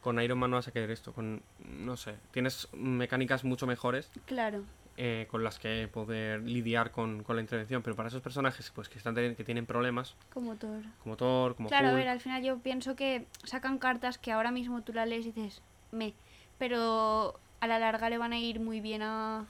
con 0.00 0.20
Iron 0.20 0.38
Man 0.38 0.50
no 0.50 0.56
vas 0.56 0.68
a 0.68 0.72
querer 0.72 0.90
esto, 0.92 1.12
con... 1.12 1.42
no 1.58 1.96
sé, 1.96 2.14
tienes 2.30 2.68
mecánicas 2.72 3.42
mucho 3.42 3.66
mejores 3.66 4.08
Claro. 4.26 4.62
Eh, 4.96 5.26
con 5.30 5.42
las 5.42 5.58
que 5.58 5.88
poder 5.92 6.42
lidiar 6.42 6.90
con, 6.90 7.22
con 7.22 7.36
la 7.36 7.42
intervención, 7.42 7.82
pero 7.82 7.96
para 7.96 8.08
esos 8.08 8.22
personajes 8.22 8.70
pues 8.74 8.88
que 8.88 8.98
están 8.98 9.14
que 9.14 9.44
tienen 9.44 9.66
problemas, 9.66 10.14
Como 10.32 10.56
Thor. 10.56 10.82
como 11.02 11.16
Thor, 11.16 11.56
como 11.56 11.68
Claro, 11.68 11.88
a 11.88 11.92
ver, 11.92 12.08
al 12.08 12.20
final 12.20 12.42
yo 12.42 12.58
pienso 12.58 12.96
que 12.96 13.26
sacan 13.44 13.78
cartas 13.78 14.18
que 14.18 14.32
ahora 14.32 14.50
mismo 14.50 14.82
tú 14.82 14.92
la 14.92 15.06
lees 15.06 15.26
y 15.26 15.32
dices, 15.32 15.62
me. 15.92 16.14
Pero 16.58 17.38
a 17.60 17.66
la 17.66 17.78
larga 17.78 18.10
le 18.10 18.18
van 18.18 18.32
a 18.32 18.38
ir 18.38 18.60
muy 18.60 18.80
bien 18.80 19.02
a. 19.02 19.46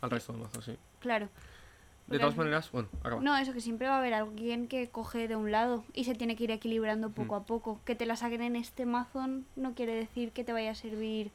al 0.00 0.10
resto 0.10 0.32
del 0.32 0.42
mazo, 0.42 0.60
sí. 0.62 0.76
Claro. 1.00 1.28
De 2.06 2.18
todas 2.18 2.36
maneras, 2.36 2.72
bueno, 2.72 2.88
acaba. 3.04 3.22
No, 3.22 3.36
eso 3.36 3.52
que 3.52 3.60
siempre 3.60 3.86
va 3.86 3.94
a 3.94 3.98
haber 3.98 4.14
alguien 4.14 4.66
que 4.66 4.88
coge 4.88 5.28
de 5.28 5.36
un 5.36 5.52
lado 5.52 5.84
y 5.94 6.04
se 6.04 6.16
tiene 6.16 6.34
que 6.34 6.44
ir 6.44 6.50
equilibrando 6.50 7.10
poco 7.10 7.36
a 7.36 7.44
poco. 7.44 7.80
Que 7.84 7.94
te 7.94 8.04
la 8.04 8.16
saquen 8.16 8.42
en 8.42 8.56
este 8.56 8.84
mazo 8.84 9.24
no 9.54 9.74
quiere 9.74 9.94
decir 9.94 10.32
que 10.32 10.42
te 10.42 10.52
vaya 10.52 10.72
a 10.72 10.74
servir 10.74 11.30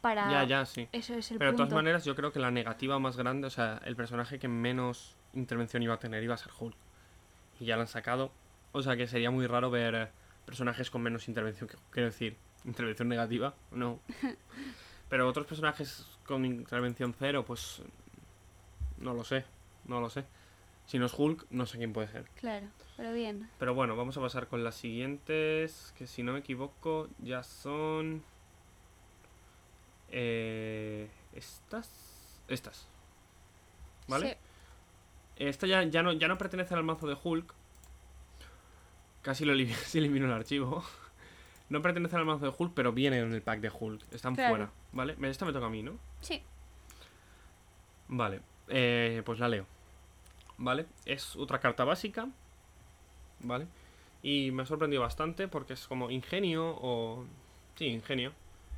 para. 0.00 0.30
Ya, 0.30 0.44
ya, 0.44 0.66
sí. 0.66 0.88
Eso 0.92 1.14
es 1.14 1.30
el 1.30 1.38
Pero 1.38 1.52
de 1.52 1.56
todas 1.56 1.72
maneras, 1.72 2.04
yo 2.04 2.14
creo 2.14 2.32
que 2.32 2.38
la 2.38 2.50
negativa 2.50 2.98
más 2.98 3.16
grande, 3.16 3.46
o 3.46 3.50
sea, 3.50 3.80
el 3.84 3.96
personaje 3.96 4.38
que 4.38 4.48
menos 4.48 5.16
intervención 5.34 5.82
iba 5.82 5.94
a 5.94 5.98
tener 5.98 6.22
iba 6.22 6.34
a 6.34 6.38
ser 6.38 6.52
Hulk. 6.58 6.76
Y 7.60 7.66
ya 7.66 7.76
lo 7.76 7.82
han 7.82 7.88
sacado. 7.88 8.30
O 8.72 8.82
sea, 8.82 8.96
que 8.96 9.06
sería 9.06 9.30
muy 9.30 9.46
raro 9.46 9.70
ver 9.70 9.94
eh, 9.94 10.08
personajes 10.44 10.90
con 10.90 11.02
menos 11.02 11.28
intervención. 11.28 11.68
Quiero 11.90 12.08
decir, 12.08 12.36
intervención 12.64 13.08
negativa, 13.08 13.54
no. 13.70 14.00
Pero 15.08 15.28
otros 15.28 15.46
personajes 15.46 16.06
con 16.26 16.44
intervención 16.44 17.14
cero, 17.18 17.44
pues. 17.46 17.82
No 18.98 19.14
lo 19.14 19.24
sé, 19.24 19.44
no 19.86 20.00
lo 20.00 20.10
sé. 20.10 20.24
Si 20.88 20.98
no 20.98 21.06
es 21.06 21.14
Hulk, 21.16 21.46
no 21.50 21.66
sé 21.66 21.78
quién 21.78 21.92
puede 21.92 22.08
ser. 22.08 22.24
Claro, 22.40 22.66
pero 22.96 23.12
bien. 23.12 23.48
Pero 23.58 23.74
bueno, 23.74 23.94
vamos 23.94 24.16
a 24.16 24.22
pasar 24.22 24.48
con 24.48 24.64
las 24.64 24.74
siguientes, 24.74 25.92
que 25.98 26.06
si 26.06 26.22
no 26.22 26.32
me 26.32 26.38
equivoco 26.38 27.08
ya 27.18 27.42
son... 27.42 28.22
eh, 30.10 31.08
estas. 31.34 31.90
Estas. 32.48 32.86
¿Vale? 34.06 34.30
Sí. 34.30 34.36
Esta 35.46 35.66
ya, 35.66 35.82
ya, 35.84 36.02
no, 36.02 36.12
ya 36.12 36.28
no 36.28 36.38
pertenece 36.38 36.74
al 36.74 36.82
mazo 36.82 37.06
de 37.06 37.16
Hulk. 37.22 37.54
Casi 39.22 39.44
lo 39.44 39.52
elim- 39.54 39.72
se 39.86 39.98
eliminó 39.98 40.26
el 40.26 40.32
archivo. 40.32 40.84
No 41.68 41.82
pertenece 41.82 42.16
al 42.16 42.24
mazo 42.24 42.46
de 42.50 42.54
Hulk, 42.56 42.72
pero 42.74 42.92
viene 42.92 43.18
en 43.18 43.32
el 43.32 43.42
pack 43.42 43.60
de 43.60 43.70
Hulk. 43.70 44.02
Están 44.12 44.34
Claro. 44.34 44.50
fuera, 44.50 44.70
¿vale? 44.92 45.16
Esta 45.28 45.44
me 45.44 45.52
toca 45.52 45.66
a 45.66 45.70
mí, 45.70 45.82
¿no? 45.82 45.98
Sí. 46.22 46.42
Vale, 48.08 48.40
eh, 48.68 49.22
pues 49.24 49.38
la 49.38 49.48
leo. 49.48 49.66
¿Vale? 50.56 50.86
Es 51.04 51.36
otra 51.36 51.60
carta 51.60 51.84
básica. 51.84 52.28
¿Vale? 53.40 53.66
Y 54.22 54.50
me 54.50 54.62
ha 54.62 54.66
sorprendido 54.66 55.02
bastante 55.02 55.46
porque 55.46 55.74
es 55.74 55.86
como 55.86 56.10
ingenio 56.10 56.66
o... 56.80 57.24
Sí, 57.76 57.86
ingenio. 57.86 58.32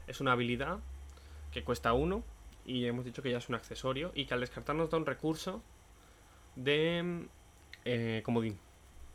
Es 0.07 0.21
una 0.21 0.33
habilidad 0.33 0.81
que 1.53 1.65
cuesta 1.65 1.93
uno 1.93 2.23
y 2.65 2.85
hemos 2.87 3.05
dicho 3.05 3.23
que 3.23 3.31
ya 3.31 3.39
es 3.39 3.49
un 3.49 3.55
accesorio 3.55 4.13
y 4.15 4.27
que 4.27 4.35
al 4.35 4.41
descartar 4.41 4.77
nos 4.77 4.91
da 4.91 4.99
un 4.99 5.07
recurso 5.07 5.63
de 6.57 7.27
eh, 7.85 8.23
comodín. 8.25 8.59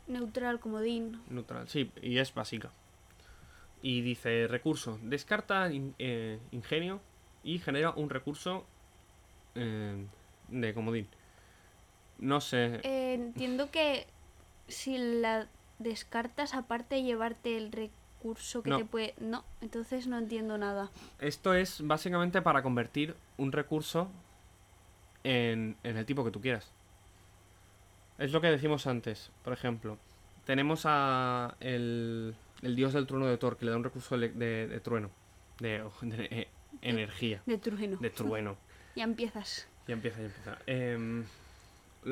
Neutral, 0.07 0.59
comodín. 0.59 1.21
Neutral, 1.29 1.67
sí, 1.67 1.91
y 2.01 2.17
es 2.19 2.33
básica. 2.33 2.71
Y 3.81 4.01
dice 4.01 4.47
recurso, 4.47 4.99
descarta 5.03 5.71
in- 5.71 5.95
eh, 5.99 6.39
ingenio 6.51 7.01
y 7.43 7.59
genera 7.59 7.91
un 7.91 8.09
recurso 8.09 8.65
eh, 9.55 10.05
de 10.47 10.73
comodín. 10.73 11.07
No 12.17 12.39
sé, 12.41 12.79
entiendo 13.13 13.69
que 13.71 14.07
si 14.67 14.97
la 14.97 15.47
descartas, 15.79 16.53
aparte 16.53 16.95
de 16.95 17.03
llevarte 17.03 17.57
el 17.57 17.71
recurso 17.71 18.04
que 18.33 18.69
No. 18.69 18.77
te 18.77 18.85
puede. 18.85 19.13
No, 19.19 19.43
entonces 19.61 20.07
no 20.07 20.17
entiendo 20.17 20.57
nada. 20.57 20.89
esto 21.19 21.53
es 21.53 21.85
básicamente 21.85 22.41
para 22.41 22.63
convertir 22.63 23.15
un 23.37 23.51
recurso 23.51 24.07
en, 25.23 25.75
en 25.83 25.97
el 25.97 26.05
tipo 26.05 26.23
que 26.25 26.31
tú 26.31 26.41
quieras. 26.41 26.71
Es 28.17 28.31
lo 28.31 28.41
que 28.41 28.47
decimos 28.47 28.87
antes, 28.87 29.31
por 29.43 29.53
ejemplo. 29.53 29.97
Tenemos 30.45 30.83
a 30.85 31.55
el, 31.59 32.35
el 32.61 32.75
dios 32.75 32.93
del 32.93 33.07
trueno 33.07 33.25
de 33.25 33.37
Thor 33.37 33.57
que 33.57 33.65
le 33.65 33.71
da 33.71 33.77
un 33.77 33.83
recurso 33.83 34.17
de, 34.17 34.29
de- 34.29 34.67
de 34.67 34.79
trueno, 34.79 35.09
de, 35.59 35.83
de, 36.01 36.25
eh, 36.31 36.47
energía, 36.81 37.41
De 37.45 37.57
trueno. 37.57 37.97
de 37.97 38.09
trueno. 38.09 38.57
Ya 38.95 39.03
empiezas. 39.03 39.67
Ya 39.89 39.93
empieza, 39.93 40.19
ya 40.19 40.25
empieza. 40.27 40.57
Em, 40.67 41.25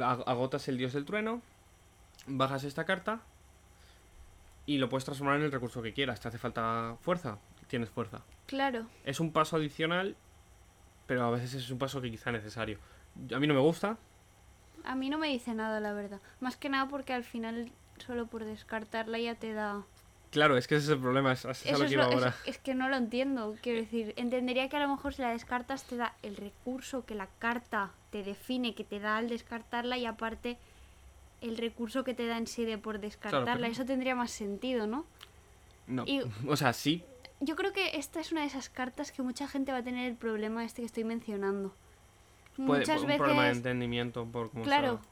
agotas 0.02 0.68
el 0.68 0.78
dios 0.78 0.92
del 0.92 1.06
trueno, 1.06 1.42
bajas 2.28 2.66
esta 2.66 2.84
carta 2.84 3.22
y 4.66 4.78
lo 4.78 4.90
puedes 4.90 5.06
transformar 5.06 5.38
en 5.38 5.44
el 5.44 5.52
recurso 5.52 5.82
que 5.82 5.94
quieras. 5.94 6.20
¿Te 6.20 6.28
hace 6.30 6.38
falta 6.38 6.96
fuerza? 7.02 7.38
Tienes 7.68 7.90
fuerza. 7.90 8.22
Claro. 8.46 8.86
Es 9.04 9.20
un 9.20 9.32
paso 9.32 9.58
adicional, 9.58 10.16
pero 11.08 11.24
a 11.26 11.32
veces 11.32 11.54
es 11.54 11.70
un 11.70 11.80
paso 11.80 12.02
que 12.02 12.12
quizá 12.12 12.32
necesario. 12.32 12.78
A 13.34 13.40
mí 13.40 13.48
no 13.48 13.54
me 13.54 13.60
gusta. 13.60 13.98
A 14.84 14.96
mí 14.96 15.10
no 15.10 15.18
me 15.18 15.28
dice 15.28 15.54
nada, 15.54 15.80
la 15.80 15.94
verdad. 15.94 16.20
Más 16.40 16.58
que 16.58 16.70
nada 16.70 16.88
porque 16.88 17.14
al 17.14 17.24
final, 17.24 17.72
solo 18.06 18.28
por 18.28 18.44
descartarla 18.44 19.18
ya 19.18 19.36
te 19.36 19.54
da. 19.54 19.84
Claro, 20.32 20.58
es 20.58 20.68
que 20.68 20.76
ese 20.76 20.86
es 20.86 20.92
el 20.94 21.00
problema, 21.00 21.32
es, 21.32 21.46
es 21.46 21.64
Eso 21.66 21.78
lo 21.78 21.86
que 21.88 21.94
iba 21.94 22.06
ahora. 22.06 22.36
es 22.46 22.58
que 22.58 22.74
no 22.74 22.90
lo 22.90 22.96
entiendo. 22.96 23.56
Quiero 23.62 23.80
decir, 23.80 24.14
entendería 24.18 24.68
que 24.68 24.78
a 24.78 24.80
lo 24.80 24.88
mejor 24.90 25.14
si 25.14 25.22
la 25.22 25.30
descartas 25.30 25.84
te 25.84 25.96
da 25.96 26.16
el 26.24 26.36
recurso 26.36 27.06
que 27.06 27.14
la 27.14 27.28
carta 27.38 27.92
te 28.10 28.24
define, 28.24 28.74
que 28.74 28.84
te 28.84 29.00
da 29.00 29.18
al 29.18 29.30
descartarla 29.30 29.98
y 29.98 30.08
aparte 30.08 30.58
el 31.44 31.58
recurso 31.58 32.04
que 32.04 32.14
te 32.14 32.26
da 32.26 32.38
en 32.38 32.48
sí 32.48 32.66
de 32.66 32.78
por 32.78 33.00
descartarla. 33.00 33.54
pero- 33.56 33.66
Eso 33.68 33.86
tendría 33.86 34.16
más 34.16 34.32
sentido, 34.32 34.88
¿no? 34.88 35.06
No. 35.88 36.04
y- 36.08 36.22
O 36.48 36.56
sea, 36.56 36.74
sí, 36.74 37.04
Yo 37.40 37.56
creo 37.58 37.74
que 37.74 37.98
esta 37.98 38.22
es 38.22 38.32
una 38.32 38.42
de 38.42 38.48
esas 38.48 38.70
cartas 38.70 39.12
que 39.12 39.22
mucha 39.22 39.48
gente 39.50 39.72
va 39.74 39.80
a 39.80 39.84
tener 39.84 40.08
el 40.10 40.16
problema 40.16 40.64
este 40.64 40.82
que 40.82 40.86
estoy 40.86 41.04
mencionando. 41.04 41.76
puede, 42.56 42.82
Muchas 42.82 43.02
un 43.02 43.08
veces. 43.08 43.18
problema 43.20 43.46
de 43.46 43.52
entendimiento 43.52 44.26
por 44.26 44.50
cómo 44.52 44.64
Claro. 44.64 45.02
está. 45.02 45.10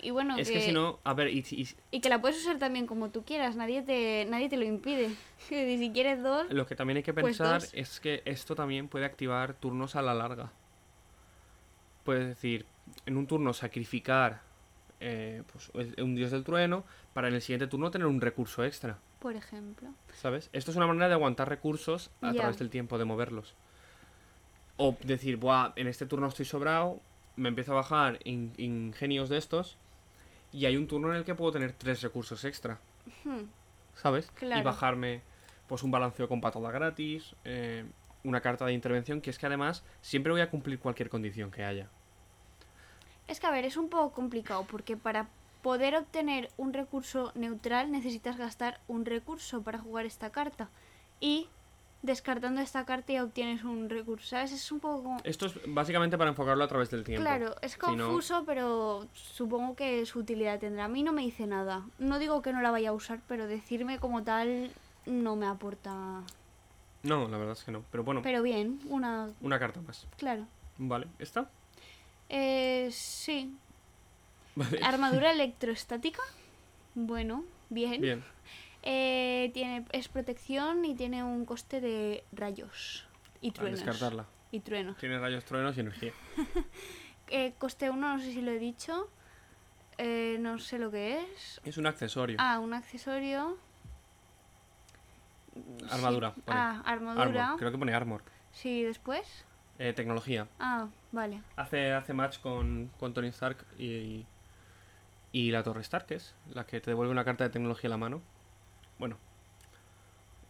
Y 0.00 0.10
bueno, 0.10 0.36
Es 0.38 0.48
que 0.50 0.60
si 0.62 0.72
no, 0.72 0.98
a 1.04 1.12
ver, 1.12 1.28
y, 1.28 1.44
y- 1.50 1.68
y 1.90 2.00
que 2.00 2.08
la 2.08 2.20
puedes 2.20 2.38
usar 2.38 2.58
también 2.58 2.86
como 2.86 3.10
tú 3.10 3.24
quieras, 3.24 3.56
nadie 3.56 3.82
te, 3.82 4.26
nadie 4.30 4.48
te 4.48 4.56
lo 4.56 4.64
impide. 4.64 5.10
Y 5.50 5.76
si 5.78 5.90
quieres 5.92 6.22
dos, 6.22 6.46
Lo 6.50 6.66
que 6.66 6.74
también 6.76 6.98
hay 6.98 7.02
que 7.02 7.12
Pues 7.12 7.36
pensar 7.36 7.62
es 7.72 7.98
que 8.00 8.22
esto 8.24 8.54
también 8.54 8.88
puede 8.88 9.04
activar 9.04 9.54
turnos 9.54 9.96
a 9.96 10.02
la 10.02 10.14
larga. 10.14 10.52
Puedes 12.04 12.26
decir, 12.28 12.64
en 13.06 13.16
un 13.16 13.26
turno 13.26 13.52
sacrificar 13.52 14.40
eh, 15.00 15.42
pues, 15.52 15.70
un 15.98 16.14
dios 16.14 16.30
del 16.30 16.44
trueno 16.44 16.84
para 17.14 17.28
en 17.28 17.34
el 17.34 17.40
siguiente 17.42 17.66
turno 17.66 17.90
tener 17.90 18.06
un 18.06 18.20
recurso 18.20 18.64
extra, 18.64 18.98
por 19.20 19.34
ejemplo. 19.36 19.88
¿sabes? 20.14 20.50
Esto 20.52 20.70
es 20.70 20.76
una 20.76 20.86
manera 20.86 21.08
de 21.08 21.14
aguantar 21.14 21.48
recursos 21.48 22.10
a 22.20 22.30
través 22.36 22.58
del 22.58 22.70
tiempo, 22.70 22.98
de 22.98 23.04
moverlos. 23.04 23.54
O 24.76 24.96
decir, 25.02 25.36
Buah, 25.36 25.72
en 25.76 25.88
este 25.88 26.06
turno 26.06 26.28
estoy 26.28 26.44
sobrado, 26.44 27.00
me 27.36 27.48
empiezo 27.48 27.72
a 27.72 27.76
bajar 27.76 28.18
in- 28.24 28.52
ingenios 28.58 29.28
de 29.28 29.38
estos 29.38 29.76
y 30.52 30.66
hay 30.66 30.76
un 30.76 30.86
turno 30.86 31.10
en 31.10 31.16
el 31.16 31.24
que 31.24 31.34
puedo 31.34 31.52
tener 31.52 31.72
tres 31.72 32.00
recursos 32.02 32.44
extra. 32.44 32.78
Hmm, 33.24 33.42
¿sabes? 33.94 34.30
Y 34.60 34.62
bajarme 34.62 35.22
pues 35.66 35.82
un 35.82 35.90
balanceo 35.90 36.28
con 36.28 36.40
patada 36.40 36.70
gratis, 36.70 37.34
eh, 37.44 37.84
una 38.24 38.40
carta 38.40 38.64
de 38.66 38.72
intervención, 38.72 39.20
que 39.20 39.30
es 39.30 39.38
que 39.38 39.46
además 39.46 39.84
siempre 40.00 40.32
voy 40.32 40.40
a 40.40 40.48
cumplir 40.50 40.78
cualquier 40.78 41.08
condición 41.10 41.50
que 41.50 41.64
haya. 41.64 41.88
Es 43.28 43.40
que, 43.40 43.46
a 43.46 43.50
ver, 43.50 43.64
es 43.64 43.76
un 43.76 43.88
poco 43.88 44.10
complicado 44.12 44.64
porque 44.68 44.96
para 44.96 45.28
poder 45.62 45.94
obtener 45.96 46.50
un 46.56 46.72
recurso 46.72 47.32
neutral 47.34 47.90
necesitas 47.92 48.36
gastar 48.36 48.80
un 48.88 49.04
recurso 49.04 49.62
para 49.62 49.78
jugar 49.78 50.06
esta 50.06 50.30
carta. 50.30 50.68
Y 51.20 51.48
descartando 52.02 52.60
esta 52.60 52.84
carta 52.84 53.12
ya 53.12 53.24
obtienes 53.24 53.64
un 53.64 53.90
recurso, 53.90 54.28
¿sabes? 54.28 54.52
Es 54.52 54.70
un 54.72 54.80
poco. 54.80 55.16
Esto 55.24 55.46
es 55.46 55.54
básicamente 55.66 56.16
para 56.16 56.30
enfocarlo 56.30 56.64
a 56.64 56.68
través 56.68 56.90
del 56.90 57.04
tiempo. 57.04 57.22
Claro, 57.24 57.54
es 57.60 57.72
Si 57.72 57.78
no- 57.96 58.06
confuso, 58.06 58.44
pero 58.46 59.06
supongo 59.12 59.74
que 59.74 60.06
su 60.06 60.20
utilidad 60.20 60.58
tendrá. 60.60 60.84
A 60.84 60.88
mí 60.88 61.02
no 61.02 61.12
me 61.12 61.22
dice 61.22 61.46
nada. 61.46 61.82
No 61.98 62.18
digo 62.18 62.40
que 62.40 62.52
no 62.52 62.62
la 62.62 62.70
vaya 62.70 62.90
a 62.90 62.92
usar, 62.92 63.20
pero 63.28 63.46
decirme 63.46 63.98
como 63.98 64.22
tal 64.22 64.70
no 65.06 65.36
me 65.36 65.46
aporta. 65.46 66.22
No, 67.02 67.28
la 67.28 67.36
verdad 67.36 67.52
es 67.58 67.64
que 67.64 67.72
no. 67.72 67.84
Pero 67.90 68.04
bueno, 68.04 68.22
Pero 68.22 68.42
bien, 68.42 68.80
una... 68.88 69.30
una 69.40 69.58
carta 69.58 69.80
más. 69.80 70.06
Claro. 70.16 70.46
Vale, 70.78 71.08
¿esta? 71.18 71.50
Eh, 72.28 72.88
sí. 72.92 73.56
Vale. 74.54 74.80
Armadura 74.82 75.30
electrostática. 75.30 76.22
Bueno, 76.94 77.44
bien. 77.70 78.00
Bien. 78.00 78.24
Eh, 78.82 79.50
tiene, 79.54 79.84
es 79.92 80.08
protección 80.08 80.84
y 80.84 80.94
tiene 80.94 81.22
un 81.22 81.44
coste 81.44 81.80
de 81.80 82.24
rayos 82.32 83.06
y 83.40 83.50
truenos. 83.52 83.80
descartarla. 83.80 84.26
Y 84.50 84.60
truenos. 84.60 84.96
Tiene 84.98 85.18
rayos, 85.18 85.44
truenos 85.44 85.76
y 85.76 85.80
energía. 85.80 86.12
Eh, 87.30 87.52
coste 87.58 87.90
1, 87.90 88.16
no 88.16 88.18
sé 88.18 88.32
si 88.32 88.40
lo 88.40 88.50
he 88.52 88.58
dicho. 88.58 89.10
Eh, 89.98 90.38
no 90.40 90.58
sé 90.58 90.78
lo 90.78 90.90
que 90.90 91.20
es. 91.20 91.60
Es 91.62 91.76
un 91.76 91.86
accesorio. 91.86 92.38
Ah, 92.40 92.58
un 92.58 92.72
accesorio. 92.72 93.58
Armadura. 95.90 96.32
Sí. 96.34 96.42
Ah, 96.46 96.82
armadura. 96.86 97.48
Armor. 97.48 97.58
Creo 97.58 97.70
que 97.70 97.76
pone 97.76 97.92
armor. 97.92 98.22
Sí, 98.52 98.82
después. 98.82 99.44
Eh, 99.78 99.92
tecnología. 99.92 100.48
Ah, 100.58 100.88
vale. 101.12 101.40
Hace, 101.56 101.92
hace 101.92 102.12
match 102.12 102.40
con, 102.40 102.90
con 102.98 103.14
Tony 103.14 103.28
Stark 103.28 103.64
y, 103.78 104.26
y 105.32 105.50
la 105.52 105.62
Torre 105.62 105.82
Stark, 105.82 106.06
que 106.06 106.16
es 106.16 106.34
la 106.52 106.66
que 106.66 106.80
te 106.80 106.90
devuelve 106.90 107.12
una 107.12 107.24
carta 107.24 107.44
de 107.44 107.50
tecnología 107.50 107.88
a 107.88 107.92
la 107.92 107.96
mano. 107.96 108.20
Bueno, 108.98 109.16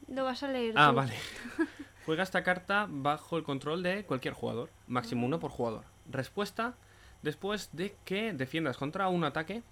Lo 0.08 0.24
vas 0.24 0.42
a 0.42 0.48
leer. 0.48 0.74
Ah, 0.76 0.88
tú. 0.90 0.96
vale. 0.96 1.14
Juega 2.06 2.22
esta 2.22 2.42
carta 2.42 2.86
bajo 2.88 3.36
el 3.36 3.44
control 3.44 3.82
de 3.82 4.04
cualquier 4.04 4.32
jugador. 4.32 4.70
Máximo 4.86 5.26
uno 5.26 5.38
por 5.38 5.50
jugador. 5.50 5.84
Respuesta. 6.10 6.74
Después 7.20 7.68
de 7.72 7.94
que 8.06 8.32
defiendas 8.32 8.78
contra 8.78 9.08
un 9.08 9.24
ataque, 9.24 9.62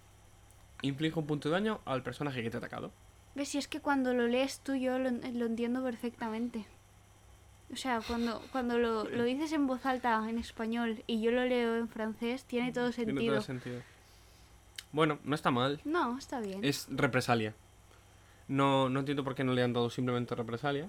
inflige 0.83 1.19
un 1.19 1.27
punto 1.27 1.49
de 1.49 1.55
daño 1.55 1.81
al 1.87 2.03
personaje 2.03 2.43
que 2.43 2.51
te 2.51 2.57
ha 2.57 2.59
atacado. 2.59 2.91
Ves, 3.35 3.49
si 3.51 3.59
es 3.59 3.69
que 3.69 3.81
cuando 3.81 4.13
lo 4.13 4.27
lees 4.27 4.61
tú 4.61 4.75
yo 4.75 4.99
lo, 4.99 5.11
lo 5.11 5.47
entiendo 5.47 5.83
perfectamente. 5.83 6.67
O 7.73 7.77
sea, 7.77 8.01
cuando, 8.07 8.41
cuando 8.53 8.79
lo, 8.79 9.05
lo 9.05 9.25
dices 9.25 9.53
en 9.53 9.67
voz 9.67 9.85
alta 9.87 10.25
en 10.29 10.39
español 10.39 11.03
y 11.07 11.21
yo 11.21 11.31
lo 11.33 11.45
leo 11.45 11.77
en 11.77 11.89
francés, 11.89 12.45
tiene 12.45 12.73
todo 12.73 12.91
Tiene 12.93 13.13
sentido. 13.13 13.35
todo 13.35 13.43
sentido. 13.43 13.81
Bueno, 14.93 15.19
no 15.25 15.35
está 15.35 15.51
mal. 15.51 15.81
No, 15.85 16.17
está 16.17 16.41
bien. 16.41 16.65
Es 16.65 16.87
represalia. 16.91 17.55
No, 18.49 18.89
no 18.89 19.01
entiendo 19.01 19.25
por 19.25 19.35
qué 19.35 19.43
no 19.45 19.53
le 19.53 19.63
han 19.63 19.73
dado 19.73 19.91
simplemente 19.91 20.35
represalia. 20.35 20.89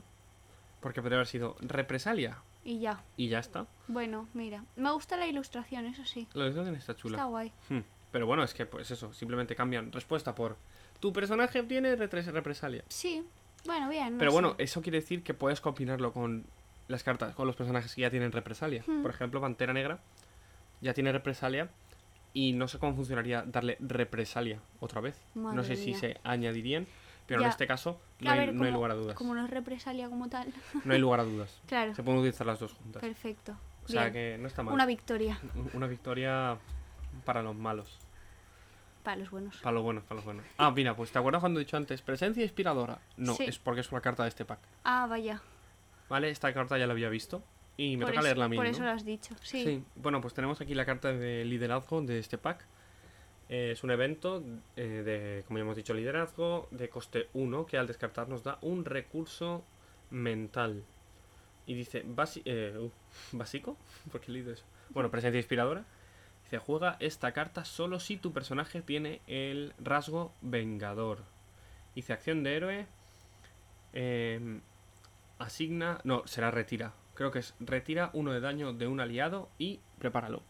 Porque 0.80 1.02
podría 1.02 1.18
haber 1.18 1.28
sido 1.28 1.56
represalia 1.60 2.38
Y 2.64 2.80
ya. 2.80 3.02
y 3.18 3.28
ya 3.30 3.40
está. 3.40 3.66
Bueno, 3.88 4.28
mira. 4.36 4.64
Me 4.76 4.92
gusta 4.92 5.18
la 5.18 5.26
ilustración, 5.26 5.88
eso 5.88 6.06
sí. 6.06 6.28
La 6.34 6.44
ilustración 6.44 6.76
está 6.76 6.96
chula. 6.96 7.18
Está 7.18 7.26
guay. 7.26 7.52
Hmm. 7.70 7.80
Pero 8.12 8.28
bueno, 8.28 8.44
es 8.44 8.54
que 8.54 8.66
pues 8.68 8.90
eso, 8.92 9.12
simplemente 9.14 9.56
cambian 9.56 9.92
respuesta 9.92 10.36
por 10.36 10.56
tu 11.00 11.12
personaje 11.12 11.60
obtiene 11.60 11.96
represalia. 11.96 12.84
Sí. 12.88 13.24
Bueno, 13.66 13.90
bien. 13.90 14.14
no 14.14 14.20
Pero 14.20 14.32
bueno, 14.32 14.56
sé. 14.58 14.64
eso 14.64 14.82
quiere 14.84 15.00
decir 15.00 15.24
que 15.24 15.34
puedes 15.34 15.60
combinarlo 15.60 16.14
con 16.14 16.46
las 16.88 17.04
cartas, 17.04 17.36
con 17.36 17.48
los 17.48 17.56
personajes 17.56 17.94
que 17.96 18.02
ya 18.02 18.10
tienen 18.10 18.32
represalia. 18.32 18.84
Hmm. 18.88 19.02
Por 19.02 19.12
ejemplo, 19.12 19.42
Pantera 19.42 19.74
Negra 19.74 20.00
ya 20.82 20.94
tiene 20.94 21.12
represalia 21.12 21.70
y 22.34 22.54
no 22.54 22.68
sé 22.68 22.80
cómo 22.80 22.96
funcionaría 22.96 23.44
darle 23.46 23.78
represalia 23.80 24.60
otra 24.80 25.02
vez. 25.02 25.20
no 25.36 25.64
sé 25.64 25.76
si 25.76 25.94
se 25.94 26.18
añadirían, 26.24 26.86
pero 27.26 27.42
en 27.42 27.48
este 27.50 27.68
caso 27.68 28.00
no 28.20 28.32
hay, 28.32 28.40
ver, 28.40 28.54
no 28.54 28.64
hay 28.64 28.70
como- 28.70 28.78
lugar 28.78 28.92
a 28.92 28.96
dudas. 28.96 29.16
Como 29.16 29.34
no 29.36 29.44
es 29.44 29.50
represalia 29.50 30.08
como 30.10 30.30
tal. 30.30 30.54
No 30.86 30.94
hay 30.94 31.00
lugar 31.00 31.20
a 31.20 31.24
dudas. 31.24 31.60
claro. 31.68 31.94
Se 31.96 32.04
pueden 32.04 32.20
utilizar 32.22 32.46
las 32.48 32.60
dos 32.60 32.74
juntas. 32.74 33.02
Perfecto. 33.02 33.58
O 33.86 33.88
sea 33.90 34.04
Bien. 34.10 34.14
que 34.14 34.38
no 34.42 34.48
está 34.48 34.64
mal. 34.64 34.74
Una 34.74 34.86
victoria 34.86 35.40
Una 35.74 35.88
victoria 35.88 36.58
para 37.26 37.42
los 37.42 37.56
malos. 37.56 37.98
para 39.04 39.18
los 39.18 39.30
buenos. 39.32 39.58
Para 39.58 39.74
los 39.74 39.84
buenos, 39.84 40.04
para 40.04 40.16
los 40.16 40.26
buenos. 40.26 40.46
Ah, 40.58 40.72
mira, 40.72 40.96
pues 40.96 41.12
¿te 41.12 41.18
acuerdas 41.20 41.40
cuando 41.40 41.60
he 41.60 41.64
dicho 41.64 41.78
antes? 41.78 42.02
Presencia 42.02 42.44
inspiradora. 42.44 43.00
No, 43.16 43.34
Sí. 43.36 43.46
es 43.46 43.58
porque 43.58 43.82
es 43.82 43.92
una 43.92 44.02
carta 44.02 44.24
de 44.24 44.30
este 44.30 44.44
pack. 44.46 44.60
Ah, 44.84 45.08
vaya. 45.10 45.42
¿Vale? 46.10 46.30
Esta 46.30 46.54
carta 46.54 46.78
ya 46.78 46.88
la 46.88 46.94
había 46.94 47.10
visto. 47.10 47.44
Y 47.78 47.96
me 47.96 48.06
por 48.06 48.12
toca 48.12 48.20
eso, 48.20 48.26
leerla 48.28 48.46
a 48.46 48.50
mí. 48.50 48.56
Por 48.56 48.66
¿no? 48.66 48.72
eso 48.72 48.84
lo 48.84 48.90
has 48.90 49.06
dicho. 49.06 49.36
Sí. 49.42 49.64
Sí, 49.64 49.84
bueno, 49.96 50.20
pues 50.22 50.34
tenemos 50.34 50.60
aquí 50.62 50.74
la 50.74 50.86
carta 50.86 51.14
de 51.14 51.46
liderazgo 51.46 52.02
de 52.02 52.20
este 52.20 52.38
pack. 52.38 52.66
Eh, 53.50 53.72
es 53.74 53.84
un 53.84 53.92
evento 53.92 54.44
eh, 54.76 55.04
de, 55.06 55.44
como 55.46 55.60
ya 55.60 55.64
hemos 55.64 55.76
dicho, 55.76 55.94
liderazgo 55.94 56.68
de 56.72 56.90
coste 56.90 57.30
1 57.34 57.66
que 57.66 57.78
al 57.78 57.88
descartar 57.88 58.28
nos 58.28 58.44
da 58.44 58.58
un 58.62 58.84
recurso 58.84 59.64
mental. 60.10 60.84
Y 61.66 61.76
dice, 61.76 62.04
eh, 62.46 62.78
uh, 62.80 62.92
¿básico? 63.34 63.78
¿Por 64.12 64.22
qué 64.22 64.32
he 64.32 64.34
leído 64.34 64.52
eso? 64.52 64.66
Bueno, 64.90 65.12
presencia 65.12 65.38
inspiradora. 65.38 65.86
Dice, 66.44 66.58
juega 66.60 66.96
esta 67.00 67.32
carta 67.34 67.66
solo 67.66 68.00
si 68.00 68.18
tu 68.18 68.32
personaje 68.32 68.82
tiene 68.82 69.22
el 69.28 69.74
rasgo 69.78 70.32
vengador. 70.42 71.24
Dice, 71.94 72.14
acción 72.14 72.44
de 72.44 72.56
héroe. 72.56 72.88
em, 73.94 74.62
asigna... 75.40 76.00
No, 76.04 76.24
será 76.28 76.52
retira. 76.52 76.94
Creo 77.14 77.32
que 77.32 77.40
es 77.40 77.54
retira 77.60 78.10
uno 78.14 78.32
de 78.32 78.40
daño 78.40 78.74
de 78.74 78.88
un 78.88 79.00
aliado 79.00 79.50
y 79.58 79.80
prepáralo. 80.00 80.42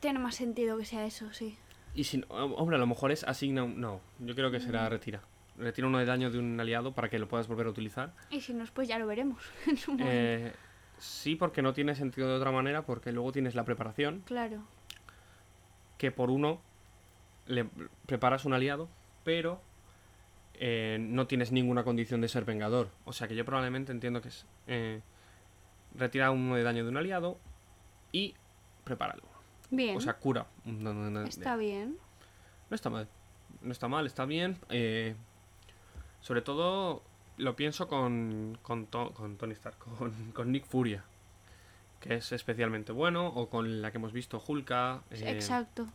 Tiene 0.00 0.18
más 0.18 0.34
sentido 0.34 0.78
que 0.78 0.84
sea 0.84 1.04
eso, 1.06 1.32
sí. 1.32 1.56
Y 1.94 2.04
si 2.04 2.18
no, 2.18 2.26
hombre, 2.28 2.76
a 2.76 2.78
lo 2.78 2.86
mejor 2.86 3.12
es 3.12 3.24
asigna 3.24 3.64
un... 3.64 3.80
No, 3.80 4.00
yo 4.18 4.34
creo 4.34 4.50
que 4.50 4.60
será 4.60 4.88
retira. 4.88 5.20
Retira 5.58 5.86
uno 5.88 5.98
de 5.98 6.04
daño 6.06 6.30
de 6.30 6.38
un 6.38 6.58
aliado 6.58 6.92
para 6.92 7.08
que 7.10 7.18
lo 7.18 7.28
puedas 7.28 7.46
volver 7.48 7.66
a 7.66 7.70
utilizar. 7.70 8.12
Y 8.30 8.40
si 8.40 8.54
no, 8.54 8.64
pues 8.72 8.88
ya 8.88 8.98
lo 8.98 9.06
veremos 9.06 9.42
en 9.66 9.76
su 9.76 9.92
momento. 9.92 10.10
Eh, 10.12 10.52
sí, 10.98 11.36
porque 11.36 11.62
no 11.62 11.72
tiene 11.74 11.94
sentido 11.94 12.28
de 12.28 12.34
otra 12.34 12.50
manera, 12.50 12.82
porque 12.82 13.12
luego 13.12 13.32
tienes 13.32 13.54
la 13.54 13.64
preparación, 13.64 14.22
Claro. 14.26 14.62
que 15.98 16.10
por 16.10 16.30
uno 16.30 16.60
le 17.46 17.66
preparas 18.06 18.44
un 18.44 18.54
aliado, 18.54 18.88
pero 19.24 19.60
eh, 20.62 20.98
no 21.00 21.26
tienes 21.26 21.50
ninguna 21.52 21.82
condición 21.84 22.20
de 22.20 22.28
ser 22.28 22.44
vengador. 22.44 22.90
O 23.06 23.12
sea 23.14 23.26
que 23.26 23.34
yo 23.34 23.44
probablemente 23.44 23.90
entiendo 23.92 24.20
que 24.22 24.28
es 24.28 24.44
eh, 24.66 25.00
retira 25.94 26.30
uno 26.30 26.54
de 26.54 26.62
daño 26.62 26.84
de 26.84 26.90
un 26.90 26.96
aliado 26.98 27.38
y 28.12 28.34
prepáralo. 28.84 29.22
Bien. 29.70 29.96
O 29.96 30.00
sea, 30.00 30.14
cura. 30.18 30.46
No, 30.64 30.92
no, 30.94 31.10
no, 31.10 31.22
está 31.24 31.56
bien. 31.56 31.96
no 32.68 32.74
está 32.74 32.90
mal. 32.90 33.08
No 33.62 33.72
está 33.72 33.88
mal, 33.88 34.06
está 34.06 34.24
bien. 34.26 34.58
eh, 34.68 35.14
sobre 36.20 36.42
todo 36.42 37.02
lo 37.38 37.56
pienso 37.56 37.88
con, 37.88 38.58
con, 38.62 38.86
To- 38.86 39.12
con 39.14 39.36
Tony 39.38 39.52
Stark, 39.54 39.78
con, 39.98 40.32
con 40.32 40.52
Nick 40.52 40.66
Furia, 40.66 41.02
que 42.00 42.16
es 42.16 42.32
especialmente 42.32 42.92
bueno, 42.92 43.26
o 43.28 43.48
con 43.48 43.80
la 43.80 43.90
que 43.90 43.96
hemos 43.98 44.12
visto, 44.12 44.42
Hulka. 44.46 45.02
eh, 45.10 45.30
Exacto. 45.30 45.86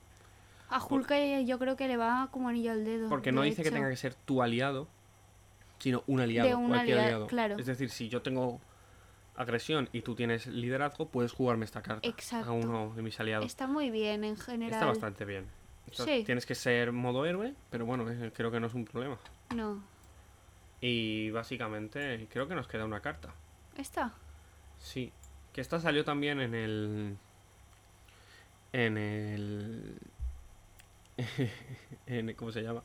A 0.69 0.83
Hulk 0.83 1.11
yo 1.45 1.59
creo 1.59 1.75
que 1.75 1.87
le 1.87 1.97
va 1.97 2.29
como 2.31 2.49
anillo 2.49 2.71
al 2.71 2.85
dedo. 2.85 3.09
Porque 3.09 3.29
de 3.31 3.35
no 3.35 3.41
dice 3.43 3.63
que 3.63 3.71
tenga 3.71 3.89
que 3.89 3.95
ser 3.95 4.13
tu 4.15 4.41
aliado, 4.41 4.87
sino 5.79 6.03
un 6.07 6.19
aliado, 6.19 6.49
De 6.49 6.55
un 6.55 6.69
cualquier 6.69 6.97
aliado, 6.97 7.15
aliado. 7.15 7.27
claro. 7.27 7.57
Es 7.57 7.65
decir, 7.65 7.89
si 7.89 8.09
yo 8.09 8.21
tengo 8.21 8.59
agresión 9.35 9.89
y 9.91 10.01
tú 10.01 10.15
tienes 10.15 10.47
liderazgo, 10.47 11.07
puedes 11.09 11.31
jugarme 11.33 11.65
esta 11.65 11.81
carta 11.81 12.07
Exacto. 12.07 12.49
a 12.49 12.53
uno 12.53 12.93
de 12.95 13.01
mis 13.01 13.19
aliados. 13.19 13.45
Está 13.45 13.67
muy 13.67 13.91
bien 13.91 14.23
en 14.23 14.37
general. 14.37 14.73
Está 14.73 14.85
bastante 14.85 15.25
bien. 15.25 15.45
Sí. 15.91 16.23
Tienes 16.25 16.45
que 16.45 16.55
ser 16.55 16.91
modo 16.91 17.25
héroe, 17.25 17.53
pero 17.69 17.85
bueno, 17.85 18.09
eh, 18.09 18.31
creo 18.33 18.49
que 18.49 18.59
no 18.59 18.67
es 18.67 18.73
un 18.73 18.85
problema. 18.85 19.17
No. 19.53 19.83
Y 20.81 21.29
básicamente 21.31 22.27
creo 22.31 22.47
que 22.47 22.55
nos 22.55 22.67
queda 22.67 22.85
una 22.85 23.01
carta. 23.01 23.33
Está. 23.77 24.13
Sí. 24.79 25.11
Que 25.53 25.61
esta 25.61 25.79
salió 25.79 26.03
también 26.03 26.41
en 26.41 26.53
el... 26.55 27.17
En 28.73 28.97
el... 28.97 29.97
en, 32.07 32.33
¿Cómo 32.33 32.51
se 32.51 32.61
llama? 32.61 32.83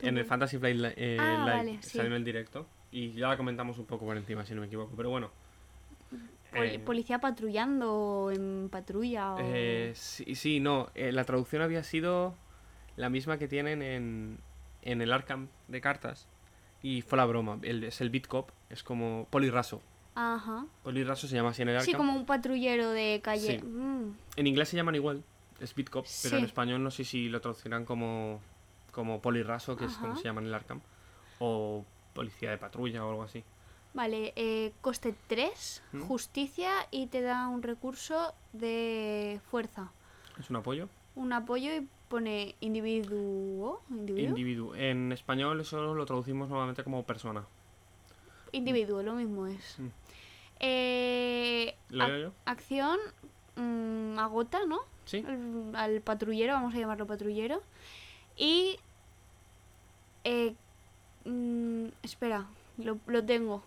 En 0.00 0.16
el. 0.18 0.24
Fantasy 0.24 0.58
Flight 0.58 0.76
Li- 0.76 0.92
eh, 0.96 1.16
Ah, 1.20 1.44
Live. 1.44 1.56
vale, 1.56 1.78
sí. 1.82 1.90
Salió 1.96 2.06
en 2.10 2.16
el 2.16 2.24
directo. 2.24 2.66
Y 2.90 3.12
ya 3.12 3.28
la 3.28 3.36
comentamos 3.36 3.78
un 3.78 3.86
poco 3.86 4.06
por 4.06 4.16
encima, 4.16 4.44
si 4.46 4.54
no 4.54 4.60
me 4.60 4.66
equivoco. 4.66 4.94
Pero 4.96 5.10
bueno. 5.10 5.30
Pol- 6.52 6.64
Eh, 6.66 6.78
Policía 6.78 7.18
patrullando 7.20 7.92
o 7.94 8.30
en 8.30 8.68
patrulla 8.70 9.34
o... 9.34 9.38
eh, 9.42 9.92
sí, 9.94 10.34
sí, 10.34 10.60
no. 10.60 10.88
la 10.94 11.24
traducción 11.24 11.60
había 11.60 11.82
sido 11.82 12.34
la 12.96 13.10
misma 13.10 13.36
que 13.38 13.48
tienen 13.48 13.82
en, 13.82 14.38
en 14.82 15.02
el 15.02 15.12
Arkham 15.12 15.48
de 15.68 15.80
cartas. 15.82 16.26
Y 16.82 17.02
fue 17.02 17.18
la 17.18 17.26
broma. 17.26 17.58
El, 17.62 17.84
es 17.84 18.00
el 18.00 18.08
Bitcop. 18.10 18.50
Es 18.70 18.82
como 18.82 19.26
Poliraso. 19.30 19.82
Ajá. 20.14 20.64
Poliraso 20.84 21.26
se 21.28 21.34
llama 21.36 21.50
así 21.50 21.62
en 21.62 21.68
el 21.68 21.76
Arkham. 21.76 21.86
Sí, 21.86 21.94
como 21.96 22.14
un 22.14 22.24
patrullero 22.24 22.90
de 22.90 23.20
calle. 23.22 23.58
Sí. 23.60 23.66
Mm, 23.66 24.14
En 24.36 24.46
inglés 24.46 24.68
se 24.70 24.76
llaman 24.76 24.94
igual, 24.94 25.22
es 25.60 25.74
Bitcop, 25.74 26.06
pero 26.22 26.38
en 26.38 26.44
español 26.44 26.82
no 26.82 26.90
sé 26.90 27.04
si 27.04 27.28
lo 27.28 27.40
traducirán 27.40 27.84
como, 27.84 28.40
como 28.92 29.20
Polirraso, 29.20 29.76
que 29.76 29.86
es 29.86 29.94
como 29.94 30.16
se 30.16 30.24
llama 30.24 30.40
en 30.40 30.46
el 30.48 30.54
Arkham, 30.54 30.80
o 31.38 31.84
Policía 32.14 32.50
de 32.50 32.58
Patrulla 32.58 33.04
o 33.04 33.10
algo 33.10 33.22
así. 33.22 33.42
Vale, 33.94 34.32
eh, 34.36 34.72
coste 34.80 35.14
3, 35.28 35.82
¿Mm? 35.92 36.02
justicia 36.02 36.70
y 36.90 37.06
te 37.06 37.20
da 37.22 37.48
un 37.48 37.62
recurso 37.62 38.34
de 38.52 39.40
fuerza. 39.50 39.90
¿Es 40.38 40.50
un 40.50 40.56
apoyo? 40.56 40.88
Un 41.16 41.32
apoyo 41.32 41.74
y 41.74 41.86
pone 42.08 42.54
individuo. 42.60 43.82
Individuo. 43.90 44.28
Individuo. 44.28 44.74
En 44.76 45.10
español 45.12 45.60
eso 45.60 45.94
lo 45.94 46.06
traducimos 46.06 46.48
normalmente 46.48 46.84
como 46.84 47.02
persona. 47.04 47.44
individuo, 48.52 49.02
lo 49.02 49.14
mismo 49.14 49.46
es. 49.46 49.78
Mm. 49.78 49.86
Eh, 50.60 51.74
¿Lo 51.90 52.04
ac- 52.04 52.20
yo? 52.22 52.32
acción 52.44 52.98
mm, 53.56 54.18
agota, 54.18 54.58
¿no? 54.66 54.80
Sí. 55.08 55.24
al, 55.26 55.74
al 55.74 56.00
patrullero, 56.02 56.52
vamos 56.52 56.74
a 56.74 56.78
llamarlo 56.78 57.06
patrullero. 57.06 57.62
Y... 58.36 58.78
eh, 60.24 60.54
mm, 61.24 61.86
espera, 62.02 62.46
lo, 62.76 62.98
lo 63.06 63.24
tengo. 63.24 63.62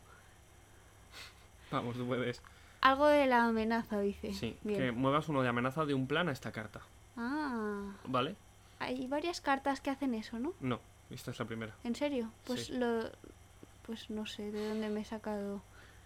Vamos, 1.71 1.95
tú 1.95 2.05
puedes. 2.05 2.41
Algo 2.81 3.07
de 3.07 3.27
la 3.27 3.45
amenaza, 3.45 3.99
dice. 4.01 4.33
Sí, 4.33 4.57
Bien. 4.63 4.79
que 4.79 4.91
muevas 4.91 5.29
uno 5.29 5.41
de 5.41 5.49
amenaza 5.49 5.85
de 5.85 5.93
un 5.93 6.07
plan 6.07 6.29
a 6.29 6.31
esta 6.31 6.51
carta. 6.51 6.81
Ah, 7.17 7.91
¿Vale? 8.05 8.35
hay 8.79 9.05
varias 9.07 9.41
cartas 9.41 9.79
que 9.79 9.91
hacen 9.91 10.15
eso, 10.15 10.39
¿no? 10.39 10.53
No, 10.59 10.79
esta 11.11 11.29
es 11.31 11.37
la 11.39 11.45
primera. 11.45 11.75
¿En 11.83 11.93
serio? 11.95 12.31
Pues 12.45 12.65
Sí. 12.67 12.73
lo... 12.73 13.03
Pues 13.83 14.09
no 14.09 14.25
sé 14.25 14.51
de 14.51 14.69
dónde 14.69 14.89
me 14.89 15.01
he 15.01 15.05
sacado. 15.05 15.61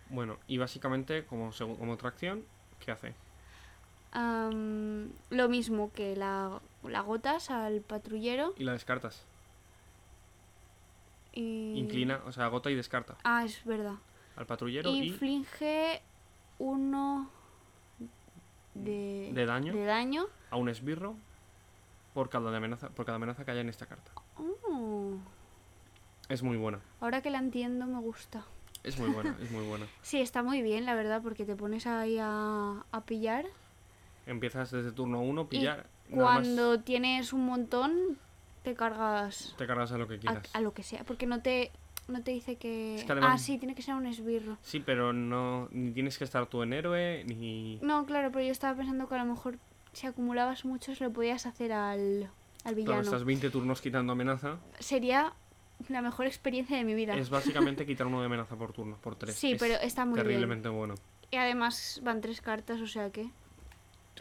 Bueno, 0.10 0.38
y 0.48 0.58
básicamente 0.58 1.26
como, 1.26 1.52
como 1.78 1.94
otra 1.94 2.10
acción, 2.10 2.44
¿qué 2.80 2.92
hace? 2.92 3.14
Am, 4.18 5.10
lo 5.30 5.50
mismo 5.50 5.92
que 5.94 6.16
la, 6.16 6.60
la 6.84 7.02
gotas 7.02 7.50
al 7.52 7.82
patrullero 7.82 8.54
Y 8.58 8.64
la 8.64 8.72
descartas. 8.72 9.24
y... 11.34 11.74
Inclina, 11.78 12.22
o 12.26 12.32
sea, 12.32 12.46
agota 12.46 12.72
y 12.72 12.76
descarta. 12.76 13.16
Ah, 13.24 13.44
es 13.44 13.64
verdad. 13.66 13.96
Al 14.38 14.46
patrullero 14.46 14.90
y 14.90 15.08
Inflige 15.10 16.02
uno 16.60 17.30
de, 18.74 19.32
de 19.34 19.46
daño 19.46 19.74
de 19.74 19.86
daño. 19.86 20.26
a 20.52 20.56
un 20.58 20.70
esbirro 20.70 21.16
por 22.14 22.30
cada 22.30 22.56
amenaza, 22.56 22.90
por 22.90 23.06
cada 23.06 23.18
amenaza 23.18 23.44
que 23.44 23.52
haya 23.52 23.62
en 23.62 23.70
esta 23.70 23.86
carta. 23.86 24.12
Oh, 24.38 25.16
Es 26.30 26.42
muy 26.44 26.56
buena. 26.58 26.80
ahora 27.02 27.22
que 27.22 27.30
la 27.30 27.40
entiendo 27.40 27.86
me 27.86 28.00
gusta. 28.00 28.46
Es 28.84 28.98
muy 29.00 29.10
buena, 29.10 29.36
es 29.42 29.52
muy 29.52 29.66
buena. 29.66 29.88
Sí, 30.04 30.22
está 30.22 30.44
muy 30.44 30.62
bien, 30.62 30.86
la 30.86 30.96
verdad, 30.96 31.22
porque 31.22 31.44
te 31.46 31.56
pones 31.56 31.86
ahí 31.88 32.18
a, 32.22 32.86
a 32.92 33.02
pillar. 33.02 33.46
Empiezas 34.26 34.72
desde 34.72 34.92
turno 34.92 35.22
1, 35.22 35.42
Y 35.42 35.46
pillar. 35.46 35.88
más 36.10 36.20
cuando 36.24 36.80
tienes 36.82 37.34
un 37.34 37.46
montón, 37.46 38.18
te 38.64 38.74
cargas 38.74 39.54
te 39.58 39.68
cargas 39.68 39.92
a 39.92 39.98
lo 39.98 40.08
que 40.08 40.18
quieras. 40.20 40.50
a 40.54 40.62
lo 40.62 40.74
que 40.74 40.84
sea. 40.84 41.04
Porque 41.04 41.26
no 41.28 41.42
te, 41.42 41.72
no 42.08 42.22
te 42.24 42.32
dice 42.32 42.56
que... 42.58 42.96
Es 42.96 43.04
que 43.04 43.12
además- 43.12 43.32
Ah, 43.36 43.38
sí, 43.38 43.58
tiene 43.58 43.76
que 43.76 43.82
ser 43.82 43.96
un 43.96 44.06
esbirro. 44.08 44.58
Sí, 44.62 44.80
pero 44.80 45.14
no 45.14 45.68
ni 45.72 45.92
tienes 45.92 46.18
que 46.18 46.24
estar 46.24 46.46
tú 46.48 46.64
en 46.64 46.74
héroe 46.74 47.24
ni 47.28 47.78
No, 47.82 48.06
claro, 48.06 48.32
pero 48.32 48.46
yo 48.46 48.52
estaba 48.52 48.76
pensando 48.78 49.08
que 49.08 49.16
a 49.16 49.20
lo 49.24 49.26
mejor 49.26 49.58
si 49.94 50.08
acumulabas 50.08 50.66
muchos 50.66 51.00
lo 51.00 51.12
podías 51.12 51.46
hacer 51.46 51.72
al, 51.72 52.30
al 52.64 52.76
villano. 52.76 53.02
estás 53.02 53.24
20 53.24 53.50
turnos 53.50 53.82
quitando 53.82 54.14
amenaza. 54.14 54.58
Sería 54.80 55.34
la 55.90 56.02
mejor 56.02 56.26
experiencia 56.26 56.76
de 56.78 56.84
mi 56.84 56.96
vida. 56.96 57.16
Es 57.16 57.30
básicamente 57.30 57.86
quitar 57.86 58.08
uno 58.08 58.20
de 58.20 58.26
amenaza 58.26 58.56
por 58.56 58.74
turno, 58.74 58.98
por 59.02 59.16
3. 59.16 59.36
Sí, 59.36 59.56
pero 59.60 59.76
está 59.76 60.06
muy 60.06 60.16
bien. 60.16 60.26
terriblemente 60.26 60.70
bueno. 60.70 60.96
Y 61.32 61.38
además 61.38 62.00
van 62.04 62.22
tres 62.22 62.42
cartas, 62.42 62.82
o 62.82 62.88
sea 62.88 63.10
que... 63.12 63.30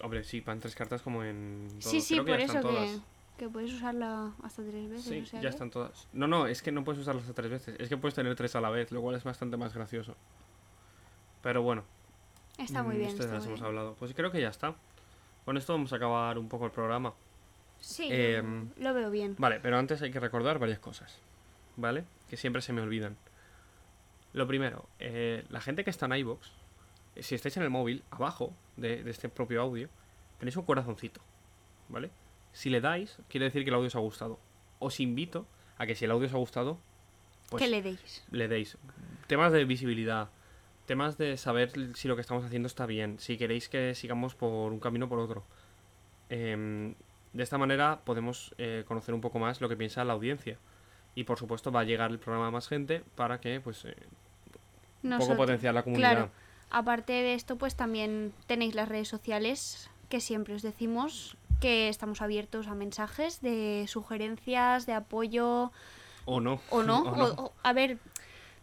Hombre, 0.03 0.25
sí, 0.25 0.41
van 0.41 0.61
tres 0.61 0.75
cartas 0.75 1.03
como 1.03 1.23
en 1.25 1.69
todo. 1.81 1.91
Sí, 1.91 2.01
sí, 2.01 2.15
Creo 2.15 2.25
que 2.25 2.31
por 2.33 2.39
ya 2.41 2.45
eso 2.47 2.55
están 2.59 2.71
que, 2.73 2.77
todas. 2.79 3.01
que 3.39 3.49
puedes 3.49 3.73
usarla 3.73 4.33
hasta 4.43 4.63
tres 4.63 4.91
veces. 4.91 5.05
Sí, 5.05 5.21
o 5.21 5.27
sea 5.27 5.41
ya 5.41 5.49
que- 5.49 5.55
están 5.55 5.71
todas. 5.71 6.09
No, 6.13 6.27
no, 6.27 6.47
es 6.47 6.63
que 6.63 6.73
no 6.73 6.83
puedes 6.85 7.01
usarlas 7.01 7.25
hasta 7.25 7.35
tres 7.35 7.51
veces. 7.51 7.77
Es 7.79 7.89
que 7.89 7.97
puedes 7.97 8.15
tener 8.15 8.35
tres 8.35 8.55
a 8.57 8.61
la 8.61 8.71
vez, 8.71 8.91
lo 8.93 9.01
cual 9.01 9.17
es 9.17 9.25
bastante 9.25 9.57
más 9.57 9.73
gracioso. 9.75 10.17
Pero 11.43 11.63
bueno, 11.63 11.85
Está 12.59 12.83
muy 12.83 12.95
mm, 12.95 12.99
bien. 12.99 13.11
estas 13.11 13.27
está 13.27 13.35
las 13.37 13.45
muy 13.45 13.49
hemos 13.51 13.61
bien. 13.61 13.67
hablado. 13.69 13.95
Pues 13.99 14.15
creo 14.15 14.31
que 14.31 14.41
ya 14.41 14.49
está. 14.49 14.75
Con 15.45 15.57
esto 15.57 15.73
vamos 15.75 15.93
a 15.93 15.97
acabar 15.97 16.39
un 16.39 16.49
poco 16.49 16.65
el 16.67 16.73
programa. 16.73 17.13
Sí, 17.79 18.09
Em, 18.11 18.71
lo 18.79 18.95
veo 18.95 19.11
bien. 19.11 19.35
Vale, 19.39 19.61
pero 19.61 19.77
antes 19.79 20.01
hay 20.03 20.11
que 20.11 20.21
recordar 20.21 20.59
varias 20.59 20.79
cosas. 20.79 21.19
¿Vale? 21.77 22.05
Que 22.31 22.37
siempre 22.37 22.63
se 22.63 22.73
me 22.73 22.81
olvidan. 22.81 23.17
Lo 24.33 24.47
primero, 24.47 24.87
eh, 25.01 25.45
la 25.51 25.61
gente 25.61 25.85
que 25.85 25.91
está 25.91 26.07
en 26.07 26.15
iVoox 26.15 26.49
si 27.21 27.35
estáis 27.35 27.57
en 27.57 27.62
el 27.62 27.71
móvil, 27.71 28.03
abajo 28.11 28.53
de, 28.77 29.03
de 29.03 29.11
este 29.11 29.29
propio 29.29 29.62
audio, 29.62 29.89
tenéis 30.39 30.57
un 30.57 30.65
corazoncito, 30.65 31.21
¿vale? 31.89 32.11
Si 32.53 32.71
le 32.71 32.81
dais, 32.81 33.19
quiere 33.29 33.47
decir 33.47 33.65
que 33.65 33.71
el 33.71 33.75
audio 33.75 33.89
os 33.89 33.97
ha 33.97 34.01
gustado. 34.01 34.39
Os 34.79 35.01
invito 35.01 35.47
a 35.79 35.87
que 35.87 35.95
si 35.95 36.05
el 36.05 36.11
audio 36.11 36.27
os 36.27 36.35
ha 36.35 36.39
gustado, 36.39 36.79
pues 37.51 37.62
que 37.62 37.69
le 37.69 37.83
deis. 37.83 38.25
le 38.31 38.49
deis. 38.49 38.79
Temas 39.27 39.53
de 39.53 39.65
visibilidad, 39.65 40.29
temas 40.87 41.19
de 41.19 41.37
saber 41.37 41.73
si 41.95 42.09
lo 42.09 42.15
que 42.15 42.21
estamos 42.21 42.45
haciendo 42.45 42.67
está 42.67 42.87
bien, 42.87 43.19
si 43.19 43.37
queréis 43.37 43.69
que 43.69 43.95
sigamos 43.95 44.35
por 44.35 44.73
un 44.73 44.81
camino 44.81 45.07
o 45.07 45.09
por 45.09 45.19
otro. 45.19 45.45
Em, 46.29 46.95
de 47.33 47.43
esta 47.43 47.59
manera 47.59 48.01
podemos 48.05 48.55
eh, 48.59 48.85
conocer 48.87 49.15
un 49.15 49.21
poco 49.21 49.39
más 49.39 49.61
lo 49.61 49.69
que 49.69 49.77
piensa 49.77 50.05
la 50.05 50.12
audiencia. 50.12 50.59
Y 51.17 51.25
por 51.25 51.39
supuesto 51.39 51.71
va 51.71 51.81
a 51.81 51.85
llegar 51.85 52.11
el 52.11 52.19
programa 52.19 52.49
a 52.49 52.51
más 52.51 52.69
gente 52.69 53.03
para 53.15 53.41
que 53.41 53.61
pues 53.61 53.85
eh, 53.85 53.95
un 55.03 55.19
poco 55.19 55.37
potenciar 55.37 55.75
la 55.75 55.83
comunidad. 55.83 56.12
Claro. 56.12 56.31
Aparte 56.71 57.12
de 57.12 57.35
esto, 57.35 57.57
pues 57.57 57.77
también 57.77 58.33
tenéis 58.47 58.75
las 58.75 58.89
redes 58.89 59.09
sociales 59.09 59.91
que 60.09 60.21
siempre 60.21 60.55
os 60.55 60.62
decimos 60.62 61.37
que 61.61 61.89
estamos 61.89 62.21
abiertos 62.21 62.67
a 62.67 62.75
mensajes 62.75 63.41
de 63.41 63.87
sugerencias, 63.89 64.87
de 64.87 64.93
apoyo 64.93 65.71
O 66.27 66.41
no. 66.41 66.61
o 66.71 66.83
no. 66.83 66.99
o 67.03 67.17
no. 67.17 67.25
o- 67.25 67.45
o- 67.47 67.53
a 67.62 67.73
ver, 67.73 67.99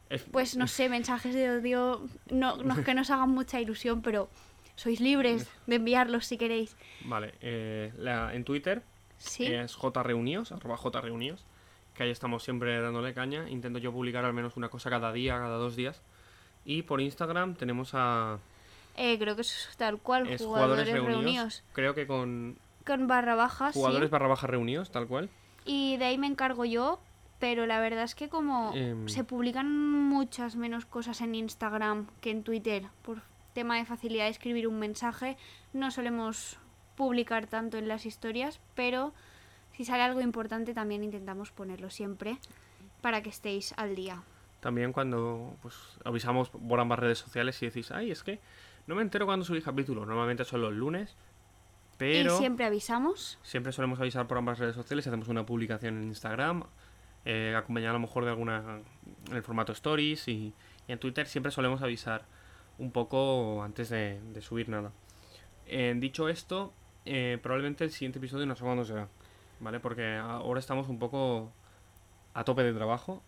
Es- 0.10 0.24
pues 0.32 0.56
no 0.58 0.68
sé, 0.68 0.90
mensajes 0.90 1.34
de 1.34 1.50
odio, 1.50 2.02
no, 2.30 2.58
no 2.58 2.74
es 2.78 2.86
que 2.86 2.94
nos 2.94 3.10
hagan 3.10 3.30
mucha 3.30 3.60
ilusión, 3.62 4.02
pero 4.02 4.30
sois 4.76 5.00
libres 5.00 5.48
de 5.68 5.76
enviarlos 5.76 6.26
si 6.26 6.38
queréis. 6.38 6.76
Vale, 7.06 7.34
eh, 7.42 7.94
la- 7.98 8.34
en 8.36 8.44
Twitter 8.44 8.84
Sí, 9.18 9.46
es 9.46 9.76
jreuníos, 9.76 10.52
arroba 10.52 10.78
jreuníos, 10.78 11.46
que 11.94 12.04
ahí 12.04 12.10
estamos 12.10 12.44
siempre 12.44 12.80
dándole 12.82 13.14
caña. 13.14 13.50
Intento 13.50 13.78
yo 13.80 13.92
publicar 13.92 14.26
al 14.26 14.34
menos 14.34 14.58
una 14.58 14.70
cosa 14.70 14.90
cada 14.90 15.14
día, 15.14 15.38
cada 15.38 15.58
dos 15.58 15.76
días. 15.76 16.02
Y 16.66 16.84
por 16.84 17.02
Instagram 17.02 17.56
tenemos 17.56 17.92
a 17.94 18.40
eh, 18.98 19.18
creo 19.18 19.36
que 19.36 19.42
es 19.42 19.70
tal 19.78 20.00
cual, 20.00 20.28
es 20.30 20.42
jugadores, 20.42 20.86
jugadores 20.86 20.94
reunidos. 20.94 21.24
reunidos. 21.24 21.64
Creo 21.74 21.96
que 21.96 22.06
con 22.08 22.58
Con 22.86 23.08
barra 23.08 23.36
baja, 23.36 23.72
jugadores 23.72 24.10
sí. 24.10 24.12
barra 24.12 24.28
baja 24.28 24.48
reunidos, 24.48 24.92
tal 24.92 25.08
cual. 25.08 25.30
Y 25.66 25.98
de 25.98 26.06
ahí 26.06 26.18
me 26.18 26.28
encargo 26.28 26.66
yo, 26.66 27.00
pero 27.40 27.66
la 27.66 27.80
verdad 27.80 28.04
es 28.04 28.16
que 28.16 28.30
como 28.30 28.72
Em. 28.76 29.08
se 29.08 29.24
publican 29.24 29.72
muchas 30.10 30.56
menos 30.56 30.86
cosas 30.86 31.22
en 31.22 31.36
Instagram 31.36 32.08
que 32.20 32.32
en 32.32 32.44
Twitter, 32.44 32.84
por 33.02 33.22
tema 33.54 33.78
de 33.78 33.86
facilidad 33.86 34.26
de 34.26 34.32
escribir 34.32 34.68
un 34.68 34.78
mensaje, 34.80 35.38
no 35.74 35.90
solemos 35.92 36.58
publicar 36.96 37.48
tanto 37.48 37.78
en 37.78 37.88
las 37.88 38.06
historias, 38.06 38.60
pero 38.76 39.14
si 39.76 39.86
sale 39.86 40.04
algo 40.04 40.22
importante 40.22 40.74
también 40.74 41.04
intentamos 41.04 41.52
ponerlo 41.52 41.90
siempre 41.90 42.38
para 43.02 43.22
que 43.24 43.30
estéis 43.30 43.74
al 43.78 43.96
día. 43.96 44.22
También 44.62 44.94
cuando 44.94 45.56
pues 45.62 45.76
avisamos 46.06 46.50
por 46.50 46.80
ambas 46.80 47.00
redes 47.00 47.18
sociales 47.20 47.62
y 47.62 47.66
decís, 47.66 47.92
ay, 47.92 48.12
es 48.12 48.24
que 48.24 48.40
no 48.88 48.96
me 48.96 49.02
entero 49.02 49.26
cuando 49.26 49.44
subís 49.44 49.64
capítulos. 49.66 50.08
Normalmente 50.08 50.46
son 50.46 50.62
los 50.62 50.72
lunes, 50.74 51.16
pero 51.98 52.36
Y 52.36 52.38
siempre 52.38 52.66
avisamos. 52.66 53.38
siempre 53.44 53.72
solemos 53.74 54.00
avisar 54.00 54.28
por 54.28 54.38
ambas 54.38 54.60
redes 54.60 54.76
sociales. 54.76 55.06
Hacemos 55.08 55.28
una 55.28 55.46
publicación 55.46 55.98
en 55.98 56.04
Instagram, 56.06 56.64
eh, 57.26 57.56
acompañada 57.58 57.92
a 57.92 57.94
lo 57.94 58.00
mejor 58.00 58.24
de 58.24 58.30
alguna 58.30 58.82
en 59.30 59.36
el 59.36 59.44
formato 59.44 59.72
stories 59.74 60.28
y, 60.28 60.54
y 60.88 60.92
en 60.92 61.00
Twitter 61.00 61.28
siempre 61.28 61.52
solemos 61.52 61.82
avisar 61.82 62.26
un 62.78 62.92
poco 62.92 63.62
antes 63.64 63.90
de, 63.90 64.22
de 64.32 64.42
subir 64.42 64.70
nada. 64.70 64.92
Eh, 65.66 65.94
dicho 65.98 66.30
esto, 66.30 66.74
eh, 67.06 67.40
probablemente 67.42 67.84
el 67.84 67.92
siguiente 67.92 68.20
episodio 68.20 68.46
no 68.46 68.56
sé 68.56 68.64
cuándo 68.64 68.86
será, 68.86 69.08
¿vale? 69.60 69.80
Porque 69.80 70.18
ahora 70.18 70.60
estamos 70.60 70.88
un 70.88 71.00
poco 71.00 71.52
a 72.34 72.44
tope 72.44 72.64
de 72.64 72.74
trabajo 72.74 73.24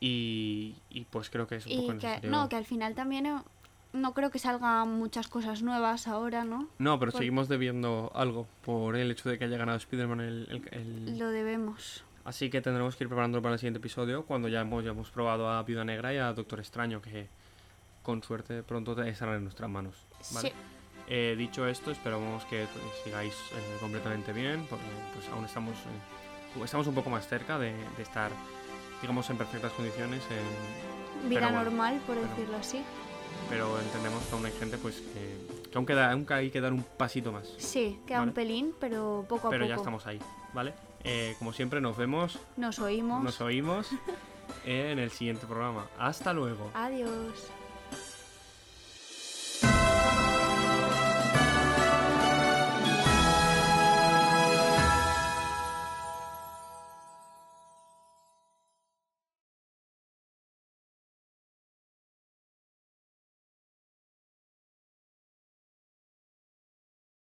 y, 0.00 0.76
y 0.90 1.04
pues 1.06 1.30
creo 1.30 1.46
que 1.46 1.56
es 1.56 1.66
un 1.66 1.72
Y 1.72 1.76
poco 1.76 1.86
que, 1.88 1.94
necesario. 1.94 2.30
no, 2.30 2.48
que 2.48 2.56
al 2.56 2.64
final 2.64 2.94
también 2.94 3.26
eh, 3.26 3.36
no 3.92 4.12
creo 4.14 4.30
que 4.30 4.38
salgan 4.38 4.90
muchas 4.98 5.28
cosas 5.28 5.62
nuevas 5.62 6.06
ahora, 6.08 6.44
¿no? 6.44 6.68
No, 6.78 6.98
pero 6.98 7.12
por- 7.12 7.18
seguimos 7.20 7.48
debiendo 7.48 8.10
algo 8.14 8.46
por 8.64 8.96
el 8.96 9.10
hecho 9.10 9.28
de 9.28 9.38
que 9.38 9.44
haya 9.46 9.56
ganado 9.56 9.78
Spider-Man 9.78 10.20
el, 10.20 10.46
el- 10.50 10.68
el- 11.08 11.18
Lo 11.18 11.28
debemos. 11.30 12.04
Así 12.24 12.50
que 12.50 12.60
tendremos 12.60 12.96
que 12.96 13.04
ir 13.04 13.08
preparándolo 13.08 13.40
para 13.42 13.54
el 13.54 13.58
siguiente 13.60 13.78
episodio 13.78 14.24
cuando 14.24 14.48
ya 14.48 14.60
hemos, 14.60 14.84
ya 14.84 14.90
hemos 14.90 15.10
probado 15.10 15.48
a 15.48 15.62
Viuda 15.62 15.84
Negra 15.84 16.12
y 16.12 16.18
a 16.18 16.32
Doctor 16.32 16.58
Extraño, 16.58 17.00
que 17.00 17.28
con 18.02 18.22
suerte 18.22 18.62
pronto 18.64 19.00
estarán 19.02 19.36
en 19.36 19.44
nuestras 19.44 19.70
manos. 19.70 19.94
¿vale? 20.32 20.48
Sí. 20.48 20.54
Eh, 21.08 21.36
dicho 21.38 21.68
esto, 21.68 21.92
esperamos 21.92 22.44
que 22.46 22.66
pues, 22.72 22.84
sigáis 23.04 23.32
eh, 23.32 23.76
completamente 23.80 24.32
bien, 24.32 24.66
porque 24.68 24.84
pues 25.14 25.28
aún 25.28 25.44
estamos, 25.44 25.74
eh, 25.76 26.64
estamos 26.64 26.88
un 26.88 26.96
poco 26.96 27.10
más 27.10 27.28
cerca 27.28 27.60
de, 27.60 27.72
de 27.96 28.02
estar, 28.02 28.32
digamos, 29.02 29.28
en 29.30 29.36
perfectas 29.38 29.72
condiciones, 29.72 30.22
en- 30.30 30.96
Vida 31.28 31.40
Pero 31.40 31.52
bueno, 31.52 31.64
normal, 31.64 32.00
por 32.06 32.14
pero- 32.16 32.28
decirlo 32.28 32.56
así. 32.58 32.82
pero 33.48 33.80
entendemos 33.80 34.22
que 34.24 34.34
aún 34.34 34.44
hay 34.46 34.52
gente 34.52 34.76
pues 34.78 34.96
que, 34.96 35.68
que 35.70 35.76
aún, 35.78 35.86
queda, 35.86 36.12
aún 36.12 36.26
hay 36.30 36.50
que 36.50 36.60
dar 36.60 36.72
un 36.72 36.82
pasito 36.82 37.32
más. 37.32 37.48
Sí, 37.58 37.98
queda 38.06 38.18
Vale. 38.18 38.28
un 38.30 38.34
pelín, 38.34 38.74
pero 38.78 39.24
poco 39.28 39.48
a 39.48 39.50
Pero 39.50 39.64
poco. 39.64 39.68
ya 39.70 39.76
estamos 39.76 40.06
ahí, 40.06 40.20
¿vale? 40.52 40.74
Eh, 41.04 41.34
como 41.38 41.52
siempre, 41.52 41.80
nos 41.80 41.96
vemos, 41.96 42.38
Nos 42.56 42.78
oímos. 42.80 43.22
nos 43.24 43.40
oímos 43.40 43.88
en 44.64 44.98
el 44.98 45.10
siguiente 45.10 45.46
programa. 45.46 45.86
Hasta 45.98 46.32
luego. 46.32 46.70
Adiós. 46.74 47.48